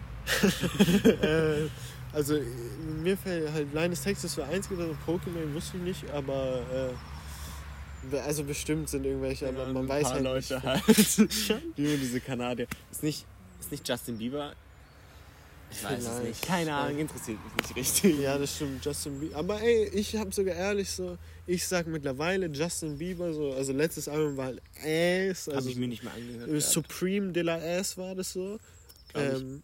äh, 1.21 1.67
also 2.13 2.35
äh, 2.35 2.43
mir 3.03 3.17
fällt 3.17 3.51
halt 3.51 3.73
Linus 3.73 4.01
Tech 4.01 4.17
das 4.21 4.37
war 4.37 4.47
einzige, 4.47 4.75
das 4.75 4.87
Pokémon 5.07 5.53
wusste 5.53 5.77
ich 5.77 5.83
nicht, 5.83 6.09
aber 6.11 6.61
äh, 8.11 8.17
also 8.17 8.43
bestimmt 8.43 8.89
sind 8.89 9.05
irgendwelche, 9.05 9.47
aber 9.47 9.65
man 9.67 9.83
ein 9.83 9.89
weiß 9.89 10.03
paar 10.03 10.13
halt 10.13 10.23
Leute 10.23 10.55
nicht. 10.55 10.65
halt. 10.65 10.87
Nur 11.77 11.97
diese 11.97 12.19
Kanadier. 12.21 12.67
Ist 12.91 13.03
nicht, 13.03 13.25
ist 13.59 13.71
nicht 13.71 13.87
Justin 13.87 14.17
Bieber? 14.17 14.53
Ich 15.71 15.83
weiß 15.83 15.99
es 15.99 16.05
Vielleicht. 16.07 16.23
nicht. 16.25 16.41
Keine 16.47 16.73
Ahnung, 16.73 16.97
interessiert 16.97 17.37
mich 17.43 17.55
nicht 17.67 17.75
richtig. 17.75 18.19
Ja, 18.19 18.37
das 18.37 18.55
stimmt, 18.55 18.83
Justin 18.83 19.19
Bieber. 19.19 19.37
Aber 19.37 19.61
ey, 19.61 19.89
ich 19.89 20.15
habe 20.15 20.31
sogar 20.31 20.55
ehrlich 20.55 20.89
so, 20.89 21.17
ich 21.45 21.67
sag 21.67 21.85
mittlerweile 21.87 22.47
Justin 22.47 22.97
Bieber 22.97 23.33
so, 23.33 23.53
also 23.53 23.73
letztes 23.73 24.07
Album 24.07 24.35
war 24.37 24.45
halt 24.45 24.61
Ass, 24.83 25.47
Hab 25.47 25.55
also 25.55 25.69
ich 25.69 25.75
mir 25.75 25.87
nicht 25.87 26.03
mehr 26.03 26.13
angehört. 26.13 26.49
äh. 26.49 26.59
Supreme 26.59 27.31
de 27.33 27.43
la 27.43 27.55
Ass 27.57 27.97
war 27.97 28.15
das 28.15 28.33
so. 28.33 28.59
Ähm, 29.13 29.61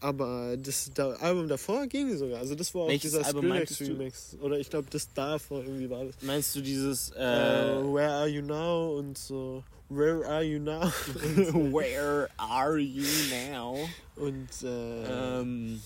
aber 0.00 0.56
das 0.56 0.90
da, 0.94 1.10
Album 1.12 1.48
davor 1.48 1.86
ging 1.86 2.16
sogar. 2.16 2.38
Also 2.40 2.54
das 2.54 2.74
war 2.74 2.82
auch 2.82 2.88
Welches 2.88 3.12
dieser 3.12 3.24
Skrillex? 3.24 3.80
Remix. 3.80 4.36
Oder 4.40 4.58
ich 4.58 4.70
glaube, 4.70 4.88
das 4.90 5.12
davor 5.14 5.62
irgendwie 5.62 5.88
war 5.90 6.04
das. 6.04 6.14
Meinst 6.22 6.54
du 6.56 6.60
dieses 6.60 7.10
Äh, 7.12 7.22
äh, 7.22 7.82
Where 7.94 8.10
Are 8.10 8.26
You 8.28 8.42
Now 8.42 8.96
und 8.98 9.16
so 9.18 9.62
Where 9.88 10.26
Are 10.26 10.42
You 10.42 10.58
Now 10.60 10.82
Where 11.72 12.28
are 12.38 12.78
you 12.78 13.04
now? 13.52 13.76
und 14.16 14.48
äh, 14.62 15.40
Ähm, 15.40 15.80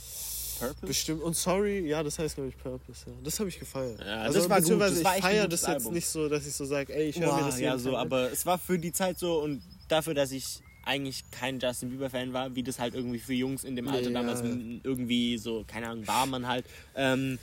Purpose? 0.59 0.87
bestimmt 0.87 1.23
und 1.23 1.35
Sorry, 1.37 1.81
ja, 1.89 2.03
das 2.03 2.19
heißt 2.19 2.37
glaube 2.37 2.51
ich 2.51 2.57
Purpose. 2.59 3.05
Ja. 3.07 3.13
Das 3.25 3.41
habe 3.41 3.49
ich 3.49 3.59
gefeiert. 3.59 3.99
Ja, 4.01 4.23
also 4.23 4.39
das 4.39 4.49
war 4.49 4.61
gut, 4.61 4.81
das 4.81 4.99
ich 4.99 5.03
feiere 5.03 5.49
das 5.49 5.63
jetzt 5.63 5.69
Album. 5.69 5.95
nicht 5.95 6.07
so, 6.07 6.29
dass 6.29 6.47
ich 6.47 6.55
so 6.55 6.65
sage, 6.65 6.95
ey, 6.95 7.09
ich 7.09 7.19
höre 7.21 7.35
mir 7.35 7.45
das 7.45 7.59
ja, 7.59 7.77
so, 7.79 7.97
aber 7.97 8.31
es 8.31 8.47
war 8.47 8.59
für 8.59 8.79
die 8.79 8.93
Zeit 8.93 9.19
so 9.19 9.41
und 9.43 9.61
dafür, 9.89 10.15
dass 10.15 10.31
ich 10.33 10.61
eigentlich 10.87 11.25
kein 11.31 11.59
Justin 11.61 11.91
Bieber-Fan 11.91 12.33
war, 12.33 12.55
wie 12.55 12.63
das 12.63 12.79
halt 12.79 12.95
irgendwie 12.95 13.19
für 13.19 13.33
Jungs 13.35 13.65
in 13.65 13.77
dem 13.77 13.89
Alter 13.89 14.11
Ja. 14.11 14.21
damals 14.23 14.41
irgendwie 14.43 15.39
so, 15.39 15.65
keine 15.67 15.89
Ahnung, 15.89 16.07
war 16.07 16.27
man 16.27 16.47
halt, 16.47 16.67
ähm, 16.95 17.39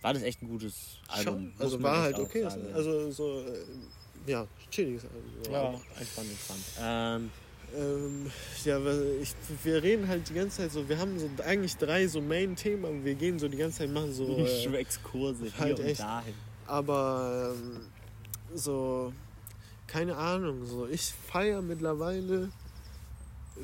war 0.00 0.14
das 0.14 0.22
echt 0.22 0.42
ein 0.42 0.48
gutes 0.48 0.98
Album. 1.08 1.52
Schon, 1.52 1.52
also 1.58 1.82
war 1.82 2.02
halt 2.02 2.18
okay. 2.18 2.42
sagen, 2.42 2.62
ja. 2.68 2.74
Also 2.74 3.10
so, 3.10 3.40
äh, 3.40 4.30
ja, 4.30 4.46
chilliges 4.70 5.04
Album. 5.04 5.52
ja, 5.52 5.74
entspannt, 5.98 6.28
entspannt. 6.30 6.62
Ähm, 6.80 7.30
Ähm, 7.74 8.30
ja, 8.66 8.78
ich, 9.22 9.34
wir 9.64 9.82
reden 9.82 10.06
halt 10.06 10.28
die 10.28 10.34
ganze 10.34 10.58
Zeit 10.58 10.72
so, 10.72 10.86
wir 10.86 10.98
haben 10.98 11.18
so 11.18 11.30
eigentlich 11.42 11.74
drei 11.78 12.06
so 12.06 12.20
Main-Themen, 12.20 12.84
aber 12.84 13.02
wir 13.02 13.14
gehen 13.14 13.38
so 13.38 13.48
die 13.48 13.56
ganze 13.56 13.78
Zeit, 13.78 13.90
machen 13.90 14.12
so, 14.12 14.36
äh, 14.36 14.76
Exkurse 14.76 15.44
hier 15.44 15.58
halt 15.58 15.78
und 15.80 15.86
echt. 15.86 16.00
dahin. 16.00 16.34
aber 16.66 17.54
ähm, 17.56 17.80
so, 18.54 19.14
keine 19.86 20.14
Ahnung, 20.16 20.66
so, 20.66 20.86
ich 20.86 21.14
feiere 21.30 21.62
mittlerweile 21.62 22.50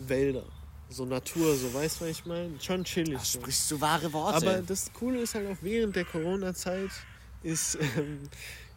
Wälder, 0.07 0.45
so 0.91 1.05
Natur, 1.05 1.55
so, 1.57 1.73
weißt 1.75 2.01
du, 2.01 2.05
was 2.05 2.11
ich 2.11 2.27
meine? 2.27 2.51
Schon 2.61 2.85
chillig. 2.85 3.19
So. 3.21 3.41
sprichst 3.41 3.71
du 3.71 3.81
wahre 3.81 4.13
Worte. 4.13 4.37
Aber 4.37 4.63
das 4.63 4.93
Coole 4.93 5.21
ist 5.21 5.35
halt 5.35 5.49
auch 5.49 5.57
während 5.61 5.97
der 5.97 6.05
Corona-Zeit 6.05 6.91
ist, 7.43 7.79
ähm, 7.97 8.21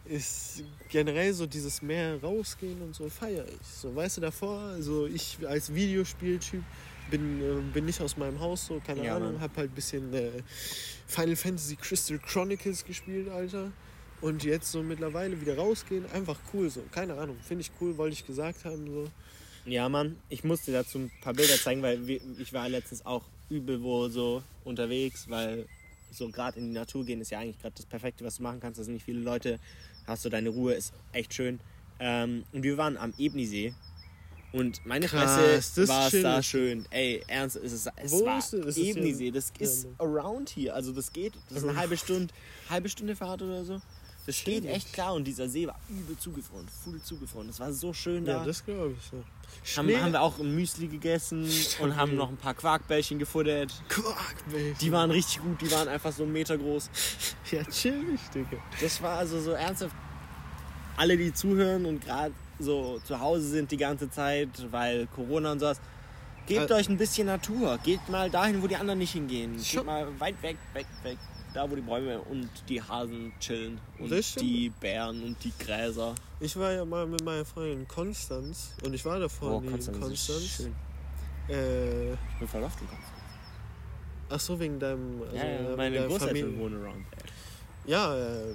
ist 0.05 0.63
generell 0.89 1.33
so 1.33 1.45
dieses 1.45 1.81
mehr 1.81 2.21
rausgehen 2.21 2.81
und 2.81 2.95
so 2.95 3.09
feiere 3.09 3.45
ich. 3.47 3.67
So, 3.67 3.95
weißt 3.95 4.17
du, 4.17 4.21
davor, 4.21 4.59
also 4.59 5.05
ich 5.07 5.37
als 5.47 5.73
Videospieltyp 5.73 6.63
bin, 7.09 7.41
äh, 7.41 7.61
bin 7.73 7.85
nicht 7.85 8.01
aus 8.01 8.17
meinem 8.17 8.39
Haus, 8.39 8.65
so, 8.67 8.81
keine 8.85 9.05
Ja, 9.05 9.15
Ahnung, 9.15 9.33
Mann. 9.33 9.41
hab 9.41 9.55
halt 9.57 9.71
ein 9.71 9.75
bisschen 9.75 10.13
äh, 10.13 10.29
Final 11.07 11.35
Fantasy 11.35 11.75
Crystal 11.75 12.19
Chronicles 12.19 12.83
gespielt, 12.85 13.29
Alter. 13.29 13.71
Und 14.21 14.43
jetzt 14.43 14.71
so 14.71 14.83
mittlerweile 14.83 15.41
wieder 15.41 15.57
rausgehen, 15.57 16.05
einfach 16.11 16.37
cool 16.53 16.69
so. 16.69 16.83
Keine 16.91 17.15
Ahnung, 17.15 17.37
finde 17.41 17.61
ich 17.61 17.71
cool, 17.81 17.97
wollte 17.97 18.13
ich 18.13 18.25
gesagt 18.25 18.65
haben. 18.65 18.85
So. 18.85 19.07
Ja, 19.65 19.89
Mann, 19.89 20.17
ich 20.29 20.43
musste 20.43 20.71
dazu 20.71 20.97
ein 20.99 21.11
paar 21.21 21.33
Bilder 21.33 21.55
zeigen, 21.55 21.81
weil 21.81 21.99
ich 22.09 22.53
war 22.53 22.67
letztens 22.67 23.05
auch 23.05 23.23
übel 23.49 23.83
wo 23.83 24.07
so 24.09 24.41
unterwegs, 24.63 25.29
weil 25.29 25.67
so 26.11 26.29
gerade 26.29 26.59
in 26.59 26.67
die 26.67 26.73
Natur 26.73 27.05
gehen 27.05 27.21
ist 27.21 27.31
ja 27.31 27.39
eigentlich 27.39 27.59
gerade 27.59 27.75
das 27.75 27.85
Perfekte, 27.85 28.25
was 28.25 28.37
du 28.37 28.43
machen 28.43 28.59
kannst. 28.59 28.79
Da 28.79 28.83
sind 28.83 28.93
nicht 28.93 29.05
viele 29.05 29.21
Leute, 29.21 29.59
hast 30.07 30.25
du 30.25 30.29
deine 30.29 30.49
Ruhe, 30.49 30.73
ist 30.73 30.93
echt 31.11 31.33
schön. 31.33 31.59
Ähm, 31.99 32.43
und 32.51 32.63
wir 32.63 32.77
waren 32.77 32.97
am 32.97 33.13
Ebnisee 33.17 33.73
und 34.51 34.85
meine 34.85 35.05
Krass, 35.05 35.35
Fresse 35.35 35.87
war 35.87 36.07
es 36.13 36.21
da 36.21 36.43
schön. 36.43 36.85
Ey, 36.89 37.23
ernst, 37.27 37.55
es 37.55 37.71
ist 37.71 37.89
es 37.95 38.11
Wo 38.11 38.25
war 38.25 38.39
ist 38.39 38.53
das? 38.53 38.77
Ebnisee, 38.77 39.31
das 39.31 39.53
ist 39.59 39.87
around 39.97 40.49
hier, 40.49 40.75
also 40.75 40.91
das 40.91 41.13
geht, 41.13 41.33
das 41.49 41.59
ist 41.59 41.69
eine 41.69 41.77
halbe 41.77 41.95
Stunde, 41.95 42.33
halbe 42.69 42.89
Stunde 42.89 43.15
Fahrt 43.15 43.41
oder 43.41 43.63
so. 43.63 43.81
Das 44.25 44.37
steht 44.37 44.65
echt 44.65 44.93
klar 44.93 45.13
und 45.15 45.23
dieser 45.25 45.49
See 45.49 45.65
war 45.67 45.79
übel 45.89 46.17
zugefroren, 46.17 46.67
full 46.83 47.01
zugefroren. 47.01 47.47
Das 47.47 47.59
war 47.59 47.73
so 47.73 47.91
schön 47.91 48.23
da. 48.23 48.37
Ja, 48.39 48.45
das 48.45 48.63
glaube 48.63 48.93
ich. 48.97 49.11
Haben, 49.77 49.87
Schnee- 49.89 49.97
haben 49.99 50.11
wir 50.13 50.21
auch 50.21 50.39
ein 50.39 50.53
Müsli 50.55 50.87
gegessen 50.87 51.49
und 51.81 51.95
haben 51.95 52.15
noch 52.15 52.29
ein 52.29 52.37
paar 52.37 52.53
Quarkbällchen 52.53 53.17
gefuttert. 53.19 53.73
Quark, 53.89 54.35
Baby. 54.51 54.75
Die 54.79 54.91
waren 54.91 55.09
richtig 55.11 55.41
gut, 55.41 55.59
die 55.61 55.71
waren 55.71 55.87
einfach 55.87 56.11
so 56.11 56.23
einen 56.23 56.31
Meter 56.33 56.57
groß. 56.57 56.89
ja 57.51 57.63
chillig, 57.63 58.19
Digga. 58.33 58.57
Das 58.79 59.01
war 59.01 59.17
also 59.17 59.41
so 59.41 59.51
ernsthaft. 59.51 59.95
Alle, 60.97 61.17
die 61.17 61.33
zuhören 61.33 61.85
und 61.85 62.01
gerade 62.05 62.33
so 62.59 62.99
zu 63.05 63.19
Hause 63.19 63.47
sind 63.49 63.71
die 63.71 63.77
ganze 63.77 64.09
Zeit, 64.11 64.49
weil 64.71 65.07
Corona 65.07 65.51
und 65.53 65.59
sowas, 65.59 65.81
gebt 66.45 66.69
Äh, 66.69 66.73
euch 66.75 66.89
ein 66.89 66.97
bisschen 66.97 67.25
Natur. 67.27 67.79
Geht 67.83 68.07
mal 68.07 68.29
dahin, 68.29 68.61
wo 68.61 68.67
die 68.67 68.75
anderen 68.75 68.99
nicht 68.99 69.13
hingehen. 69.13 69.57
Geht 69.57 69.83
mal 69.85 70.07
weit 70.19 70.41
weg, 70.43 70.57
weg, 70.73 70.85
weg. 71.03 71.17
Da, 71.53 71.69
wo 71.69 71.75
die 71.75 71.81
Bäume 71.81 72.19
und 72.21 72.49
die 72.69 72.81
Hasen 72.81 73.33
chillen. 73.39 73.79
Und 73.99 74.07
stimmt. 74.23 74.41
die 74.45 74.69
Bären 74.79 75.21
und 75.23 75.43
die 75.43 75.51
Gräser. 75.59 76.15
Ich 76.39 76.55
war 76.57 76.71
ja 76.71 76.85
mal 76.85 77.05
mit 77.05 77.23
meiner 77.25 77.43
Freundin 77.43 77.79
in 77.81 77.87
Konstanz 77.87 78.73
und 78.85 78.93
ich 78.93 79.03
war 79.03 79.19
davor 79.19 79.59
nie 79.61 79.67
in 79.67 79.73
Oh, 79.73 79.99
Konstanz 79.99 80.29
ist 80.29 80.55
schön. 80.57 80.75
Äh, 81.49 82.13
Ich 82.13 82.39
bin 82.39 82.47
verlaufen 82.47 82.77
in 82.83 82.87
Konstanz. 82.87 83.13
ach 84.29 84.39
so, 84.39 84.57
wegen 84.59 84.79
deinem, 84.79 85.21
also 85.23 85.35
Ja, 85.35 85.45
ja, 85.45 85.75
meine 85.75 86.07
Großeltern 86.07 86.57
wohnen 86.57 86.81
around 86.85 87.05
there. 87.11 87.23
Ja, 87.85 88.15
äh, 88.15 88.53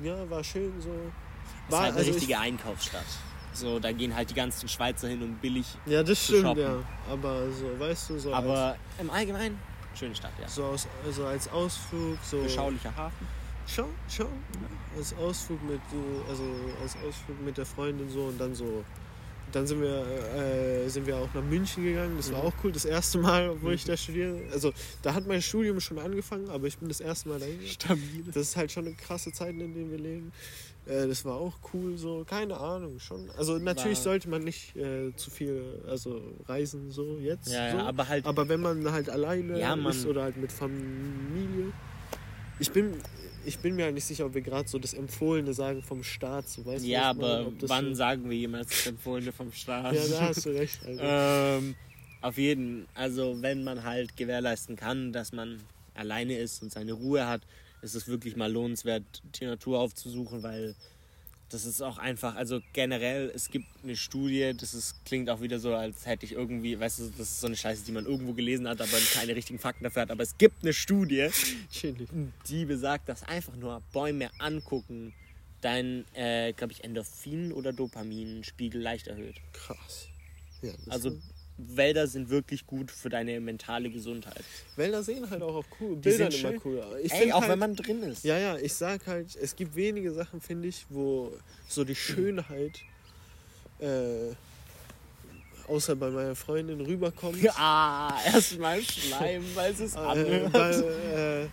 ja, 0.00 0.28
war 0.28 0.42
schön 0.42 0.72
so. 0.80 0.88
Das 1.68 1.72
War, 1.72 1.78
ist 1.78 1.84
halt 1.84 1.88
eine 1.90 1.98
also 1.98 2.10
ich- 2.10 2.16
richtige 2.16 2.38
Einkaufsstadt. 2.38 3.04
So, 3.52 3.78
da 3.78 3.92
gehen 3.92 4.12
halt 4.16 4.28
die 4.30 4.34
ganzen 4.34 4.68
Schweizer 4.68 5.06
hin 5.06 5.22
und 5.22 5.40
billig. 5.40 5.66
Ja, 5.86 6.02
das 6.02 6.24
stimmt, 6.24 6.42
shoppen. 6.42 6.62
ja. 6.62 6.82
Aber 7.08 7.48
so, 7.52 7.78
weißt 7.78 8.10
du, 8.10 8.18
so 8.18 8.34
Aber 8.34 8.76
im 9.00 9.08
Allgemeinen, 9.10 9.56
schöne 9.94 10.14
Stadt, 10.14 10.32
ja. 10.40 10.48
so 10.48 10.64
aus, 10.64 10.86
also 11.04 11.26
als 11.26 11.48
Ausflug, 11.48 12.18
so. 12.22 12.42
Beschaulicher 12.42 12.94
Hafen. 12.96 13.26
Schon, 13.66 13.88
schon. 14.08 14.28
Als 14.96 15.14
Ausflug 15.16 15.62
mit, 15.64 15.80
äh, 15.92 16.30
also 16.30 16.42
als 16.82 16.96
Ausflug 16.96 17.40
mit 17.44 17.56
der 17.56 17.64
Freundin 17.66 18.08
so 18.10 18.24
und 18.24 18.38
dann 18.40 18.54
so. 18.54 18.84
Dann 19.52 19.66
sind 19.66 19.80
wir, 19.80 20.04
äh, 20.34 20.88
sind 20.88 21.06
wir 21.06 21.16
auch 21.16 21.32
nach 21.32 21.42
München 21.42 21.84
gegangen. 21.84 22.16
Das 22.16 22.32
war 22.32 22.40
Mhm. 22.42 22.48
auch 22.48 22.52
cool. 22.64 22.72
Das 22.72 22.84
erste 22.84 23.18
Mal, 23.18 23.54
wo 23.62 23.70
ich 23.70 23.84
da 23.84 23.96
studiere. 23.96 24.40
Also 24.52 24.72
da 25.02 25.14
hat 25.14 25.26
mein 25.28 25.40
Studium 25.40 25.80
schon 25.80 25.98
angefangen, 25.98 26.48
aber 26.50 26.66
ich 26.66 26.76
bin 26.78 26.88
das 26.88 27.00
erste 27.00 27.28
Mal 27.28 27.38
dahin. 27.38 27.60
Stabil. 27.66 28.24
Das 28.26 28.36
ist 28.36 28.56
halt 28.56 28.72
schon 28.72 28.86
eine 28.86 28.94
krasse 28.96 29.30
Zeit, 29.32 29.50
in 29.50 29.74
der 29.74 29.90
wir 29.90 29.98
leben. 29.98 30.32
Äh, 30.86 31.06
das 31.08 31.24
war 31.24 31.36
auch 31.36 31.54
cool, 31.72 31.96
so, 31.96 32.24
keine 32.28 32.58
Ahnung, 32.58 32.98
schon. 32.98 33.30
Also 33.38 33.58
natürlich 33.58 33.98
War- 33.98 34.04
sollte 34.04 34.28
man 34.28 34.42
nicht 34.44 34.76
äh, 34.76 35.14
zu 35.16 35.30
viel, 35.30 35.82
also 35.88 36.20
reisen 36.46 36.90
so 36.90 37.18
jetzt. 37.18 37.48
Ja, 37.48 37.70
so. 37.70 37.76
ja, 37.78 37.86
aber 37.86 38.06
halt. 38.08 38.26
Aber 38.26 38.48
wenn 38.48 38.60
man 38.60 38.90
halt 38.92 39.08
alleine 39.08 39.58
Ja, 39.58 39.74
ist 39.88 40.04
oder 40.06 40.22
halt 40.24 40.36
mit 40.36 40.52
Familie. 40.52 41.72
Ich 42.60 42.70
bin, 42.70 42.92
ich 43.44 43.58
bin 43.58 43.74
mir 43.76 43.84
halt 43.86 43.94
nicht 43.94 44.04
sicher, 44.04 44.26
ob 44.26 44.34
wir 44.34 44.42
gerade 44.42 44.68
so 44.68 44.78
das 44.78 44.94
Empfohlene 44.94 45.52
sagen 45.54 45.82
vom 45.82 46.04
Staat. 46.04 46.48
So, 46.48 46.64
weißt 46.64 46.84
du, 46.84 46.88
ja, 46.88 47.12
meine? 47.14 47.26
aber 47.44 47.52
das 47.58 47.70
wann 47.70 47.88
so- 47.88 47.94
sagen 47.94 48.28
wir 48.30 48.36
jemals 48.36 48.68
das 48.68 48.86
Empfohlene 48.86 49.32
vom 49.32 49.52
Staat? 49.52 49.94
Ja, 49.94 50.02
da 50.08 50.20
hast 50.28 50.44
du 50.46 50.50
recht. 50.50 50.78
Also. 50.86 51.00
ähm, 51.02 51.74
auf 52.20 52.38
jeden. 52.38 52.86
Also, 52.94 53.36
wenn 53.40 53.64
man 53.64 53.84
halt 53.84 54.16
gewährleisten 54.16 54.76
kann, 54.76 55.12
dass 55.12 55.32
man 55.32 55.60
alleine 55.94 56.38
ist 56.38 56.62
und 56.62 56.70
seine 56.72 56.92
Ruhe 56.92 57.26
hat, 57.26 57.42
ist 57.84 57.94
es 57.94 58.08
wirklich 58.08 58.34
mal 58.34 58.50
lohnenswert, 58.50 59.04
die 59.38 59.44
Natur 59.44 59.78
aufzusuchen, 59.78 60.42
weil 60.42 60.74
das 61.50 61.66
ist 61.66 61.82
auch 61.82 61.98
einfach, 61.98 62.34
also 62.34 62.60
generell, 62.72 63.30
es 63.34 63.50
gibt 63.50 63.66
eine 63.84 63.94
Studie, 63.94 64.54
das 64.58 64.74
ist, 64.74 65.04
klingt 65.04 65.28
auch 65.30 65.40
wieder 65.40 65.58
so, 65.60 65.74
als 65.74 66.06
hätte 66.06 66.24
ich 66.26 66.32
irgendwie, 66.32 66.80
weißt 66.80 66.98
du, 66.98 67.10
das 67.10 67.28
ist 67.28 67.40
so 67.40 67.46
eine 67.46 67.56
Scheiße, 67.56 67.84
die 67.84 67.92
man 67.92 68.06
irgendwo 68.06 68.32
gelesen 68.32 68.66
hat, 68.66 68.80
aber 68.80 68.98
keine 69.12 69.36
richtigen 69.36 69.58
Fakten 69.58 69.84
dafür 69.84 70.02
hat, 70.02 70.10
aber 70.10 70.22
es 70.22 70.36
gibt 70.38 70.62
eine 70.62 70.72
Studie, 70.72 71.28
die 72.48 72.64
besagt, 72.64 73.08
dass 73.08 73.22
einfach 73.22 73.54
nur 73.54 73.82
Bäume 73.92 74.30
angucken 74.38 75.12
dein, 75.60 76.04
äh, 76.14 76.52
glaube 76.52 76.72
ich, 76.72 76.84
Endorphin- 76.84 77.52
oder 77.52 77.72
Dopaminspiegel 77.72 78.80
leicht 78.80 79.06
erhöht. 79.06 79.36
Krass. 79.52 80.08
Ja, 80.62 80.72
Also 80.88 81.16
Wälder 81.56 82.06
sind 82.06 82.30
wirklich 82.30 82.66
gut 82.66 82.90
für 82.90 83.08
deine 83.08 83.40
mentale 83.40 83.90
Gesundheit. 83.90 84.42
Wälder 84.76 85.02
sehen 85.02 85.28
halt 85.30 85.42
auch 85.42 85.54
auf 85.56 85.66
cool, 85.80 85.96
Bildern 85.96 86.30
sind 86.30 86.40
immer 86.40 86.52
schön. 86.52 86.60
cool 86.64 86.80
aus. 86.80 86.96
Ich 87.02 87.12
Ey, 87.12 87.32
auch 87.32 87.42
halt, 87.42 87.52
wenn 87.52 87.58
man 87.60 87.76
drin 87.76 88.02
ist. 88.02 88.24
Ja, 88.24 88.38
ja, 88.38 88.56
ich 88.56 88.74
sag 88.74 89.06
halt, 89.06 89.36
es 89.36 89.54
gibt 89.54 89.76
wenige 89.76 90.12
Sachen, 90.12 90.40
finde 90.40 90.68
ich, 90.68 90.84
wo 90.88 91.32
so 91.68 91.84
die 91.84 91.94
Schönheit, 91.94 92.80
äh, 93.78 94.34
außer 95.68 95.94
bei 95.94 96.10
meiner 96.10 96.34
Freundin, 96.34 96.80
rüberkommt. 96.80 97.38
Ah, 97.56 98.18
erstmal 98.26 98.82
Schleim, 98.82 99.44
weil 99.54 99.72
es 99.72 99.80
ist 99.80 99.94
äh, 99.94 99.98
anhört. 99.98 100.84
äh, 101.14 101.44
äh, 101.44 101.48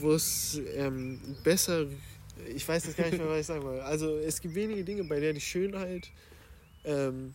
wo 0.00 0.12
es 0.12 0.60
ähm, 0.74 1.20
besser, 1.42 1.86
ich 2.54 2.66
weiß 2.66 2.86
jetzt 2.86 2.96
gar 2.96 3.06
nicht 3.06 3.18
mehr, 3.18 3.28
was 3.28 3.40
ich 3.40 3.46
sagen 3.46 3.64
will. 3.64 3.80
Also 3.80 4.16
es 4.18 4.40
gibt 4.40 4.54
wenige 4.54 4.84
Dinge, 4.84 5.02
bei 5.04 5.18
der 5.18 5.32
die 5.32 5.40
Schönheit 5.40 6.08
ähm, 6.84 7.34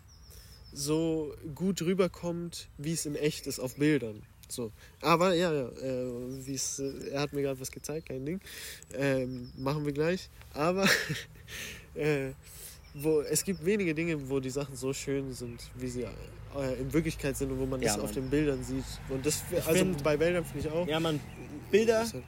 so 0.74 1.34
gut 1.56 1.82
rüberkommt, 1.82 2.68
wie 2.78 2.94
es 2.94 3.06
in 3.06 3.16
echt 3.16 3.48
ist 3.48 3.60
auf 3.60 3.76
Bildern. 3.76 4.24
So. 4.48 4.72
Aber 5.02 5.34
ja, 5.34 5.54
ja, 5.54 5.68
äh, 5.82 6.52
äh, 6.52 7.10
er 7.12 7.22
hat 7.22 7.34
mir 7.34 7.42
gerade 7.42 7.60
was 7.60 7.72
gezeigt, 7.72 8.08
kein 8.10 8.26
Ding. 8.26 8.42
Ähm, 8.94 9.52
machen 9.58 9.86
wir 9.86 9.94
gleich. 9.94 10.30
Aber 10.54 10.86
äh, 11.96 12.32
wo, 12.94 13.22
es 13.22 13.44
gibt 13.46 13.64
wenige 13.66 13.94
Dinge, 13.96 14.30
wo 14.30 14.40
die 14.40 14.50
Sachen 14.50 14.76
so 14.76 14.92
schön 14.94 15.34
sind, 15.34 15.62
wie 15.76 15.88
sie 15.88 16.02
äh, 16.04 16.80
in 16.80 16.92
Wirklichkeit 16.92 17.38
sind 17.38 17.52
und 17.52 17.60
wo 17.60 17.66
man 17.66 17.82
Ja, 17.82 17.88
das 17.96 18.00
auf 18.00 18.06
Mann. 18.14 18.16
den 18.16 18.30
Bildern 18.30 18.64
sieht. 18.64 18.84
Und 19.10 19.26
das, 19.26 19.42
also 19.66 19.80
find- 19.80 20.04
bei 20.04 20.18
Bildern 20.18 20.44
finde 20.44 20.68
ich 20.68 20.74
auch. 20.74 20.86
Ja, 20.88 21.00
man, 21.00 21.20
Bilder 21.72 22.00
halt 22.00 22.14
cool. 22.14 22.24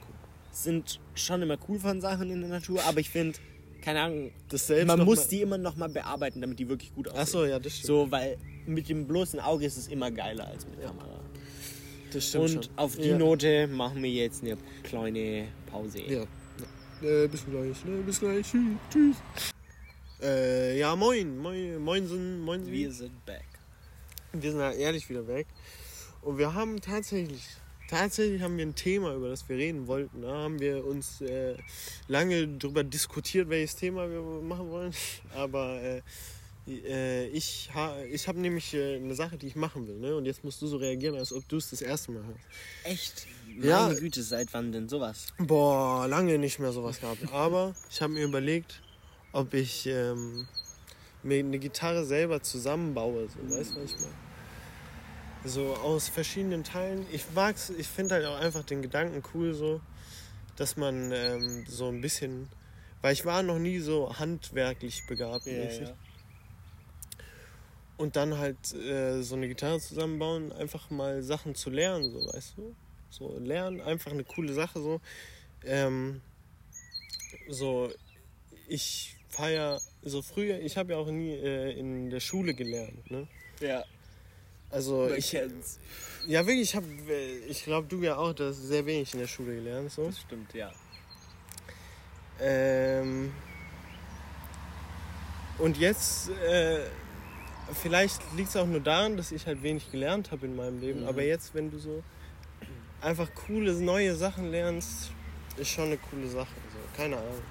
sind 0.52 1.00
schon 1.14 1.42
immer 1.42 1.58
cool 1.68 1.78
von 1.78 2.00
Sachen 2.00 2.30
in 2.30 2.40
der 2.40 2.48
Natur, 2.48 2.82
aber 2.84 3.00
ich 3.00 3.10
finde, 3.10 3.38
keine 3.84 4.00
Ahnung, 4.00 4.30
Das 4.48 4.66
selbst 4.66 4.86
man 4.86 5.04
muss 5.04 5.18
mal- 5.18 5.28
die 5.28 5.42
immer 5.42 5.58
noch 5.58 5.76
mal 5.76 5.88
bearbeiten, 5.90 6.40
damit 6.40 6.58
die 6.58 6.68
wirklich 6.68 6.94
gut 6.94 7.08
aussehen. 7.08 7.22
Ach 7.22 7.26
so, 7.28 7.44
ja, 7.44 7.58
das 7.58 7.72
stimmt. 7.74 7.86
So, 7.86 8.10
weil 8.10 8.38
mit 8.66 8.88
dem 8.88 9.06
bloßen 9.06 9.40
Auge 9.40 9.66
ist 9.66 9.76
es 9.76 9.88
immer 9.88 10.10
geiler 10.10 10.46
als 10.48 10.66
mit 10.66 10.80
Kamera. 10.80 11.20
das 12.12 12.28
stimmt 12.28 12.44
Und 12.44 12.64
schon. 12.66 12.78
auf 12.78 12.96
die 12.96 13.08
ja. 13.08 13.18
Note 13.18 13.66
machen 13.66 14.02
wir 14.02 14.10
jetzt 14.10 14.42
eine 14.42 14.56
kleine 14.84 15.48
Pause. 15.70 16.00
Ja. 16.00 16.20
ja. 17.02 17.08
Äh, 17.08 17.28
bis 17.28 17.44
gleich, 17.44 17.84
ne? 17.84 18.02
Bis 18.06 18.20
gleich. 18.20 18.46
Tschüss. 18.90 19.16
Äh, 20.22 20.78
ja, 20.78 20.96
moin. 20.96 21.36
Moin, 21.38 21.78
moinsen, 21.78 22.40
moinsen. 22.40 22.72
Wir 22.72 22.90
sind 22.92 23.26
back. 23.26 23.44
Wir 24.32 24.50
sind 24.50 24.60
halt 24.60 24.78
ehrlich 24.78 25.08
wieder 25.10 25.26
weg. 25.26 25.46
Und 26.22 26.38
wir 26.38 26.54
haben 26.54 26.80
tatsächlich, 26.80 27.42
tatsächlich 27.88 28.42
haben 28.42 28.56
wir 28.56 28.66
ein 28.66 28.74
Thema, 28.74 29.14
über 29.14 29.28
das 29.28 29.48
wir 29.48 29.56
reden 29.56 29.86
wollten. 29.86 30.22
Da 30.22 30.28
haben 30.28 30.60
wir 30.60 30.84
uns 30.84 31.20
äh, 31.20 31.56
lange 32.08 32.46
darüber 32.48 32.84
diskutiert, 32.84 33.48
welches 33.48 33.76
Thema 33.76 34.10
wir 34.10 34.20
machen 34.20 34.70
wollen. 34.70 34.92
Aber 35.34 35.80
äh, 35.80 36.02
äh, 36.66 37.26
ich, 37.28 37.70
ha, 37.74 37.94
ich 38.10 38.26
habe 38.26 38.40
nämlich 38.40 38.72
äh, 38.74 38.96
eine 38.96 39.14
Sache, 39.14 39.36
die 39.36 39.46
ich 39.46 39.56
machen 39.56 39.86
will. 39.86 39.98
Ne? 39.98 40.16
Und 40.16 40.24
jetzt 40.24 40.44
musst 40.44 40.62
du 40.62 40.66
so 40.66 40.76
reagieren, 40.76 41.16
als 41.16 41.32
ob 41.32 41.46
du 41.48 41.56
es 41.56 41.70
das 41.70 41.82
erste 41.82 42.12
Mal 42.12 42.24
hast. 42.26 42.90
Echt? 42.90 43.26
Ja. 43.60 43.88
Meine 43.88 44.00
Güte, 44.00 44.22
seit 44.22 44.52
wann 44.54 44.72
denn 44.72 44.88
sowas? 44.88 45.26
Boah, 45.38 46.08
lange 46.08 46.38
nicht 46.38 46.58
mehr 46.58 46.72
sowas 46.72 47.00
gehabt. 47.00 47.32
Aber 47.32 47.74
ich 47.90 48.00
habe 48.00 48.14
mir 48.14 48.24
überlegt, 48.24 48.82
ob 49.32 49.52
ich 49.52 49.86
ähm, 49.86 50.48
mir 51.22 51.40
eine 51.40 51.58
Gitarre 51.58 52.04
selber 52.04 52.42
zusammenbaue. 52.42 53.28
So, 53.28 53.56
weißt 53.56 53.76
du, 53.76 53.82
was 53.82 53.90
ich 53.90 54.00
meine? 54.00 54.23
So 55.44 55.74
aus 55.74 56.08
verschiedenen 56.08 56.64
Teilen. 56.64 57.06
Ich 57.12 57.26
mag's, 57.34 57.68
ich 57.68 57.86
finde 57.86 58.14
halt 58.14 58.24
auch 58.26 58.40
einfach 58.40 58.64
den 58.64 58.80
Gedanken 58.80 59.22
cool, 59.34 59.52
so, 59.52 59.80
dass 60.56 60.76
man 60.76 61.12
ähm, 61.12 61.66
so 61.68 61.88
ein 61.88 62.00
bisschen. 62.00 62.48
Weil 63.02 63.12
ich 63.12 63.26
war 63.26 63.42
noch 63.42 63.58
nie 63.58 63.78
so 63.80 64.18
handwerklich 64.18 65.06
begabt. 65.06 65.44
mäßig. 65.44 65.90
Und 67.98 68.16
dann 68.16 68.38
halt 68.38 68.72
äh, 68.72 69.22
so 69.22 69.36
eine 69.36 69.46
Gitarre 69.46 69.78
zusammenbauen, 69.80 70.50
einfach 70.52 70.90
mal 70.90 71.22
Sachen 71.22 71.54
zu 71.54 71.68
lernen, 71.68 72.10
so, 72.10 72.26
weißt 72.32 72.54
du? 72.56 72.74
So 73.10 73.38
lernen, 73.38 73.82
einfach 73.82 74.10
eine 74.10 74.24
coole 74.24 74.52
Sache, 74.54 74.80
so. 74.80 75.00
Ähm, 75.62 76.22
so, 77.48 77.92
ich 78.66 79.16
feier, 79.28 79.80
so 80.02 80.22
früher, 80.22 80.58
ich 80.60 80.76
habe 80.76 80.92
ja 80.92 80.98
auch 80.98 81.10
nie 81.10 81.34
äh, 81.34 81.78
in 81.78 82.08
der 82.08 82.20
Schule 82.20 82.54
gelernt, 82.54 83.10
ne? 83.10 83.28
Ja, 83.60 83.84
Also 84.74 85.08
ich 85.10 85.18
ich, 85.18 85.30
kenn's. 85.30 85.78
ja 86.26 86.44
wirklich, 86.44 86.70
ich 86.70 86.74
habe, 86.74 86.86
ich 87.48 87.62
glaube 87.62 87.86
du 87.88 88.02
ja 88.02 88.16
auch, 88.16 88.32
das 88.32 88.56
sehr 88.56 88.84
wenig 88.84 89.14
in 89.14 89.20
der 89.20 89.28
Schule 89.28 89.54
gelernt, 89.54 89.92
so. 89.92 90.06
Das 90.06 90.20
stimmt, 90.20 90.52
ja. 90.52 90.72
Ähm, 92.40 93.32
und 95.58 95.78
jetzt, 95.78 96.28
äh, 96.30 96.80
vielleicht 97.72 98.20
liegt 98.36 98.48
es 98.48 98.56
auch 98.56 98.66
nur 98.66 98.80
daran, 98.80 99.16
dass 99.16 99.30
ich 99.30 99.46
halt 99.46 99.62
wenig 99.62 99.92
gelernt 99.92 100.32
habe 100.32 100.46
in 100.46 100.56
meinem 100.56 100.80
Leben. 100.80 101.02
Mhm. 101.02 101.08
Aber 101.08 101.22
jetzt, 101.22 101.54
wenn 101.54 101.70
du 101.70 101.78
so 101.78 102.02
einfach 103.00 103.32
coole 103.46 103.72
neue 103.74 104.16
Sachen 104.16 104.50
lernst, 104.50 105.12
ist 105.56 105.68
schon 105.68 105.84
eine 105.84 105.98
coole 105.98 106.26
Sache. 106.26 106.48
So. 106.72 106.96
Keine 106.96 107.16
Ahnung. 107.16 107.42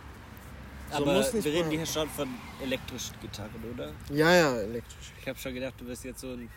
So 0.92 0.98
Aber 0.98 1.24
wir 1.34 1.54
reden 1.54 1.72
hier 1.72 1.86
schon 1.86 2.10
von 2.10 2.28
elektrischen 2.62 3.16
Gitarren, 3.22 3.64
oder? 3.74 3.94
Ja, 4.12 4.36
ja, 4.36 4.58
elektrisch. 4.58 5.14
Ich 5.22 5.28
habe 5.28 5.40
schon 5.40 5.54
gedacht, 5.54 5.76
du 5.80 5.88
wirst 5.88 6.04
jetzt 6.04 6.20
so 6.20 6.34
ein 6.34 6.50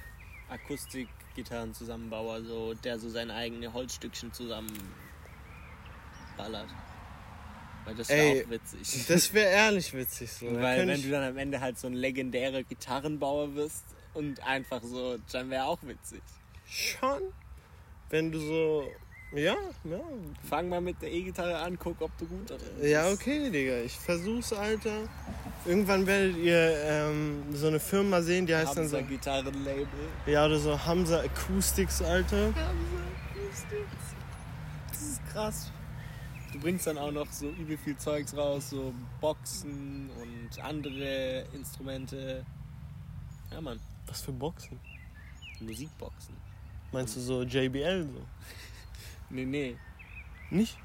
Akustikgitarrenzusammenbauer, 0.49 2.43
so, 2.43 2.75
der 2.75 2.99
so 2.99 3.09
seine 3.09 3.35
eigenen 3.35 3.73
Holzstückchen 3.73 4.33
zusammenballert. 4.33 4.87
Weil 7.85 7.95
das 7.95 8.09
wäre 8.09 8.45
auch 8.45 8.51
witzig. 8.51 9.07
Das 9.07 9.33
wäre 9.33 9.49
ehrlich 9.53 9.95
witzig 9.95 10.33
so. 10.33 10.47
Weil 10.61 10.87
wenn 10.89 11.03
du 11.03 11.11
dann 11.11 11.23
am 11.23 11.39
Ende 11.39 11.61
halt 11.61 11.79
so 11.79 11.87
ein 11.87 11.95
legendärer 11.95 12.65
Gitarrenbauer 12.65 13.55
wirst 13.55 13.85
und 14.13 14.43
einfach 14.45 14.83
so, 14.83 15.19
dann 15.31 15.51
wäre 15.51 15.67
auch 15.67 15.83
witzig. 15.83 16.23
schon, 16.69 17.23
wenn 18.11 18.33
du 18.33 18.41
so, 18.41 18.91
ja, 19.33 19.55
ja, 19.85 20.01
Fang 20.49 20.69
mal 20.69 20.81
mit 20.81 21.03
der 21.03 21.13
E-Gitarre 21.13 21.59
an, 21.59 21.79
guck, 21.79 22.01
ob 22.01 22.17
du 22.19 22.27
gut 22.27 22.51
darin 22.51 22.65
bist. 22.79 22.89
Ja, 22.89 23.11
okay, 23.11 23.51
Digga. 23.51 23.81
Ich 23.81 23.97
versuch's, 23.99 24.53
Alter. 24.53 25.09
Irgendwann 25.65 26.07
werdet 26.07 26.37
ihr 26.37 26.77
ähm, 26.85 27.43
so 27.53 27.67
eine 27.67 27.81
Firma 27.81 28.23
sehen, 28.23 28.47
die 28.47 28.55
heißt 28.55 28.77
dann 28.77 28.89
so. 28.89 28.97
Hamza 28.99 29.11
Gitarrenlabel. 29.11 29.87
Ja, 30.27 30.47
oder 30.47 30.59
so 30.59 30.79
Hamza 30.85 31.21
Acoustics, 31.21 32.03
Alter. 32.03 32.53
Das 34.89 35.01
ist 35.01 35.27
krass. 35.33 35.73
Du 36.53 36.61
bringst 36.61 36.87
dann 36.87 36.97
auch 36.97 37.11
noch 37.11 37.31
so 37.31 37.51
übel 37.51 37.77
viel 37.77 37.97
Zeugs 37.97 38.35
raus, 38.37 38.71
so 38.71 38.95
Boxen 39.21 40.09
und 40.23 40.65
andere 40.65 41.45
Instrumente. 41.53 42.47
Ja, 43.53 43.61
Mann, 43.61 43.81
Was 44.07 44.23
für 44.23 44.33
Boxen? 44.33 44.79
Musikboxen. 45.61 46.35
Meinst 46.93 47.17
du 47.17 47.21
so 47.21 47.43
JBL 47.43 48.05
so? 48.05 48.23
Nee, 49.31 49.45
nee, 49.45 49.77
Nicht? 50.51 50.77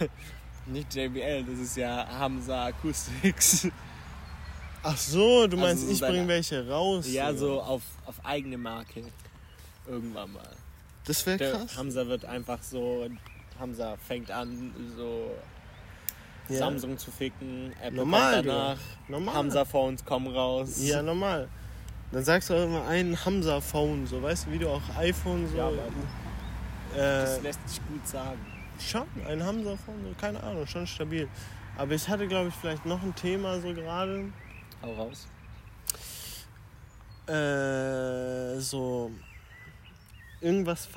nicht 0.66 0.94
JBL, 0.94 1.44
das 1.44 1.58
ist 1.58 1.76
ja 1.76 2.06
Hamza 2.08 2.66
Acoustics. 2.66 3.68
Ach 4.82 4.96
so, 4.96 5.46
du 5.46 5.56
meinst, 5.56 5.84
so 5.86 5.90
ich 5.92 5.98
seine- 5.98 6.12
bring 6.18 6.28
welche 6.28 6.66
raus. 6.68 7.06
ja, 7.10 7.28
oder? 7.30 7.38
so 7.38 7.60
auf, 7.62 7.82
auf 8.06 8.24
eigene 8.24 8.58
Marke. 8.58 9.02
Irgendwann 9.86 10.32
mal. 10.32 10.48
Das 11.04 11.24
wäre 11.26 11.38
krass. 11.38 11.76
Hamza 11.76 12.06
wird 12.06 12.24
einfach 12.24 12.62
so. 12.62 13.06
Hamza 13.60 13.96
fängt 14.08 14.30
an, 14.30 14.72
so 14.96 15.30
Ja. 16.48 16.58
Samsung 16.58 16.96
zu 16.98 17.10
ficken. 17.10 17.72
Apple 17.80 17.96
Normal, 17.98 18.42
danach. 18.42 18.78
Normal. 19.08 19.34
Hamza 19.34 19.64
Phones 19.66 20.04
kommen 20.04 20.34
raus. 20.34 20.76
Ja, 20.80 21.02
normal. 21.02 21.48
Dann 22.12 22.24
sagst 22.24 22.48
du 22.48 22.54
auch 22.54 22.64
immer 22.64 22.86
ein 22.86 23.22
Hamza-Phone, 23.24 24.06
so 24.06 24.22
weißt 24.22 24.46
du, 24.46 24.52
wie 24.52 24.58
du 24.58 24.68
auch 24.70 24.82
iPhone 24.96 25.48
so. 25.48 25.56
Ja, 25.56 25.70
Das 26.94 27.38
äh, 27.38 27.42
lässt 27.42 27.68
sich 27.68 27.80
gut 27.86 28.06
sagen. 28.06 28.38
schon, 28.78 29.06
ein 29.26 29.44
Hamza-Phone, 29.44 30.04
so, 30.04 30.14
keine 30.20 30.42
Ahnung, 30.42 30.66
schon 30.66 30.86
stabil. 30.86 31.28
Aber 31.76 31.92
ich 31.92 32.08
hatte, 32.08 32.26
glaube 32.28 32.48
ich, 32.48 32.54
vielleicht 32.54 32.86
noch 32.86 33.02
ein 33.02 33.14
Thema 33.14 33.60
so 33.60 33.72
gerade. 33.72 34.30
Hau 34.82 34.92
raus. 34.94 35.26
Äh, 37.26 38.60
so 38.60 39.10
irgendwas 40.40 40.88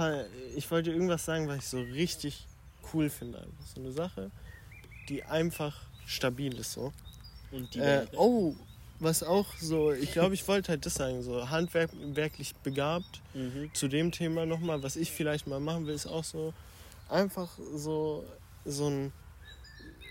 ich 0.58 0.70
wollte 0.70 0.92
irgendwas 0.92 1.24
sagen, 1.24 1.48
was 1.48 1.58
ich 1.60 1.68
so 1.68 1.80
richtig 1.80 2.46
cool 2.94 3.10
finde 3.10 3.48
so 3.74 3.80
eine 3.80 3.94
Sache 3.94 4.30
die 5.08 5.24
einfach 5.24 5.74
stabil 6.06 6.58
ist 6.58 6.74
so 6.74 6.92
Und 7.52 7.74
die 7.74 7.80
äh, 7.80 8.06
oh 8.16 8.56
was 9.00 9.22
auch 9.24 9.46
so 9.60 9.92
ich 9.92 10.12
glaube 10.12 10.34
ich 10.34 10.48
wollte 10.48 10.70
halt 10.70 10.86
das 10.86 10.96
sagen 10.96 11.22
so 11.22 11.50
handwerklich 11.50 12.56
begabt 12.64 13.22
Mhm. 13.34 13.70
zu 13.74 13.88
dem 13.88 14.12
Thema 14.12 14.46
nochmal 14.46 14.82
was 14.82 14.96
ich 14.96 15.12
vielleicht 15.12 15.46
mal 15.48 15.60
machen 15.60 15.86
will 15.88 15.94
ist 15.96 16.08
auch 16.08 16.24
so 16.24 16.54
einfach 17.10 17.50
so 17.76 18.26
so 18.66 18.90
ein 18.90 19.14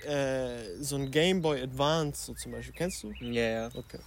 äh, 0.07 0.76
so 0.80 0.97
ein 0.97 1.11
Game 1.11 1.43
Boy 1.43 1.61
Advance 1.62 2.26
so 2.26 2.34
zum 2.34 2.53
Beispiel 2.53 2.74
kennst 2.76 3.03
du 3.03 3.12
Ja, 3.20 3.43
ja. 3.43 3.68
Okay. 3.74 3.99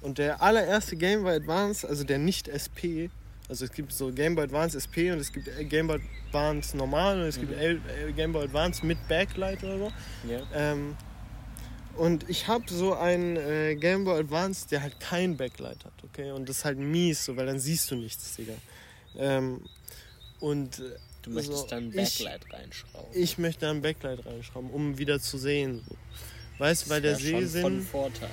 Und 0.00 0.18
der 0.18 0.40
allererste 0.42 0.96
Game 0.96 1.22
Boy 1.22 1.36
Advance, 1.36 1.88
also 1.88 2.04
der 2.04 2.18
nicht 2.18 2.48
SP, 2.48 3.08
also 3.48 3.64
es 3.64 3.72
gibt 3.72 3.92
so 3.92 4.12
Game 4.12 4.34
Boy 4.34 4.44
Advance 4.44 4.76
SP 4.78 5.10
und 5.12 5.18
es 5.18 5.32
gibt 5.32 5.48
Game 5.68 5.86
Boy 5.86 6.00
Advance 6.28 6.76
normal 6.76 7.20
und 7.20 7.26
es 7.26 7.38
gibt 7.38 7.52
L- 7.52 7.80
äh, 8.08 8.12
Game 8.12 8.32
Boy 8.32 8.44
Advance 8.44 8.84
mit 8.84 8.98
Backlight 9.08 9.62
oder 9.64 9.78
so. 9.78 9.92
ja. 10.28 10.40
Ähm, 10.54 10.96
Und 11.96 12.28
ich 12.30 12.48
habe 12.48 12.64
so 12.68 12.94
einen 12.94 13.36
äh, 13.36 13.74
Game 13.76 14.04
Boy 14.04 14.20
Advance, 14.20 14.66
der 14.68 14.82
halt 14.82 14.98
kein 15.00 15.36
Backlight 15.36 15.84
hat, 15.84 15.92
okay? 16.04 16.30
Und 16.32 16.48
das 16.48 16.58
ist 16.58 16.64
halt 16.64 16.78
mies, 16.78 17.24
so, 17.24 17.36
weil 17.36 17.46
dann 17.46 17.58
siehst 17.58 17.90
du 17.90 17.96
nichts, 17.96 18.36
Digga. 18.36 18.54
Ähm, 19.16 19.60
und 20.40 20.78
äh, 20.78 20.96
Du 21.22 21.30
möchtest 21.30 21.60
so, 21.60 21.66
dann 21.68 21.90
ich- 21.90 21.96
Backlight 21.96 22.52
reinschrauben. 22.52 23.10
ich 23.12 23.38
möchte 23.38 23.60
da 23.66 23.70
ein 23.70 23.82
Backlight 23.82 24.26
reinschrauben, 24.26 24.70
um 24.70 24.98
wieder 24.98 25.20
zu 25.20 25.38
sehen. 25.38 25.84
So. 25.88 25.96
Weißt 26.58 26.86
du, 26.86 26.90
weil 26.90 27.00
der 27.02 27.12
Das 27.12 27.22
wär 27.22 27.30
schon 27.30 27.40
von 27.40 27.48
Sehsinn, 27.48 27.82
Vorteil. 27.82 28.30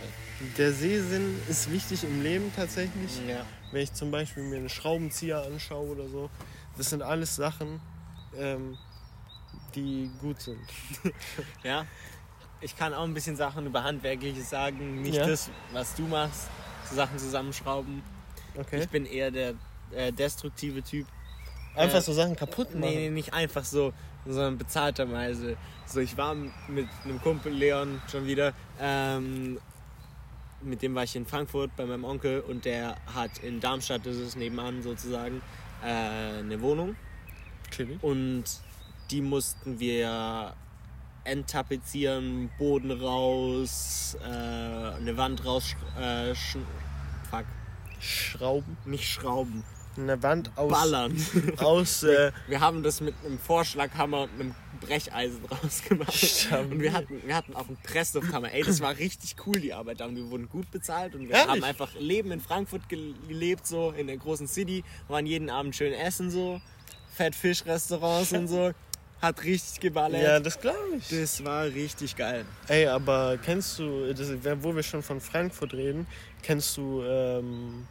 der 0.58 0.74
Sehsinn 0.74 1.36
ist 1.50 1.72
wichtig 1.72 2.04
im 2.04 2.24
Leben 2.24 2.52
tatsächlich. 2.56 3.12
Ja. 3.28 3.46
Wenn 3.72 3.84
ich 3.84 3.94
zum 3.94 4.10
Beispiel 4.10 4.44
mir 4.44 4.58
einen 4.58 4.70
Schraubenzieher 4.70 5.44
anschaue 5.44 5.90
oder 5.90 6.08
so, 6.08 6.30
das 6.78 6.90
sind 6.90 7.02
alles 7.04 7.36
Sachen, 7.36 7.80
ähm, 8.38 8.78
die 9.76 10.10
gut 10.22 10.42
sind. 10.42 10.60
ja. 11.64 11.86
Ich 12.62 12.76
kann 12.76 12.94
auch 12.94 13.04
ein 13.04 13.14
bisschen 13.14 13.36
Sachen 13.36 13.66
über 13.66 13.84
Handwerkliches 13.84 14.50
sagen. 14.50 15.02
Nicht 15.02 15.16
Ja. 15.16 15.26
das, 15.28 15.50
was 15.72 15.96
du 15.96 16.04
machst. 16.04 16.50
So 16.90 16.96
Sachen 16.96 17.18
zusammenschrauben. 17.18 18.02
Okay? 18.58 18.82
Ich 18.82 18.90
bin 18.90 19.06
eher 19.06 19.32
der 19.32 19.54
äh, 19.92 20.12
destruktive 20.12 20.82
Typ. 20.84 21.08
Einfach 21.76 22.00
äh, 22.00 22.02
so 22.02 22.14
Sachen 22.14 22.36
kaputt 22.36 22.74
machen. 22.76 22.94
Nee, 22.94 23.10
nicht 23.10 23.34
einfach 23.34 23.64
so, 23.64 23.94
sondern 24.26 24.58
bezahlterweise. 24.58 25.56
So, 25.86 26.00
ich 26.00 26.18
war 26.18 26.36
mit 26.36 26.88
einem 27.06 27.22
Kumpel 27.22 27.54
Leon 27.54 28.02
schon 28.12 28.26
wieder. 28.26 28.54
Ähm, 28.80 29.60
mit 30.62 30.82
dem 30.82 30.94
war 30.96 31.04
ich 31.04 31.16
in 31.16 31.26
Frankfurt 31.26 31.72
bei 31.78 31.86
meinem 31.86 32.04
Onkel 32.04 32.42
und 32.42 32.66
der 32.66 32.98
hat 33.14 33.38
in 33.40 33.60
Darmstadt, 33.62 34.06
das 34.06 34.18
ist 34.18 34.36
nebenan 34.36 34.84
sozusagen, 34.84 35.42
äh, 35.84 36.40
eine 36.40 36.60
Wohnung. 36.62 36.96
Chillig. 37.72 38.04
Und 38.04 38.44
die 39.10 39.22
mussten 39.22 39.80
wir 39.80 40.54
enttapezieren, 41.30 42.50
Boden 42.58 42.92
raus, 42.92 44.18
äh, 44.22 44.26
eine 44.28 45.16
Wand 45.18 45.46
raus, 45.46 45.76
äh, 46.00 46.34
sch 46.36 46.58
fuck, 47.30 47.46
Schrauben. 48.00 48.78
nicht 48.86 49.06
schrauben, 49.08 49.64
Eine 49.98 50.22
Wand 50.24 50.52
aus. 50.56 50.72
ballern. 50.72 51.16
Aus. 51.58 52.04
Äh, 52.04 52.32
Wir 52.48 52.60
haben 52.62 52.84
das 52.84 53.02
mit 53.02 53.14
einem 53.26 53.38
Vorschlaghammer 53.38 54.22
und 54.24 54.30
einem 54.40 54.56
Brecheisen 54.80 55.44
rausgemacht. 55.64 56.14
Stabil. 56.14 56.72
Und 56.72 56.80
wir 56.82 56.94
hatten, 56.94 57.22
wir 57.26 57.36
hatten 57.36 57.54
auch 57.56 57.68
einen 57.68 57.78
Presslufthammer. 57.84 58.54
Ey, 58.54 58.64
das 58.64 58.80
war 58.80 58.98
richtig 58.98 59.36
cool, 59.46 59.60
die 59.60 59.74
Arbeit. 59.74 60.02
Und 60.02 60.16
wir 60.16 60.30
wurden 60.32 60.48
gut 60.48 60.72
bezahlt 60.72 61.16
und 61.16 61.28
wir 61.28 61.32
Ehrlich? 61.36 61.50
haben 61.50 61.64
einfach 61.66 61.94
Leben 61.96 62.32
in 62.32 62.40
Frankfurt 62.40 62.88
gel- 62.88 63.16
gelebt, 63.28 63.68
so 63.68 63.92
in 63.92 64.08
der 64.08 64.16
großen 64.18 64.48
City. 64.48 64.86
Waren 65.10 65.26
jeden 65.26 65.50
Abend 65.50 65.76
schön 65.76 65.92
essen, 65.94 66.32
so. 66.32 66.62
Fettfischrestaurants 67.16 68.32
und 68.32 68.48
so. 68.48 68.72
Hat 69.22 69.44
richtig 69.44 69.82
geballert. 69.82 70.22
ja, 70.24 70.40
das 70.40 70.60
glaube 70.60 70.78
ich. 70.98 71.08
Das 71.10 71.44
war 71.44 71.66
richtig 71.66 72.16
geil. 72.16 72.46
Ey, 72.68 72.88
aber 72.88 73.38
kennst 73.38 73.78
du, 73.80 74.14
das, 74.14 74.30
wo 74.64 74.74
wir 74.76 74.84
schon 74.84 75.04
von 75.04 75.20
Frankfurt 75.20 75.74
reden, 75.74 76.08
kennst 76.42 76.78
du 76.78 77.04
ähm, 77.04 77.86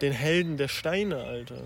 den 0.00 0.12
Helden 0.12 0.56
der 0.56 0.68
Steine, 0.68 1.22
Alter? 1.24 1.60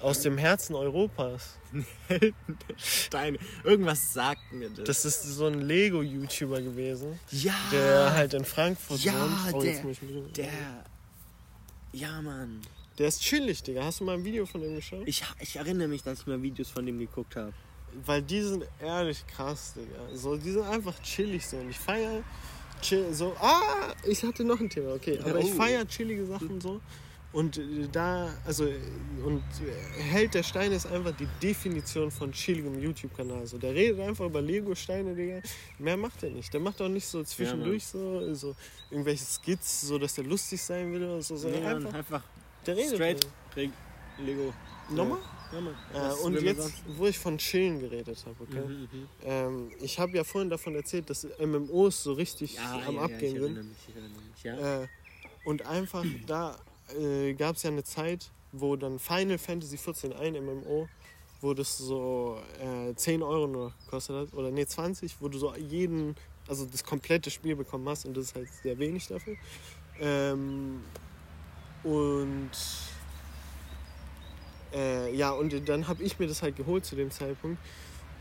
Aus 0.00 0.20
dem 0.20 0.36
Herzen 0.36 0.74
Europas. 0.74 1.56
Steine. 2.76 3.38
Irgendwas 3.64 4.12
sagt 4.12 4.52
mir 4.52 4.68
das. 4.68 4.84
Das 4.84 5.04
ist 5.06 5.22
so 5.22 5.46
ein 5.46 5.62
Lego-YouTuber 5.62 6.60
gewesen, 6.60 7.18
ja, 7.30 7.54
der 7.72 8.12
halt 8.12 8.34
in 8.34 8.44
Frankfurt 8.44 9.00
Ja, 9.00 9.14
wohnt. 9.14 9.54
Oh, 9.54 9.62
der- 9.62 9.84
mich- 9.84 9.98
der. 10.36 10.48
Ja, 11.92 12.20
Mann. 12.20 12.60
der 12.98 13.08
ist 13.08 13.22
chillig, 13.22 13.62
Digga. 13.62 13.84
Hast 13.84 14.00
du 14.00 14.04
mal 14.04 14.14
ein 14.16 14.24
Video 14.24 14.44
von 14.44 14.60
dem 14.60 14.76
geschaut? 14.76 15.02
Ich, 15.06 15.22
ich 15.40 15.56
erinnere 15.56 15.88
mich, 15.88 16.02
dass 16.02 16.20
ich 16.20 16.26
mal 16.26 16.40
Videos 16.42 16.68
von 16.70 16.84
dem 16.84 16.98
geguckt 16.98 17.36
habe. 17.36 17.52
Weil 18.06 18.22
die 18.22 18.40
sind 18.42 18.64
ehrlich 18.80 19.24
krass, 19.26 19.74
Digga. 19.74 20.16
So, 20.16 20.36
die 20.36 20.50
sind 20.52 20.62
einfach 20.64 20.98
chillig 21.02 21.46
so. 21.46 21.56
Und 21.58 21.70
ich 21.70 21.78
feiere 21.78 22.22
chill, 22.80 23.12
so. 23.12 23.34
Ah, 23.40 23.92
ich 24.06 24.22
hatte 24.24 24.44
noch 24.44 24.58
ein 24.60 24.70
Thema, 24.70 24.94
okay. 24.94 25.18
Aber 25.22 25.38
ich 25.38 25.52
Oh. 25.52 25.56
feiere 25.56 25.86
chillige 25.86 26.26
Sachen 26.26 26.60
so. 26.60 26.80
Und 27.32 27.56
äh, 27.56 27.88
da, 27.90 28.28
also, 28.44 28.64
und 29.24 29.38
äh, 29.66 30.02
Held 30.02 30.34
der 30.34 30.42
Steine 30.42 30.74
ist 30.74 30.86
einfach 30.86 31.12
die 31.16 31.26
Definition 31.42 32.10
von 32.10 32.30
chilligem 32.32 32.78
YouTube-Kanal. 32.78 33.46
So, 33.46 33.56
der 33.56 33.74
redet 33.74 34.00
einfach 34.00 34.26
über 34.26 34.42
Lego-Steine, 34.42 35.14
Digga. 35.14 35.40
Mehr 35.78 35.96
macht 35.96 36.22
er 36.22 36.30
nicht. 36.30 36.52
Der 36.52 36.60
macht 36.60 36.82
auch 36.82 36.88
nicht 36.88 37.06
so 37.06 37.22
zwischendurch 37.24 37.86
so, 37.86 38.34
so 38.34 38.54
irgendwelche 38.90 39.24
Skits, 39.24 39.80
so 39.82 39.98
dass 39.98 40.14
der 40.14 40.24
lustig 40.24 40.60
sein 40.62 40.92
will 40.92 41.04
oder 41.04 41.22
so. 41.22 41.36
so 41.36 41.48
Nee, 41.48 41.64
einfach, 41.64 41.94
einfach 41.94 42.22
der 42.66 42.76
redet. 42.76 42.94
straight 42.94 43.26
Lego. 44.18 44.52
Nochmal? 44.90 45.18
Ja, 45.18 45.24
Äh, 45.92 46.12
und 46.24 46.40
jetzt, 46.40 46.72
wo 46.86 47.06
ich 47.06 47.18
von 47.18 47.36
Chillen 47.38 47.80
geredet 47.80 48.24
habe, 48.24 48.36
okay? 48.40 48.60
Mhm, 48.60 48.88
mhm. 48.92 49.08
Ähm, 49.24 49.70
ich 49.80 49.98
habe 49.98 50.16
ja 50.16 50.24
vorhin 50.24 50.48
davon 50.50 50.74
erzählt, 50.74 51.10
dass 51.10 51.26
MMOs 51.38 52.02
so 52.02 52.14
richtig 52.14 52.54
Ja, 52.54 52.82
am 52.86 52.96
ja, 52.96 53.02
Abgehen 53.02 53.36
ja, 53.36 53.40
ich 53.42 53.54
sind. 53.54 53.68
mich, 53.68 53.88
ich 53.88 53.94
mich, 53.94 54.42
ja. 54.44 54.82
Äh, 54.82 54.88
und 55.44 55.66
einfach 55.66 56.04
da 56.26 56.56
äh, 56.98 57.34
gab 57.34 57.56
es 57.56 57.62
ja 57.64 57.70
eine 57.70 57.84
Zeit, 57.84 58.30
wo 58.52 58.76
dann 58.76 58.98
Final 58.98 59.38
Fantasy 59.38 59.76
14 59.76 60.12
ein 60.12 60.34
MMO, 60.34 60.88
wo 61.40 61.54
das 61.54 61.76
so 61.76 62.38
äh, 62.60 62.94
10 62.94 63.22
Euro 63.22 63.46
nur 63.46 63.72
gekostet 63.84 64.16
hat, 64.16 64.34
oder 64.34 64.50
nee 64.50 64.66
20, 64.66 65.20
wo 65.20 65.28
du 65.28 65.38
so 65.38 65.54
jeden, 65.56 66.14
also 66.48 66.64
das 66.66 66.84
komplette 66.84 67.30
Spiel 67.30 67.56
bekommen 67.56 67.88
hast 67.88 68.06
und 68.06 68.16
das 68.16 68.26
ist 68.26 68.34
halt 68.34 68.48
sehr 68.62 68.78
wenig 68.78 69.06
dafür. 69.08 69.36
Ähm, 70.00 70.80
und 71.82 72.50
äh, 74.74 75.14
ja, 75.14 75.30
und 75.32 75.68
dann 75.68 75.88
habe 75.88 76.02
ich 76.02 76.18
mir 76.18 76.26
das 76.26 76.42
halt 76.42 76.56
geholt 76.56 76.84
zu 76.84 76.96
dem 76.96 77.10
Zeitpunkt 77.10 77.58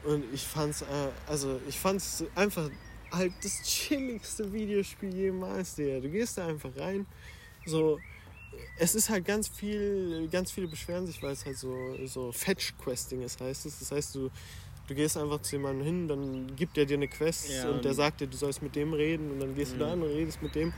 und 0.03 0.23
ich 0.33 0.43
fand's, 0.47 0.81
äh, 0.81 0.85
also 1.27 1.59
ich 1.67 1.79
fand's 1.79 2.23
einfach 2.35 2.69
halt 3.11 3.33
das 3.43 3.61
chilligste 3.63 4.51
Videospiel 4.53 5.13
jemals, 5.13 5.75
Digga. 5.75 5.99
Du 5.99 6.09
gehst 6.09 6.37
da 6.37 6.47
einfach 6.47 6.69
rein, 6.77 7.05
so, 7.65 7.99
es 8.77 8.95
ist 8.95 9.09
halt 9.09 9.25
ganz 9.25 9.47
viel, 9.47 10.27
ganz 10.29 10.51
viele 10.51 10.67
beschweren 10.67 11.05
sich, 11.05 11.21
weil 11.21 11.33
es 11.33 11.45
halt 11.45 11.57
so, 11.57 11.97
so 12.05 12.31
Fetch-Questing 12.31 13.21
ist, 13.21 13.39
heißt 13.41 13.65
es. 13.65 13.79
Das 13.79 13.91
heißt, 13.91 14.15
du, 14.15 14.29
du 14.87 14.95
gehst 14.95 15.17
einfach 15.17 15.41
zu 15.41 15.55
jemandem 15.57 15.85
hin, 15.85 16.07
dann 16.07 16.55
gibt 16.55 16.77
er 16.77 16.85
dir 16.85 16.95
eine 16.95 17.07
Quest 17.07 17.49
Ja. 17.49 17.69
und 17.71 17.85
der 17.85 17.93
sagt 17.93 18.21
dir, 18.21 18.27
du 18.27 18.37
sollst 18.37 18.61
mit 18.61 18.75
dem 18.75 18.93
reden 18.93 19.31
und 19.31 19.39
dann 19.39 19.53
gehst 19.55 19.73
du 19.73 19.77
da 19.79 19.87
Mhm. 19.87 19.91
an 19.93 20.03
und 20.03 20.09
redest 20.09 20.41
mit 20.41 20.55
dem. 20.55 20.73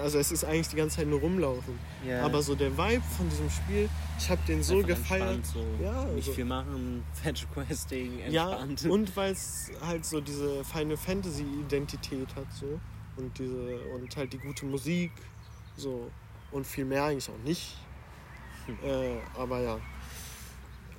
Also 0.00 0.18
es 0.18 0.32
ist 0.32 0.44
eigentlich 0.44 0.68
die 0.68 0.76
ganze 0.76 0.96
Zeit 0.96 1.06
nur 1.06 1.20
rumlaufen. 1.20 1.78
ja. 2.06 2.24
Aber 2.24 2.42
so 2.42 2.54
der 2.54 2.76
Vibe 2.76 3.02
von 3.16 3.28
diesem 3.28 3.50
Spiel, 3.50 3.88
ich 4.18 4.30
habe 4.30 4.40
den 4.46 4.62
so 4.62 4.82
gefeiert. 4.82 5.44
So. 5.46 5.64
Ja, 5.82 6.04
Nicht 6.06 6.16
also- 6.28 6.32
viel 6.32 6.44
machen, 6.44 7.04
Fetch 7.22 7.46
Questing, 7.52 8.20
Ja, 8.30 8.60
entspannt. 8.62 8.86
und 8.92 9.16
weil 9.16 9.32
es 9.32 9.70
halt 9.80 10.04
so 10.04 10.20
diese 10.20 10.64
Final 10.64 10.96
Fantasy 10.96 11.44
Identität 11.66 12.34
hat 12.36 12.46
so 12.52 12.80
und 13.16 13.38
diese 13.38 13.78
und 13.94 14.16
halt 14.16 14.32
die 14.32 14.38
gute 14.38 14.66
Musik 14.66 15.12
so 15.76 16.10
und 16.52 16.66
viel 16.66 16.84
mehr 16.84 17.04
eigentlich 17.04 17.28
auch 17.28 17.44
nicht. 17.44 17.76
Hm. 18.66 18.78
Äh, 18.84 19.18
aber 19.36 19.60
ja. 19.60 19.78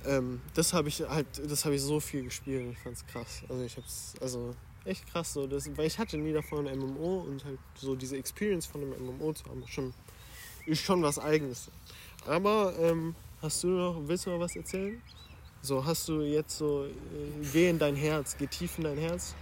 Ähm, 0.06 0.40
das 0.54 0.72
habe 0.72 0.88
ich 0.88 1.00
halt, 1.02 1.26
das 1.50 1.64
habe 1.64 1.74
ich 1.74 1.82
so 1.82 2.00
viel 2.00 2.24
gespielt 2.24 2.72
ich 2.72 2.78
fand's 2.78 3.04
krass. 3.06 3.42
Also 3.48 3.62
ich 3.64 3.76
hab's, 3.76 4.14
also 4.20 4.54
echt 4.84 5.06
krass 5.06 5.32
so, 5.32 5.46
das, 5.46 5.68
weil 5.76 5.86
ich 5.86 5.98
hatte 5.98 6.16
nie 6.18 6.32
davon 6.32 6.66
ein 6.66 6.78
MMO 6.78 7.20
und 7.28 7.44
halt 7.44 7.58
so 7.76 7.94
diese 7.94 8.16
Experience 8.16 8.66
von 8.66 8.82
einem 8.82 8.94
MMO 9.06 9.32
zu 9.32 9.44
haben, 9.44 9.62
schon, 9.66 9.92
ist 10.66 10.82
schon 10.82 11.02
was 11.02 11.18
eigenes. 11.18 11.70
Aber 12.26 12.74
ähm, 12.80 13.14
hast 13.42 13.62
du 13.64 13.68
noch, 13.68 14.00
willst 14.06 14.26
du 14.26 14.30
noch 14.30 14.40
was 14.40 14.56
erzählen? 14.56 15.00
So 15.62 15.84
hast 15.84 16.08
du 16.08 16.22
jetzt 16.22 16.56
so, 16.56 16.86
äh, 16.86 16.90
geh 17.52 17.68
in 17.68 17.78
dein 17.78 17.94
Herz, 17.96 18.36
geh 18.38 18.46
tief 18.46 18.78
in 18.78 18.84
dein 18.84 18.98
Herz 18.98 19.34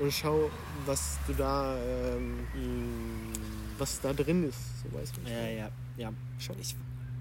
und 0.00 0.12
schau, 0.12 0.50
was 0.86 1.18
du 1.26 1.34
da, 1.34 1.76
ähm, 1.78 2.38
was 3.78 4.00
da 4.00 4.12
drin 4.12 4.48
ist. 4.48 4.58
So 4.82 4.98
weißt 4.98 5.14
du. 5.16 5.30
ja, 5.30 5.48
ja, 5.48 5.70
ja. 5.96 6.12
Schau. 6.38 6.54
Ich, 6.60 6.74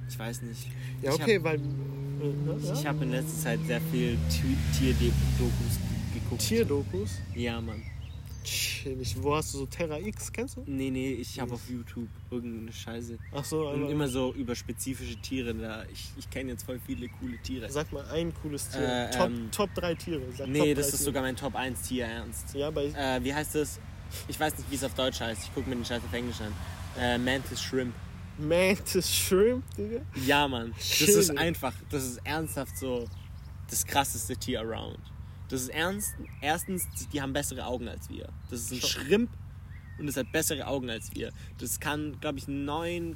ich 0.10 0.18
weiß 0.18 0.42
nicht. 0.44 0.68
Ja, 1.02 1.14
Ich 1.14 1.22
okay, 1.22 1.44
weil. 1.44 1.58
Äh, 1.58 2.66
ja? 2.66 2.74
Ich 2.74 2.86
habe 2.86 3.04
in 3.04 3.12
letzter 3.12 3.38
Zeit 3.38 3.60
sehr 3.68 3.82
viel 3.82 4.18
Ti- 4.30 4.58
Tierdokus 4.78 5.80
geguckt. 6.30 6.48
Tierdokus. 6.48 7.12
Ja, 7.36 7.60
Mann. 7.62 7.82
Chillig. 8.44 9.16
Wo 9.22 9.36
hast 9.36 9.54
du 9.54 9.58
so 9.60 9.66
Terra 9.66 10.00
X, 10.00 10.32
kennst 10.32 10.56
du? 10.56 10.64
Nee, 10.66 10.90
nee, 10.90 11.12
ich 11.14 11.38
habe 11.38 11.54
auf 11.54 11.70
YouTube 11.70 12.08
irgendeine 12.32 12.72
Scheiße. 12.72 13.18
Ach 13.34 13.44
so, 13.44 13.68
Und 13.68 13.90
immer 13.90 14.08
so 14.08 14.34
über 14.34 14.56
spezifische 14.56 15.18
Tiere. 15.18 15.54
Da 15.54 15.84
ich 15.92 16.12
ich 16.18 16.30
kenne 16.30 16.52
jetzt 16.52 16.64
voll 16.64 16.80
viele 16.86 17.10
coole 17.10 17.38
Tiere. 17.40 17.70
Sag 17.70 17.92
mal 17.92 18.06
ein 18.10 18.34
cooles 18.42 18.70
Tier. 18.70 18.88
Äh, 19.10 19.12
Top, 19.12 19.28
ähm, 19.28 19.50
Top 19.52 19.74
3 19.76 19.96
Tiere. 19.96 20.22
Sag 20.38 20.48
Nee, 20.48 20.74
das 20.74 20.88
ist 20.88 20.92
Tiere. 20.94 21.04
sogar 21.04 21.24
mein 21.24 21.36
Top 21.36 21.56
1 21.56 21.82
Tier, 21.90 22.06
ernst. 22.06 22.54
Ja, 22.54 22.72
bei. 22.72 22.86
Äh, 22.86 23.22
wie 23.24 23.34
heißt 23.34 23.56
das? 23.56 23.82
Ich 24.30 24.40
weiß 24.40 24.58
nicht, 24.58 24.72
wie 24.72 24.76
es 24.76 24.84
auf 24.86 24.94
Deutsch 24.94 25.20
heißt. 25.20 25.44
Ich 25.44 25.54
gucke 25.54 25.68
mir 25.70 25.76
den 25.76 25.84
Scheiß 25.84 26.02
auf 26.06 26.14
Englisch 26.14 26.40
an. 26.40 26.54
Äh, 26.98 27.18
Mantis 27.18 27.62
Shrimp. 27.62 27.94
Mantis 28.40 29.14
Shrimp, 29.14 29.64
Digga. 29.76 30.00
Ja, 30.26 30.48
Mann. 30.48 30.72
Das 30.78 30.88
Chillig. 30.88 31.16
ist 31.18 31.38
einfach, 31.38 31.74
das 31.90 32.06
ist 32.06 32.20
ernsthaft 32.24 32.78
so 32.78 33.06
das 33.70 33.86
krasseste 33.86 34.38
Tier 34.38 34.62
around. 34.62 35.00
Das 35.50 35.62
ist 35.62 35.70
ernst. 35.70 36.16
Erstens, 36.42 36.88
die- 37.12 37.22
haben 37.22 37.34
bessere 37.34 37.66
Augen 37.66 37.88
als 37.88 38.10
wir. 38.10 38.30
Das 38.50 38.62
ist 38.62 38.72
ein 38.72 38.82
Schon. 38.82 39.02
Shrimp 39.06 39.30
und 40.00 40.08
es 40.08 40.18
hat 40.18 40.32
bessere 40.32 40.68
Augen 40.68 40.90
als 40.90 41.14
wir. 41.16 41.32
Das 41.58 41.80
kann, 41.80 42.20
glaube 42.20 42.40
ich, 42.40 42.48
neun 42.48 43.16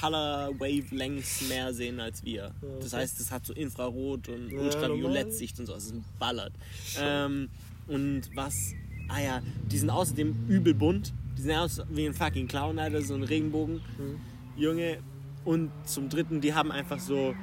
Color 0.00 0.50
Wavelengths 0.58 1.48
mehr 1.48 1.72
sehen 1.72 2.00
als 2.00 2.24
wir. 2.24 2.52
Das 2.80 2.92
okay. 2.92 3.02
heißt, 3.02 3.20
es 3.20 3.30
hat 3.30 3.46
so 3.46 3.52
Infrarot 3.52 4.28
und 4.28 4.50
Ja, 4.50 4.60
Ultraviolettsicht 4.60 5.58
und 5.60 5.66
so. 5.66 5.74
Es 5.74 5.84
ist 5.86 5.94
ein 5.94 6.04
Ballert. 6.18 6.52
Ähm, 6.98 7.48
und 7.86 8.22
was 8.34 8.74
ah 9.08 9.20
ja, 9.20 9.42
die 9.70 9.78
sind 9.78 9.90
außerdem 9.90 10.46
übel 10.48 10.74
bunt. 10.74 11.12
Die 11.36 11.42
sehen 11.42 11.56
aus 11.58 11.80
wie 11.90 12.06
ein 12.06 12.14
fucking 12.14 12.48
Clown, 12.48 12.78
Alter, 12.78 13.02
so 13.02 13.14
ein 13.14 13.22
Regenbogen. 13.22 13.76
Mhm. 13.76 14.20
Junge. 14.56 14.98
Und 15.44 15.70
zum 15.84 16.08
dritten, 16.08 16.40
die 16.40 16.54
haben 16.54 16.72
einfach 16.72 16.98
so, 16.98 17.34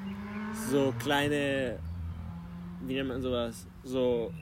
so 0.71 0.93
kleine, 0.99 1.80
wie 2.86 2.95
nennt 2.95 3.07
man 3.07 3.21
sowas? 3.21 3.65
So, 3.84 4.34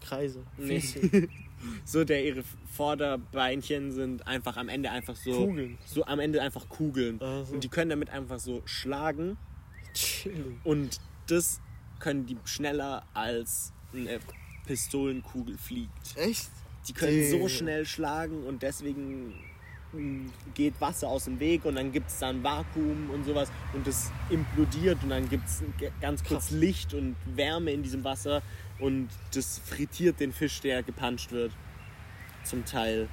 Kreise. 0.00 0.42
nee. 0.56 0.82
So 1.84 2.02
der 2.04 2.24
ihre 2.24 2.42
Vorderbeinchen 2.72 3.92
sind 3.92 4.26
einfach 4.26 4.56
am 4.56 4.68
Ende 4.68 4.90
einfach 4.90 5.14
so, 5.14 5.46
Kugeln. 5.46 5.78
so 5.86 6.04
am 6.06 6.18
Ende 6.18 6.42
einfach 6.42 6.68
Kugeln. 6.68 7.22
Ah, 7.22 7.44
so. 7.44 7.54
Und 7.54 7.62
die 7.62 7.68
können 7.68 7.90
damit 7.90 8.10
einfach 8.10 8.40
so 8.40 8.62
schlagen 8.64 9.36
Chilling. 9.94 10.60
und 10.64 11.00
das 11.28 11.60
können 12.00 12.26
die 12.26 12.36
schneller 12.44 13.04
als 13.14 13.72
eine 13.94 14.18
Pistolenkugel 14.66 15.56
fliegt. 15.56 16.16
Echt? 16.16 16.50
Die 16.88 16.92
können 16.94 17.24
so 17.30 17.36
Digga. 17.36 17.48
schnell 17.48 17.86
schlagen 17.86 18.42
und 18.44 18.62
deswegen 18.64 19.34
geht 20.54 20.80
Wasser 20.80 21.08
aus 21.08 21.24
dem 21.24 21.38
Weg 21.40 21.64
und 21.64 21.76
dann 21.76 21.92
gibt 21.92 22.08
es 22.08 22.18
dann 22.18 22.42
Vakuum 22.42 23.10
und 23.10 23.24
sowas 23.24 23.50
und 23.72 23.86
das 23.86 24.10
implodiert 24.30 25.02
und 25.02 25.10
dann 25.10 25.28
gibt 25.28 25.46
es 25.46 25.62
ganz 26.00 26.24
kurz 26.24 26.48
Krass. 26.48 26.50
Licht 26.50 26.94
und 26.94 27.16
Wärme 27.26 27.72
in 27.72 27.82
diesem 27.82 28.02
Wasser 28.04 28.42
und 28.78 29.08
das 29.34 29.60
frittiert 29.64 30.20
den 30.20 30.32
Fisch, 30.32 30.60
der 30.60 30.82
gepanscht 30.82 31.32
wird. 31.32 31.52
Zum 32.44 32.64
Teil. 32.64 33.08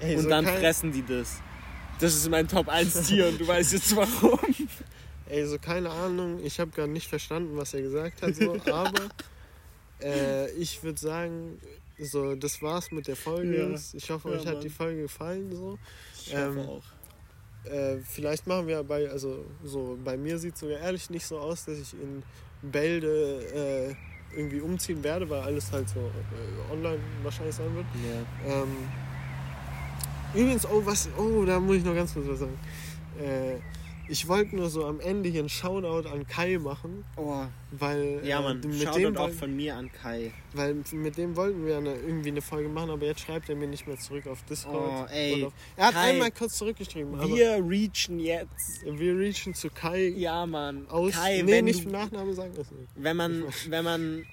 Ey, 0.00 0.16
und 0.16 0.22
so 0.22 0.28
dann 0.28 0.44
fressen 0.46 0.92
die 0.92 1.04
das. 1.04 1.40
Das 2.00 2.14
ist 2.14 2.28
mein 2.28 2.48
Top 2.48 2.68
1 2.68 3.02
Tier 3.08 3.28
und 3.28 3.40
du 3.40 3.46
weißt 3.46 3.72
jetzt 3.74 3.94
warum. 3.94 4.40
Ey, 5.28 5.46
so 5.46 5.58
keine 5.58 5.90
Ahnung. 5.90 6.40
Ich 6.44 6.58
habe 6.58 6.70
gerade 6.72 6.90
nicht 6.90 7.08
verstanden, 7.08 7.56
was 7.56 7.74
er 7.74 7.82
gesagt 7.82 8.22
hat, 8.22 8.34
so, 8.34 8.56
aber 8.72 9.08
äh, 10.02 10.50
ich 10.52 10.82
würde 10.82 10.98
sagen, 10.98 11.60
so, 12.04 12.34
das 12.34 12.60
war's 12.62 12.90
mit 12.90 13.06
der 13.08 13.16
Folge. 13.16 13.56
Ja. 13.70 13.78
Ich 13.94 14.10
hoffe, 14.10 14.30
Ja, 14.30 14.34
euch 14.36 14.46
hat 14.46 14.54
Mann. 14.54 14.62
die 14.62 14.68
Folge 14.70 15.02
gefallen. 15.02 15.54
So. 15.54 15.78
Ich 16.26 16.34
hoffe 16.34 16.58
Ähm, 16.60 16.68
auch. 16.68 16.82
Äh, 17.70 17.98
vielleicht 18.00 18.46
machen 18.46 18.66
wir 18.66 18.82
bei, 18.82 19.08
also 19.08 19.44
so 19.64 19.96
bei 20.04 20.16
mir 20.16 20.38
sieht 20.38 20.54
es 20.54 20.60
sogar 20.60 20.78
ehrlich 20.80 21.08
nicht 21.10 21.24
so 21.26 21.38
aus, 21.38 21.64
dass 21.64 21.78
ich 21.78 21.92
in 21.94 22.22
Bälde 22.62 23.94
äh, 24.34 24.36
irgendwie 24.36 24.60
umziehen 24.60 25.02
werde, 25.04 25.28
weil 25.30 25.42
alles 25.42 25.70
halt 25.70 25.88
so 25.88 26.00
äh, 26.00 26.72
online 26.72 26.98
wahrscheinlich 27.22 27.54
sein 27.54 27.72
wird. 27.74 27.86
Ja. 28.46 28.62
Ähm, 28.62 28.68
übrigens, 30.34 30.66
oh, 30.66 30.82
was, 30.84 31.08
oh, 31.16 31.44
da 31.44 31.60
muss 31.60 31.76
ich 31.76 31.84
noch 31.84 31.94
ganz 31.94 32.12
kurz 32.14 32.26
was 32.26 32.40
sagen. 32.40 32.58
Äh, 34.08 34.12
ich 34.12 34.28
wollte 34.28 34.56
nur 34.56 34.68
so 34.68 34.84
am 34.86 35.00
Ende 35.00 35.28
hier 35.28 35.40
einen 35.40 35.48
Shoutout 35.48 36.08
an 36.08 36.26
Kai 36.26 36.58
machen, 36.58 37.04
Oh, 37.16 37.42
weil, 37.70 38.20
ja, 38.24 38.40
äh, 38.40 38.42
Mann. 38.42 38.60
mit, 38.60 38.82
Shoutout 38.82 38.98
dem, 38.98 39.16
auch 39.16 39.30
von 39.30 39.54
mir 39.56 39.76
an 39.76 39.90
Kai. 39.92 40.32
weil 40.52 40.74
mit 40.92 41.16
dem 41.16 41.36
wollten 41.36 41.64
wir 41.66 41.78
eine, 41.78 41.94
irgendwie 41.94 42.30
eine 42.30 42.42
Folge 42.42 42.68
machen, 42.68 42.90
aber 42.90 43.06
jetzt 43.06 43.20
schreibt 43.20 43.48
er 43.48 43.56
mir 43.56 43.66
nicht 43.68 43.86
mehr 43.86 43.98
zurück 43.98 44.26
auf 44.26 44.42
Discord. 44.44 45.06
Oh, 45.08 45.12
ey, 45.12 45.44
auf, 45.44 45.52
er 45.76 45.86
hat 45.86 45.94
Kai, 45.94 46.10
einmal 46.10 46.30
kurz 46.30 46.58
zurückgeschrieben, 46.58 47.18
Wir 47.28 47.64
reachen 47.68 48.18
jetzt. 48.18 48.82
wir 48.84 49.18
reachen 49.18 49.54
zu 49.54 49.70
Kai 49.70 50.08
Ja, 50.16 50.44
Mann. 50.46 50.86
aus. 50.88 51.12
Kai, 51.14 51.42
nee, 51.42 51.52
wenn, 51.52 51.64
nicht 51.64 51.84
du, 51.84 51.90
Nachname 51.90 52.34
sagen 52.34 52.52
nicht. 52.56 52.70
wenn 52.96 53.16
man, 53.16 53.44
wenn 53.68 53.84
man, 53.84 54.24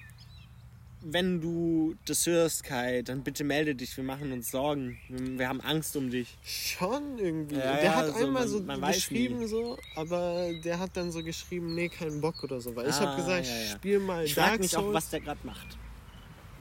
wenn 1.02 1.40
du 1.40 1.94
das 2.04 2.26
hörst, 2.26 2.64
Kai, 2.64 3.02
dann 3.02 3.22
bitte 3.22 3.44
melde 3.44 3.74
dich. 3.74 3.96
Wir 3.96 4.04
machen 4.04 4.32
uns 4.32 4.50
Sorgen. 4.50 4.98
Wir, 5.08 5.38
wir 5.38 5.48
haben 5.48 5.60
Angst 5.60 5.96
um 5.96 6.10
dich. 6.10 6.36
Schon 6.44 7.18
irgendwie. 7.18 7.56
Ja, 7.56 7.74
der 7.76 7.84
ja, 7.84 7.96
hat 7.96 8.06
so, 8.08 8.14
einmal 8.14 8.32
man- 8.42 8.48
so 8.48 8.60
man 8.60 8.80
weiß 8.82 8.94
geschrieben 8.96 9.46
so, 9.46 9.78
aber 9.96 10.50
der 10.64 10.78
hat 10.78 10.96
dann 10.96 11.10
so 11.12 11.22
geschrieben, 11.22 11.74
nee, 11.74 11.88
kein 11.88 12.20
Bock 12.20 12.42
oder 12.44 12.60
so. 12.60 12.74
Weil 12.76 12.88
ich 12.88 12.94
Ah, 12.96 13.06
habe 13.06 13.16
gesagt, 13.22 13.46
ja, 13.46 13.54
ja. 13.62 13.70
spiel 13.70 13.98
mal 13.98 14.24
Ich 14.24 14.34
Dark 14.34 14.60
mich 14.60 14.76
auch, 14.76 14.92
was 14.92 15.08
der 15.10 15.20
gerade 15.20 15.40
macht. 15.44 15.78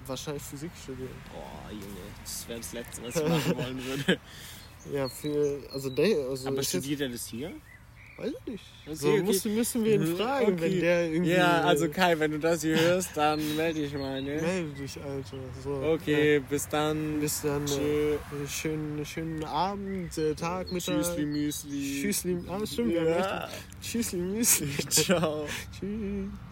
Wahrscheinlich 0.06 0.42
Physik 0.44 0.72
studieren. 0.82 1.10
Oh, 1.36 1.70
Junge, 1.72 1.86
das 2.24 2.48
wäre 2.48 2.60
das 2.60 2.74
Letzte, 2.74 3.04
was 3.04 3.16
ich 3.16 3.28
machen 3.28 3.58
wollen 3.58 3.86
würde. 3.86 4.20
Ja, 4.94 5.10
für, 5.10 5.60
also 5.74 5.90
der, 5.90 6.30
also 6.30 6.48
Aber 6.48 6.64
studiert 6.64 7.02
er 7.02 7.10
das 7.10 7.28
hier? 7.28 7.52
Weiß 8.20 8.32
ich 8.46 8.52
nicht. 8.52 8.64
Okay, 8.86 8.96
so 8.96 9.08
okay. 9.10 9.22
Müssen, 9.24 9.56
müssen 9.56 9.86
wir 9.86 9.96
ihn 9.96 10.02
Mhm, 10.14 10.18
fragen, 10.18 10.54
okay. 10.54 10.62
wenn 10.62 10.80
der 10.80 11.12
irgendwie. 11.12 11.32
Ja, 11.32 11.62
also 11.62 11.86
äh, 11.86 11.90
Kai, 11.90 12.20
wenn 12.20 12.32
du 12.32 12.40
das 12.40 12.62
hier 12.62 12.80
hörst, 12.80 13.16
dann 13.16 13.56
melde 13.56 13.82
dich 13.82 13.94
mal, 13.94 14.22
ne? 14.22 14.42
Melde 14.42 14.70
dich, 14.82 14.98
Alter. 15.02 15.38
So, 15.64 15.74
Okay, 15.94 16.40
bis 16.50 16.64
Ja. 16.66 16.70
dann. 16.72 17.20
Bis 17.20 17.42
dann. 17.42 17.66
Äh, 17.66 18.48
schönen, 18.48 19.06
schönen 19.06 19.44
Abend, 19.44 20.18
äh, 20.18 20.34
Tag, 20.36 20.72
Mittag. 20.72 20.96
Tschüssli, 20.96 21.26
Müsli. 21.26 22.02
Tschüssli. 22.02 22.38
Ah, 22.48 22.66
stimmt, 22.66 22.94
wir 22.94 23.02
haben 23.02 23.10
Ja. 23.10 23.50
Tschüssli, 23.82 24.20
Müsli. 24.20 24.68
Ciao. 24.90 25.46
Tschüss. 25.80 26.49